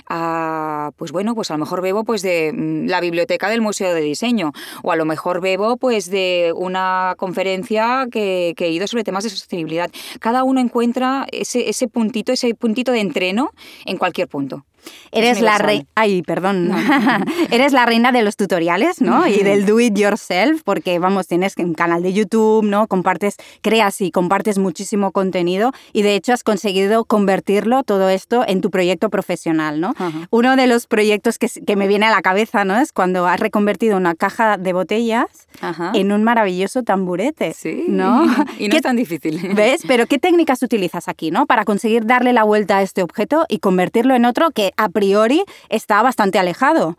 Ah, 0.10 0.92
pues 0.98 1.12
bueno, 1.12 1.36
pues 1.36 1.52
a 1.52 1.54
lo 1.54 1.60
mejor 1.60 1.75
bebo 1.82 2.04
pues 2.04 2.22
de 2.22 2.52
mm, 2.54 2.88
la 2.88 3.02
biblioteca 3.02 3.50
del 3.50 3.62
Museo 3.62 3.94
de 3.94 4.02
Diseño 4.02 4.52
o 4.84 4.92
a 4.92 4.96
lo 4.96 5.06
mejor 5.06 5.42
bebo 5.42 5.78
pues 5.78 6.10
de 6.10 6.54
una 6.56 7.16
conferencia 7.18 8.08
que, 8.12 8.54
que 8.56 8.66
he 8.66 8.72
ido 8.72 8.88
sobre 8.88 9.04
temas 9.04 9.24
de 9.24 9.30
sostenibilidad. 9.30 9.92
Cada 10.20 10.44
uno 10.44 10.60
encuentra 10.60 11.26
ese, 11.32 11.70
ese 11.70 11.88
puntito, 11.88 12.32
ese 12.32 12.54
puntito 12.56 12.92
de 12.92 13.00
entreno 13.00 13.52
en 13.86 13.98
cualquier 13.98 14.28
punto. 14.28 14.66
Eres 15.12 15.42
la 15.42 15.58
reina. 15.58 15.86
Ay, 15.96 16.22
perdón. 16.22 16.72
Eres 17.52 17.74
la 17.74 17.86
reina 17.86 18.12
de 18.12 18.22
los 18.22 18.36
tutoriales, 18.36 19.02
¿no? 19.02 19.28
Y 19.28 19.44
del 19.44 19.66
do 19.68 19.80
it 19.80 19.98
yourself, 19.98 20.62
porque 20.64 21.00
vamos, 21.00 21.28
tienes 21.28 21.56
un 21.58 21.74
canal 21.74 22.04
de 22.04 22.14
YouTube, 22.14 22.64
¿no? 22.64 22.88
Compartes, 22.88 23.38
creas 23.62 24.02
y 24.02 24.12
compartes 24.12 24.58
muchísimo 24.58 25.12
contenido 25.12 25.72
y 25.94 26.02
de 26.02 26.16
hecho 26.16 26.34
has 26.34 26.44
conseguido 26.44 27.06
convertirlo 27.06 27.84
todo 27.84 28.10
esto 28.10 28.44
en 28.48 28.62
tu 28.62 28.72
proyecto 28.72 29.10
profesional, 29.10 29.80
¿no? 29.80 29.94
Uno 30.30 30.56
de 30.56 30.68
los 30.68 30.88
proyectos 30.88 31.38
que, 31.38 31.48
que, 31.48 31.76
me 31.76 31.88
viene 31.88 32.06
a 32.06 32.12
la 32.12 32.22
cabeza, 32.22 32.66
¿no? 32.66 32.78
Es 32.78 32.92
cuando 32.92 33.28
has 33.28 33.40
reconvertido 33.40 33.98
una 33.98 34.16
caja 34.16 34.58
de 34.58 34.74
botellas 34.74 35.48
en 35.94 36.12
un 36.12 36.24
maravilloso 36.24 36.84
tamburete. 36.84 37.54
Sí. 37.54 37.86
¿No? 37.88 38.26
Y 38.58 38.70
no 38.70 38.76
es 38.76 38.82
tan 38.82 38.96
difícil. 38.96 39.54
¿Ves? 39.54 39.82
Pero 39.88 40.06
¿qué 40.08 40.18
técnicas 40.18 40.62
utilizas 40.64 41.08
aquí, 41.08 41.30
¿no? 41.30 41.46
Para 41.46 41.66
conseguir 41.66 42.06
darle 42.06 42.32
la 42.32 42.44
vuelta 42.44 42.78
a 42.78 42.82
este 42.82 43.04
objeto 43.04 43.46
y 43.50 43.60
convertirlo 43.60 44.16
en 44.16 44.26
otro 44.26 44.52
que 44.52 44.72
a 44.78 44.90
priori 44.90 45.44
está 45.70 46.02
bastante 46.02 46.40
alejado. 46.40 46.98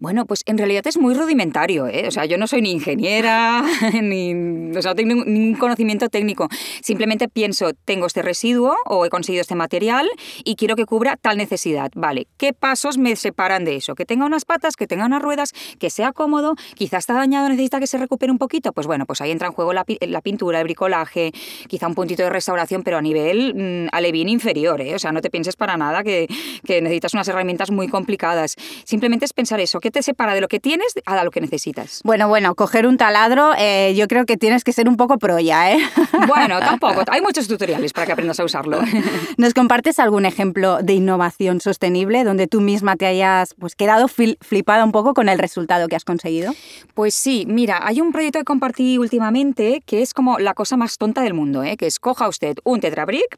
Bueno, 0.00 0.26
pues 0.26 0.42
en 0.46 0.58
realidad 0.58 0.84
es 0.88 0.98
muy 0.98 1.14
rudimentario, 1.14 1.86
¿eh? 1.86 2.08
O 2.08 2.10
sea, 2.10 2.24
yo 2.24 2.36
no 2.36 2.48
soy 2.48 2.62
ni 2.62 2.72
ingeniera, 2.72 3.62
ni, 4.02 4.34
o 4.76 4.82
sea, 4.82 4.90
no 4.90 4.94
tengo 4.96 5.24
ningún 5.24 5.54
conocimiento 5.54 6.08
técnico. 6.08 6.48
Simplemente 6.82 7.28
pienso, 7.28 7.70
tengo 7.84 8.06
este 8.06 8.20
residuo 8.20 8.74
o 8.86 9.06
he 9.06 9.08
conseguido 9.08 9.40
este 9.40 9.54
material 9.54 10.10
y 10.42 10.56
quiero 10.56 10.74
que 10.74 10.84
cubra 10.84 11.16
tal 11.16 11.36
necesidad. 11.36 11.92
Vale, 11.94 12.26
¿qué 12.38 12.52
pasos 12.52 12.98
me 12.98 13.14
separan 13.14 13.64
de 13.64 13.76
eso? 13.76 13.94
Que 13.94 14.04
tenga 14.04 14.26
unas 14.26 14.44
patas, 14.44 14.74
que 14.74 14.88
tenga 14.88 15.06
unas 15.06 15.22
ruedas, 15.22 15.52
que 15.78 15.90
sea 15.90 16.12
cómodo, 16.12 16.56
quizás 16.74 17.04
está 17.04 17.14
dañado, 17.14 17.48
necesita 17.48 17.78
que 17.78 17.86
se 17.86 17.96
recupere 17.96 18.32
un 18.32 18.38
poquito. 18.38 18.72
Pues 18.72 18.88
bueno, 18.88 19.06
pues 19.06 19.20
ahí 19.20 19.30
entra 19.30 19.46
en 19.46 19.52
juego 19.54 19.72
la, 19.72 19.84
pintura, 19.84 20.58
el 20.58 20.64
bricolaje, 20.64 21.30
quizá 21.68 21.86
un 21.86 21.94
puntito 21.94 22.24
de 22.24 22.30
restauración, 22.30 22.82
pero 22.82 22.98
a 22.98 23.02
nivel 23.02 23.54
mmm, 23.54 23.88
alevín 23.92 24.28
inferior, 24.28 24.80
¿eh? 24.80 24.96
O 24.96 24.98
sea, 24.98 25.12
no 25.12 25.20
te 25.20 25.30
pienses 25.30 25.54
para 25.54 25.76
nada 25.76 26.02
que, 26.02 26.26
que 26.66 26.82
necesitas 26.82 27.14
unas 27.14 27.28
herramientas 27.28 27.70
muy 27.70 27.86
complicadas. 27.86 28.56
Simplemente 28.84 29.24
es 29.24 29.32
pensar 29.32 29.60
eso, 29.60 29.80
¿qué 29.84 29.90
te 29.90 30.02
separa 30.02 30.32
de 30.32 30.40
lo 30.40 30.48
que 30.48 30.60
tienes 30.60 30.94
a 31.04 31.22
lo 31.22 31.30
que 31.30 31.42
necesitas. 31.42 32.00
Bueno, 32.04 32.26
bueno, 32.26 32.54
coger 32.54 32.86
un 32.86 32.96
taladro, 32.96 33.52
eh, 33.58 33.94
yo 33.94 34.08
creo 34.08 34.24
que 34.24 34.38
tienes 34.38 34.64
que 34.64 34.72
ser 34.72 34.88
un 34.88 34.96
poco 34.96 35.18
pro 35.18 35.38
ya, 35.38 35.72
¿eh? 35.72 35.78
Bueno, 36.26 36.58
tampoco. 36.58 37.02
Hay 37.10 37.20
muchos 37.20 37.46
tutoriales 37.48 37.92
para 37.92 38.06
que 38.06 38.12
aprendas 38.12 38.40
a 38.40 38.44
usarlo. 38.44 38.80
¿Nos 39.36 39.52
compartes 39.52 39.98
algún 39.98 40.24
ejemplo 40.24 40.78
de 40.82 40.94
innovación 40.94 41.60
sostenible 41.60 42.24
donde 42.24 42.46
tú 42.46 42.62
misma 42.62 42.96
te 42.96 43.04
hayas 43.04 43.54
pues, 43.58 43.74
quedado 43.76 44.08
flipada 44.08 44.84
un 44.84 44.92
poco 44.92 45.12
con 45.12 45.28
el 45.28 45.38
resultado 45.38 45.86
que 45.88 45.96
has 45.96 46.04
conseguido? 46.04 46.54
Pues 46.94 47.14
sí, 47.14 47.44
mira, 47.46 47.86
hay 47.86 48.00
un 48.00 48.10
proyecto 48.10 48.38
que 48.38 48.44
compartí 48.46 48.96
últimamente 48.96 49.82
que 49.84 50.00
es 50.00 50.14
como 50.14 50.38
la 50.38 50.54
cosa 50.54 50.78
más 50.78 50.96
tonta 50.96 51.20
del 51.20 51.34
mundo, 51.34 51.62
¿eh? 51.62 51.76
que 51.76 51.86
es 51.86 51.98
coja 51.98 52.26
usted 52.26 52.56
un 52.64 52.80
tetrabric, 52.80 53.36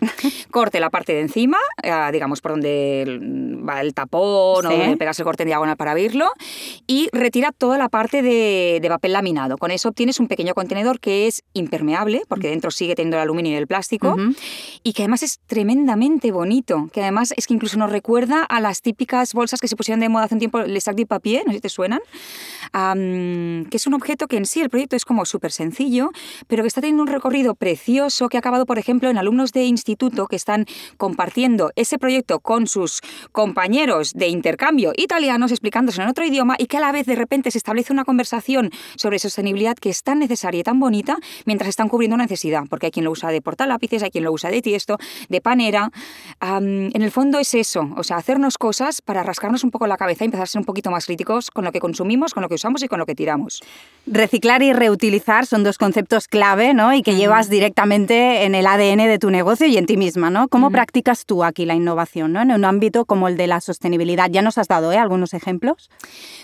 corte 0.53 0.79
la 0.79 0.91
parte 0.91 1.13
de 1.13 1.23
encima, 1.23 1.59
eh, 1.83 1.93
digamos 2.13 2.41
por 2.41 2.53
donde 2.53 3.19
va 3.69 3.81
el 3.81 3.95
tapón 3.95 4.67
o 4.67 4.71
donde 4.71 4.97
pegas 4.97 5.19
el 5.19 5.25
corte 5.25 5.43
en 5.43 5.49
diagonal 5.49 5.77
para 5.77 5.91
abrirlo, 5.91 6.31
y 6.87 7.09
retira 7.13 7.53
toda 7.53 7.79
la 7.79 7.89
parte 7.89 8.23
de, 8.23 8.85
papel 8.89 9.13
laminado. 9.13 9.59
Con 9.59 9.73
eso 9.73 9.89
obtienes 9.89 10.21
un 10.21 10.29
pequeño 10.29 10.55
contenedor 10.55 11.01
que 11.01 11.27
es 11.27 11.43
impermeable, 11.53 12.23
porque 12.29 12.49
dentro 12.49 12.71
sigue 12.71 12.95
teniendo 12.95 13.17
el 13.17 13.23
aluminio 13.23 13.53
y 13.53 13.57
el 13.57 13.67
plástico, 13.67 14.17
y 14.83 14.93
que 14.93 15.03
además 15.03 15.23
es 15.23 15.41
tremendamente 15.47 16.31
bonito, 16.31 16.89
que 16.93 17.03
además 17.03 17.35
es 17.37 17.47
que 17.47 17.55
incluso 17.55 17.79
nos 17.79 17.91
recuerda 17.91 18.45
a 18.45 18.61
las 18.61 18.81
típicas 18.81 19.35
bolsas 19.35 19.61
que 19.61 19.69
se 19.69 19.77
pusieron 19.77 20.01
de 20.01 20.09
moda 20.09 20.25
hace 20.25 20.35
un 20.35 20.39
tiempo, 20.39 20.61
les 20.61 20.85
sac 20.85 20.97
de 20.97 21.07
papier, 21.07 21.43
no 21.47 21.53
sé 21.53 21.59
si 21.59 21.63
te 21.63 21.69
suenan, 21.69 22.01
que 22.73 23.77
es 23.77 23.87
un 23.87 23.95
objeto 23.95 24.29
que 24.29 24.37
en 24.37 24.47
sí 24.47 24.61
el 24.61 24.71
proyecto 24.71 24.97
es 24.97 25.05
como 25.05 25.25
súper 25.25 25.53
sencillo, 25.53 26.11
pero 26.47 26.63
que 26.63 26.69
está 26.69 26.81
teniendo 26.81 27.03
un 27.03 27.09
recorrido 27.09 27.55
precioso 27.55 28.29
que 28.29 28.37
ha 28.37 28.41
acabado, 28.41 28.67
por 28.67 28.79
ejemplo, 28.79 29.11
en 29.11 29.19
alumnos 29.19 29.53
de 29.53 29.65
instituto 29.65 30.27
que 30.27 30.37
están 30.37 30.67
compartiendo 30.97 31.73
ese 31.77 31.99
proyecto 31.99 32.41
con 32.41 32.67
sus 32.67 33.01
compañeros 33.33 34.13
de 34.15 34.29
intercambio 34.29 34.93
italianos, 34.97 35.51
explicándose 35.51 36.03
en 36.03 36.09
otro 36.09 36.25
idioma 36.27 36.57
y 36.59 36.67
que 36.67 36.77
a 36.77 36.81
la 36.81 36.93
vez 36.93 37.07
de 37.07 37.15
repente 37.15 37.51
se 37.51 37.59
establece 37.59 37.93
una 37.93 38.05
conversación 38.05 38.71
sobre 38.97 39.19
sostenibilidad 39.19 39.77
que 39.77 39.91
es 39.91 40.03
tan 40.03 40.19
necesaria 40.19 40.61
y 40.61 40.63
tan 40.63 40.81
bonita 40.81 41.17
mientras 41.45 41.69
están 41.69 41.89
cubriendo 41.89 42.15
una 42.15 42.25
necesidad, 42.25 42.65
porque 42.69 42.87
hay 42.87 42.93
quien 42.93 43.05
lo 43.05 43.11
usa 43.11 43.31
de 43.31 43.41
portalápices, 43.41 44.03
hay 44.03 44.11
quien 44.11 44.25
lo 44.25 44.33
usa 44.33 44.51
de 44.51 44.63
tiesto, 44.63 44.99
de 45.29 45.41
panera. 45.41 45.91
en 46.41 47.03
el 47.03 47.11
fondo 47.11 47.39
es 47.39 47.55
eso, 47.55 47.89
o 47.97 48.05
sea, 48.05 48.17
hacernos 48.17 48.59
cosas 48.59 49.03
para 49.03 49.23
rascarnos 49.23 49.65
un 49.65 49.71
poco 49.71 49.87
la 49.87 49.97
cabeza 49.97 50.25
y 50.25 50.27
empezar 50.27 50.45
a 50.45 50.47
ser 50.47 50.61
un 50.61 50.65
poquito 50.65 50.91
más 50.91 51.07
críticos 51.07 51.51
con 51.51 51.65
lo 51.65 51.73
que 51.73 51.81
consumimos, 51.81 52.35
con 52.35 52.43
lo 52.43 52.49
que 52.49 52.55
usamos 52.57 52.83
y 52.83 52.89
con 52.89 52.99
lo 52.99 53.07
que 53.07 53.15
tiramos. 53.15 53.63
Reciclar 54.07 54.63
y 54.63 54.73
reutilizar 54.73 55.47
son 55.47 55.65
dos 55.65 55.79
conceptos 55.79 56.29
clave, 56.29 56.75
¿no? 56.75 56.95
Y 56.95 57.03
que 57.03 57.17
llevas 57.17 57.49
directamente 57.49 58.45
en 58.45 58.55
el 58.55 58.67
ADN 58.67 58.99
de 59.09 59.19
tu 59.19 59.31
negocio 59.31 59.67
y 59.67 59.77
en 59.77 59.87
ti 59.87 59.97
misma, 59.97 60.31
¿no? 60.31 60.49
¿Cómo 60.49 60.71
practicas 60.71 61.27
tú 61.27 61.45
aquí 61.45 61.65
la 61.65 61.75
innovación, 61.75 62.33
¿no? 62.33 62.41
En 62.41 62.53
un 62.53 62.65
ámbito 62.65 63.05
como 63.05 63.29
el 63.29 63.37
de 63.37 63.47
la 63.47 63.61
sostenibilidad. 63.61 64.31
Ya 64.31 64.43
nos 64.43 64.59
has 64.59 64.69
dado 64.69 64.93
¿eh? 64.93 64.99
algunos 64.99 65.35
ejemplos. 65.35 65.91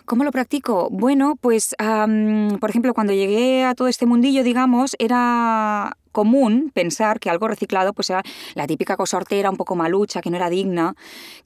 ¿Cómo 0.04 0.24
lo 0.24 0.32
practico? 0.32 0.88
Bueno, 0.90 1.36
pues, 1.40 1.74
por 1.78 2.70
ejemplo, 2.70 2.94
cuando 2.94 3.12
llegué 3.12 3.64
a 3.64 3.74
todo 3.74 3.88
este 3.88 4.06
mundillo, 4.06 4.42
digamos, 4.42 4.96
era 4.98 5.96
común 6.12 6.70
pensar 6.72 7.18
que 7.18 7.30
algo 7.30 7.48
reciclado 7.48 7.92
pues 7.92 8.10
era 8.10 8.22
la 8.54 8.66
típica 8.66 8.96
cosa 8.96 9.16
hortera, 9.16 9.50
un 9.50 9.56
poco 9.56 9.74
malucha, 9.74 10.20
que 10.20 10.30
no 10.30 10.36
era 10.36 10.50
digna, 10.50 10.94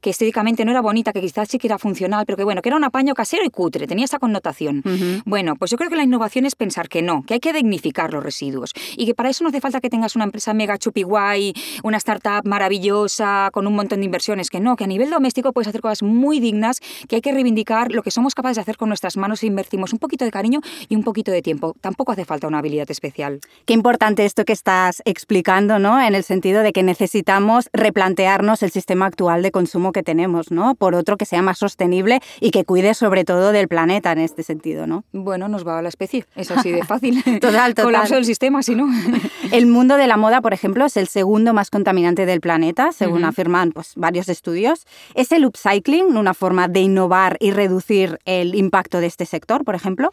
que 0.00 0.10
estéticamente 0.10 0.64
no 0.64 0.72
era 0.72 0.80
bonita, 0.80 1.12
que 1.12 1.20
quizás 1.20 1.48
sí 1.48 1.58
que 1.58 1.68
era 1.68 1.78
funcional, 1.78 2.26
pero 2.26 2.36
que 2.36 2.44
bueno, 2.44 2.62
que 2.62 2.68
era 2.68 2.76
un 2.76 2.84
apaño 2.84 3.14
casero 3.14 3.44
y 3.44 3.50
cutre, 3.50 3.86
tenía 3.86 4.04
esa 4.04 4.18
connotación. 4.18 4.82
Bueno, 5.24 5.56
pues 5.56 5.70
yo 5.70 5.76
creo 5.76 5.90
que 5.90 5.96
la 5.96 6.02
innovación 6.02 6.46
es 6.46 6.54
pensar 6.54 6.88
que 6.88 7.02
no, 7.02 7.22
que 7.22 7.34
hay 7.34 7.40
que 7.40 7.52
dignificar 7.52 8.12
los 8.12 8.22
residuos 8.22 8.72
y 8.96 9.06
que 9.06 9.14
para 9.14 9.30
eso 9.30 9.44
no 9.44 9.48
hace 9.48 9.60
falta 9.60 9.80
que 9.80 9.90
tengas 9.90 10.16
una 10.16 10.24
empresa 10.24 10.52
mega 10.52 10.78
chupi 10.78 11.02
guay, 11.02 11.54
una 11.82 11.96
startup 11.96 12.44
maravillosa 12.44 13.50
con 13.52 13.66
un 13.66 13.74
montón 13.74 14.00
de 14.00 14.06
inversiones, 14.06 14.50
que 14.50 14.60
no, 14.60 14.76
que 14.76 14.84
a 14.84 14.86
nivel 14.86 15.10
doméstico 15.10 15.52
puedes 15.52 15.68
hacer 15.68 15.80
cosas 15.80 16.02
muy 16.02 16.40
dignas, 16.40 16.80
que 17.08 17.16
hay 17.16 17.22
que 17.22 17.32
reivindicar 17.32 17.92
lo 17.92 18.02
que 18.02 18.10
somos 18.10 18.34
capaces 18.34 18.56
de 18.56 18.62
hacer 18.62 18.76
con 18.76 18.88
nuestras 18.88 19.16
manos 19.16 19.42
e 19.42 19.46
invertimos 19.46 19.92
un 19.92 19.98
poquito 19.98 20.24
de 20.24 20.30
cariño 20.30 20.60
y 20.88 20.96
un 20.96 21.04
poquito 21.04 21.30
de 21.30 21.42
tiempo. 21.42 21.74
Tampoco 21.80 22.12
hace 22.12 22.24
falta 22.24 22.46
una 22.46 22.58
habilidad 22.58 22.90
especial. 22.90 23.40
Qué 23.64 23.74
importante 23.74 24.24
esto 24.24 24.44
que 24.44 24.52
estás 24.56 25.02
explicando, 25.04 25.78
¿no? 25.78 26.00
En 26.00 26.14
el 26.14 26.24
sentido 26.24 26.62
de 26.62 26.72
que 26.72 26.82
necesitamos 26.82 27.68
replantearnos 27.74 28.62
el 28.62 28.70
sistema 28.70 29.06
actual 29.06 29.42
de 29.42 29.50
consumo 29.50 29.92
que 29.92 30.02
tenemos, 30.02 30.50
¿no? 30.50 30.74
Por 30.74 30.94
otro 30.94 31.18
que 31.18 31.26
sea 31.26 31.42
más 31.42 31.58
sostenible 31.58 32.20
y 32.40 32.50
que 32.50 32.64
cuide 32.64 32.94
sobre 32.94 33.24
todo 33.24 33.52
del 33.52 33.68
planeta 33.68 34.12
en 34.12 34.18
este 34.18 34.42
sentido, 34.42 34.86
¿no? 34.86 35.04
Bueno, 35.12 35.48
nos 35.48 35.66
va 35.66 35.78
a 35.78 35.82
la 35.82 35.90
especie, 35.90 36.24
es 36.34 36.50
así 36.50 36.72
de 36.72 36.84
fácil. 36.84 37.22
total, 37.40 37.74
total. 37.74 37.84
Colapso 37.84 38.14
del 38.14 38.24
sistema, 38.24 38.62
si 38.62 38.74
no. 38.74 38.88
el 39.52 39.66
mundo 39.66 39.96
de 39.96 40.06
la 40.06 40.16
moda, 40.16 40.40
por 40.40 40.54
ejemplo, 40.54 40.86
es 40.86 40.96
el 40.96 41.08
segundo 41.08 41.52
más 41.52 41.70
contaminante 41.70 42.24
del 42.24 42.40
planeta, 42.40 42.92
según 42.92 43.24
afirman 43.24 43.72
pues, 43.72 43.92
varios 43.96 44.28
estudios. 44.30 44.86
¿Es 45.14 45.32
el 45.32 45.44
upcycling 45.44 46.16
una 46.16 46.32
forma 46.32 46.68
de 46.68 46.80
innovar 46.80 47.36
y 47.40 47.50
reducir 47.50 48.18
el 48.24 48.54
impacto 48.54 49.00
de 49.00 49.06
este 49.06 49.26
sector, 49.26 49.64
por 49.64 49.74
ejemplo? 49.74 50.12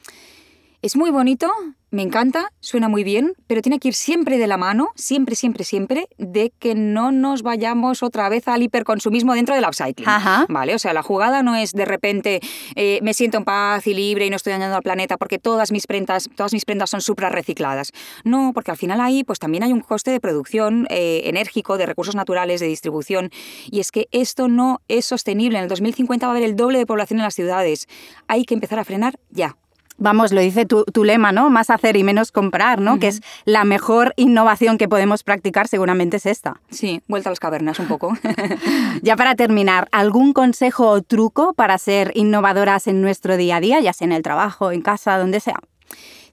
Es 0.83 0.97
muy 0.97 1.11
bonito, 1.11 1.49
me 1.91 2.01
encanta, 2.01 2.51
suena 2.59 2.89
muy 2.89 3.05
bien, 3.05 3.35
pero 3.47 3.61
tiene 3.61 3.79
que 3.79 3.87
ir 3.87 3.93
siempre 3.93 4.37
de 4.37 4.47
la 4.47 4.57
mano, 4.57 4.89
siempre, 4.95 5.33
siempre, 5.33 5.63
siempre, 5.63 6.09
de 6.17 6.51
que 6.59 6.75
no 6.75 7.13
nos 7.13 7.41
vayamos 7.41 8.03
otra 8.03 8.27
vez 8.27 8.49
al 8.49 8.63
hiperconsumismo 8.63 9.33
dentro 9.33 9.55
del 9.55 9.63
upcycling. 9.63 10.05
¿Vale? 10.49 10.75
O 10.75 10.79
sea, 10.79 10.91
la 10.91 11.01
jugada 11.01 11.41
no 11.41 11.55
es 11.55 11.71
de 11.71 11.85
repente 11.85 12.41
eh, 12.75 12.99
me 13.01 13.13
siento 13.13 13.37
en 13.37 13.45
paz 13.45 13.87
y 13.87 13.93
libre 13.93 14.25
y 14.25 14.29
no 14.29 14.35
estoy 14.35 14.51
dañando 14.51 14.75
al 14.75 14.83
planeta 14.83 15.15
porque 15.15 15.39
todas 15.39 15.71
mis 15.71 15.87
prendas, 15.87 16.29
todas 16.35 16.51
mis 16.51 16.65
prendas 16.65 16.89
son 16.89 16.99
supra 16.99 17.29
recicladas. 17.29 17.93
No, 18.25 18.51
porque 18.53 18.71
al 18.71 18.77
final 18.77 18.99
ahí 18.99 19.23
pues 19.23 19.39
también 19.39 19.63
hay 19.63 19.71
un 19.71 19.79
coste 19.79 20.11
de 20.11 20.19
producción 20.19 20.85
eh, 20.89 21.21
enérgico, 21.23 21.77
de 21.77 21.85
recursos 21.85 22.13
naturales, 22.13 22.59
de 22.59 22.67
distribución. 22.67 23.29
Y 23.71 23.79
es 23.79 23.93
que 23.93 24.09
esto 24.11 24.49
no 24.49 24.81
es 24.89 25.05
sostenible. 25.05 25.59
En 25.59 25.63
el 25.63 25.69
2050 25.69 26.27
va 26.27 26.33
a 26.33 26.35
haber 26.35 26.43
el 26.43 26.57
doble 26.57 26.79
de 26.79 26.85
población 26.85 27.21
en 27.21 27.23
las 27.23 27.35
ciudades. 27.35 27.87
Hay 28.27 28.43
que 28.43 28.53
empezar 28.53 28.79
a 28.79 28.83
frenar 28.83 29.17
ya. 29.29 29.55
Vamos, 29.97 30.31
lo 30.31 30.41
dice 30.41 30.65
tu, 30.65 31.03
lema, 31.03 31.31
¿no? 31.31 31.49
Más 31.49 31.69
hacer 31.69 31.95
y 31.95 32.03
menos 32.03 32.31
comprar, 32.31 32.81
¿no? 32.81 32.99
Que 32.99 33.07
es 33.07 33.21
la 33.45 33.63
mejor 33.63 34.13
innovación 34.17 34.77
que 34.77 34.87
podemos 34.87 35.23
practicar, 35.23 35.67
seguramente 35.67 36.17
es 36.17 36.25
esta. 36.25 36.59
Sí, 36.69 37.01
vuelta 37.07 37.29
a 37.29 37.31
las 37.31 37.39
cavernas 37.39 37.79
un 37.79 37.87
poco. 37.87 38.13
ya 39.01 39.15
para 39.15 39.35
terminar, 39.35 39.87
¿algún 39.91 40.33
consejo 40.33 40.89
o 40.89 41.01
truco 41.01 41.53
para 41.53 41.77
ser 41.77 42.11
innovadoras 42.15 42.87
en 42.87 43.01
nuestro 43.01 43.37
día 43.37 43.57
a 43.57 43.61
día, 43.61 43.79
ya 43.79 43.93
sea 43.93 44.05
en 44.05 44.13
el 44.13 44.23
trabajo, 44.23 44.71
en 44.71 44.81
casa, 44.81 45.17
donde 45.17 45.39
sea? 45.39 45.59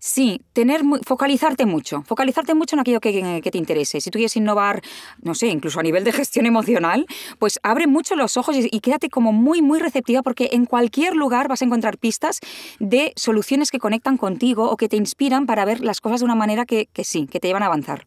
Sí, 0.02 0.40
tener 0.54 0.80
focalizarte 1.04 1.66
mucho, 1.66 2.02
focalizarte 2.06 2.54
mucho 2.54 2.74
en 2.74 2.80
aquello 2.80 3.00
que, 3.00 3.42
te 3.42 3.58
interese. 3.58 4.00
Si 4.00 4.10
tú 4.10 4.16
quieres 4.16 4.34
innovar, 4.34 4.80
no 5.20 5.34
sé, 5.34 5.48
incluso 5.48 5.78
a 5.78 5.82
nivel 5.82 6.04
de 6.04 6.12
gestión 6.12 6.46
emocional, 6.46 7.06
pues 7.38 7.60
abre 7.62 7.86
mucho 7.86 8.16
los 8.16 8.38
ojos 8.38 8.56
y, 8.58 8.80
quédate 8.80 9.10
como 9.10 9.34
muy, 9.34 9.60
muy 9.60 9.78
receptiva 9.78 10.22
porque 10.22 10.48
en 10.52 10.64
cualquier 10.64 11.14
lugar 11.14 11.48
vas 11.48 11.60
a 11.60 11.66
encontrar 11.66 11.98
pistas 11.98 12.40
de 12.78 13.12
soluciones 13.14 13.70
que 13.70 13.78
conectan 13.78 14.16
contigo 14.16 14.70
o 14.70 14.78
que 14.78 14.88
te 14.88 14.96
inspiran 14.96 15.44
para 15.44 15.66
ver 15.66 15.80
las 15.82 16.00
cosas 16.00 16.20
de 16.20 16.24
una 16.24 16.34
manera 16.34 16.64
que, 16.64 16.88
sí, 17.04 17.26
que 17.26 17.38
te 17.38 17.48
llevan 17.48 17.62
a 17.62 17.66
avanzar. 17.66 18.06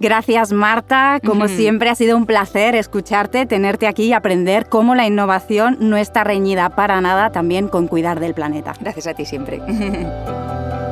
Gracias 0.00 0.52
Marta, 0.52 1.20
como 1.22 1.48
siempre 1.48 1.90
ha 1.90 1.94
sido 1.94 2.16
un 2.16 2.24
placer 2.24 2.74
escucharte, 2.74 3.44
tenerte 3.44 3.86
aquí 3.86 4.04
y 4.04 4.12
aprender 4.14 4.70
cómo 4.70 4.94
la 4.94 5.06
innovación 5.06 5.76
no 5.80 5.98
está 5.98 6.24
reñida 6.24 6.70
para 6.70 7.02
nada 7.02 7.30
también 7.30 7.68
con 7.68 7.88
cuidar 7.88 8.20
del 8.20 8.32
planeta. 8.32 8.72
Gracias 8.80 9.06
a 9.06 9.12
ti 9.12 9.26
siempre. 9.26 9.60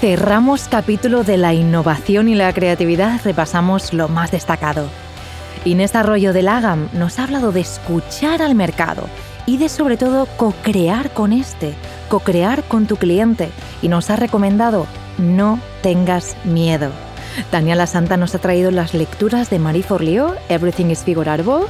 Cerramos 0.00 0.68
capítulo 0.68 1.24
de 1.24 1.36
la 1.36 1.54
innovación 1.54 2.28
y 2.28 2.36
la 2.36 2.52
creatividad, 2.52 3.20
repasamos 3.24 3.92
lo 3.92 4.06
más 4.06 4.30
destacado. 4.30 4.86
Inés 5.64 5.96
Arroyo 5.96 6.32
de 6.32 6.42
Lagam 6.42 6.88
nos 6.92 7.18
ha 7.18 7.24
hablado 7.24 7.50
de 7.50 7.62
escuchar 7.62 8.40
al 8.40 8.54
mercado 8.54 9.08
y 9.44 9.56
de 9.56 9.68
sobre 9.68 9.96
todo 9.96 10.26
co-crear 10.36 11.10
con 11.10 11.32
este, 11.32 11.74
co-crear 12.08 12.62
con 12.62 12.86
tu 12.86 12.94
cliente 12.94 13.48
y 13.82 13.88
nos 13.88 14.08
ha 14.10 14.14
recomendado 14.14 14.86
no 15.18 15.58
tengas 15.82 16.36
miedo. 16.44 16.92
Daniela 17.50 17.88
Santa 17.88 18.16
nos 18.16 18.36
ha 18.36 18.38
traído 18.38 18.70
las 18.70 18.94
lecturas 18.94 19.50
de 19.50 19.58
Marie 19.58 19.82
Forleo, 19.82 20.36
Everything 20.48 20.90
is 20.90 21.02
Figurable, 21.02 21.66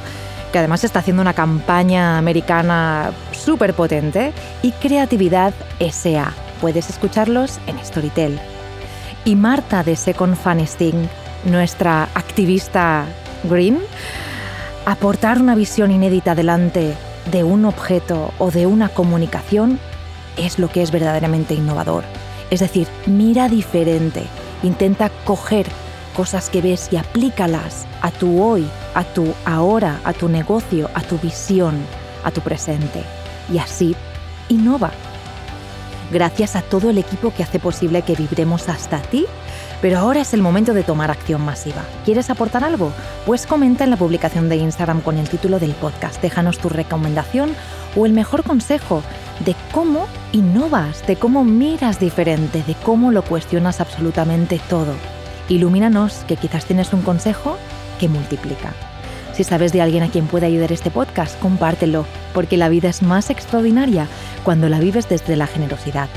que 0.51 0.59
además 0.59 0.83
está 0.83 0.99
haciendo 0.99 1.23
una 1.23 1.33
campaña 1.33 2.19
americana 2.19 3.09
súper 3.31 3.73
potente, 3.73 4.33
y 4.61 4.71
Creatividad 4.73 5.51
SA, 5.79 6.31
puedes 6.59 6.89
escucharlos 6.89 7.59
en 7.67 7.83
Storytel. 7.83 8.39
Y 9.25 9.35
Marta 9.35 9.83
de 9.83 9.95
Second 9.95 10.35
Fun 10.35 10.59
nuestra 11.45 12.03
activista 12.15 13.05
green, 13.43 13.79
aportar 14.85 15.41
una 15.41 15.55
visión 15.55 15.91
inédita 15.91 16.35
delante 16.35 16.93
de 17.31 17.43
un 17.43 17.65
objeto 17.65 18.33
o 18.39 18.51
de 18.51 18.65
una 18.65 18.89
comunicación 18.89 19.79
es 20.37 20.59
lo 20.59 20.69
que 20.69 20.81
es 20.81 20.91
verdaderamente 20.91 21.53
innovador. 21.53 22.03
Es 22.49 22.61
decir, 22.61 22.87
mira 23.05 23.49
diferente, 23.49 24.23
intenta 24.63 25.09
coger 25.25 25.67
cosas 26.15 26.49
que 26.49 26.61
ves 26.61 26.89
y 26.91 26.97
aplícalas 26.97 27.85
a 28.01 28.11
tu 28.11 28.41
hoy, 28.41 28.67
a 28.95 29.03
tu 29.03 29.33
ahora, 29.45 29.99
a 30.03 30.13
tu 30.13 30.27
negocio, 30.27 30.89
a 30.93 31.01
tu 31.01 31.17
visión, 31.19 31.75
a 32.23 32.31
tu 32.31 32.41
presente. 32.41 33.03
Y 33.53 33.59
así, 33.59 33.95
innova 34.49 34.91
gracias 36.11 36.55
a 36.55 36.61
todo 36.61 36.89
el 36.89 36.97
equipo 36.97 37.33
que 37.33 37.43
hace 37.43 37.59
posible 37.59 38.01
que 38.01 38.15
vibremos 38.15 38.69
hasta 38.69 39.01
ti. 39.01 39.25
Pero 39.81 39.99
ahora 39.99 40.21
es 40.21 40.33
el 40.33 40.41
momento 40.41 40.73
de 40.73 40.83
tomar 40.83 41.09
acción 41.09 41.41
masiva. 41.41 41.83
¿Quieres 42.03 42.29
aportar 42.29 42.63
algo? 42.63 42.91
Pues 43.25 43.45
comenta 43.45 43.85
en 43.85 43.89
la 43.89 43.97
publicación 43.97 44.49
de 44.49 44.57
Instagram 44.57 45.01
con 45.01 45.17
el 45.17 45.29
título 45.29 45.59
del 45.59 45.71
podcast. 45.71 46.21
Déjanos 46.21 46.57
tu 46.57 46.67
recomendación 46.67 47.55
o 47.95 48.05
el 48.05 48.13
mejor 48.13 48.43
consejo 48.43 49.01
de 49.45 49.55
cómo 49.71 50.07
innovas, 50.33 51.05
de 51.07 51.15
cómo 51.15 51.45
miras 51.45 51.99
diferente, 51.99 52.63
de 52.63 52.75
cómo 52.75 53.11
lo 53.11 53.23
cuestionas 53.23 53.79
absolutamente 53.79 54.59
todo. 54.69 54.93
Ilumínanos 55.47 56.25
que 56.27 56.35
quizás 56.35 56.65
tienes 56.65 56.91
un 56.91 57.01
consejo 57.01 57.57
que 57.99 58.09
multiplica. 58.09 58.73
Si 59.39 59.45
sabes 59.45 59.71
de 59.71 59.81
alguien 59.81 60.03
a 60.03 60.09
quien 60.09 60.27
puede 60.27 60.47
ayudar 60.47 60.73
este 60.73 60.91
podcast, 60.91 61.39
compártelo, 61.39 62.05
porque 62.33 62.57
la 62.57 62.67
vida 62.67 62.89
es 62.89 63.01
más 63.01 63.29
extraordinaria 63.29 64.05
cuando 64.43 64.67
la 64.67 64.81
vives 64.81 65.07
desde 65.07 65.37
la 65.37 65.47
generosidad. 65.47 66.09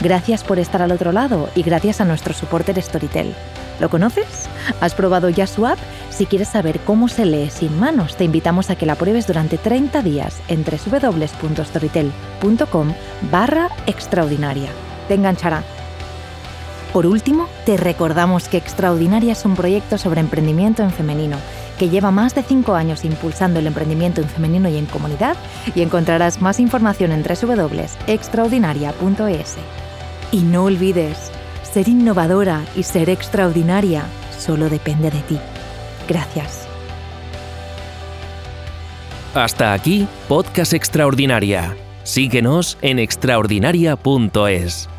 Gracias 0.00 0.44
por 0.44 0.58
estar 0.58 0.80
al 0.80 0.90
otro 0.90 1.12
lado 1.12 1.50
y 1.54 1.62
gracias 1.62 2.00
a 2.00 2.06
nuestro 2.06 2.32
soporte 2.32 2.80
Storytel. 2.80 3.34
¿Lo 3.80 3.90
conoces? 3.90 4.48
¿Has 4.80 4.94
probado 4.94 5.28
ya 5.28 5.46
su 5.46 5.66
app? 5.66 5.78
Si 6.08 6.24
quieres 6.24 6.48
saber 6.48 6.80
cómo 6.80 7.08
se 7.08 7.26
lee 7.26 7.50
sin 7.50 7.78
manos, 7.78 8.16
te 8.16 8.24
invitamos 8.24 8.70
a 8.70 8.76
que 8.76 8.86
la 8.86 8.94
pruebes 8.94 9.26
durante 9.26 9.58
30 9.58 10.00
días 10.00 10.40
en 10.48 10.64
www.storytel.com 10.64 12.94
barra 13.30 13.68
extraordinaria. 13.86 14.70
Te 15.06 15.16
enganchará. 15.16 15.64
Por 16.94 17.06
último, 17.06 17.46
te 17.66 17.76
recordamos 17.76 18.48
que 18.48 18.56
Extraordinaria 18.56 19.32
es 19.32 19.44
un 19.44 19.54
proyecto 19.54 19.98
sobre 19.98 20.20
emprendimiento 20.20 20.82
en 20.82 20.92
femenino 20.92 21.36
que 21.80 21.88
lleva 21.88 22.10
más 22.10 22.34
de 22.34 22.42
5 22.42 22.74
años 22.74 23.06
impulsando 23.06 23.58
el 23.58 23.66
emprendimiento 23.66 24.20
en 24.20 24.28
femenino 24.28 24.68
y 24.68 24.76
en 24.76 24.84
comunidad 24.84 25.34
y 25.74 25.80
encontrarás 25.80 26.42
más 26.42 26.60
información 26.60 27.10
en 27.10 27.22
www.extraordinaria.es. 27.22 29.56
Y 30.30 30.42
no 30.42 30.64
olvides, 30.64 31.32
ser 31.62 31.88
innovadora 31.88 32.66
y 32.76 32.82
ser 32.82 33.08
extraordinaria 33.08 34.04
solo 34.38 34.68
depende 34.68 35.10
de 35.10 35.22
ti. 35.22 35.38
Gracias. 36.06 36.68
Hasta 39.32 39.72
aquí, 39.72 40.06
Podcast 40.28 40.74
Extraordinaria. 40.74 41.74
Síguenos 42.02 42.76
en 42.82 42.98
extraordinaria.es. 42.98 44.90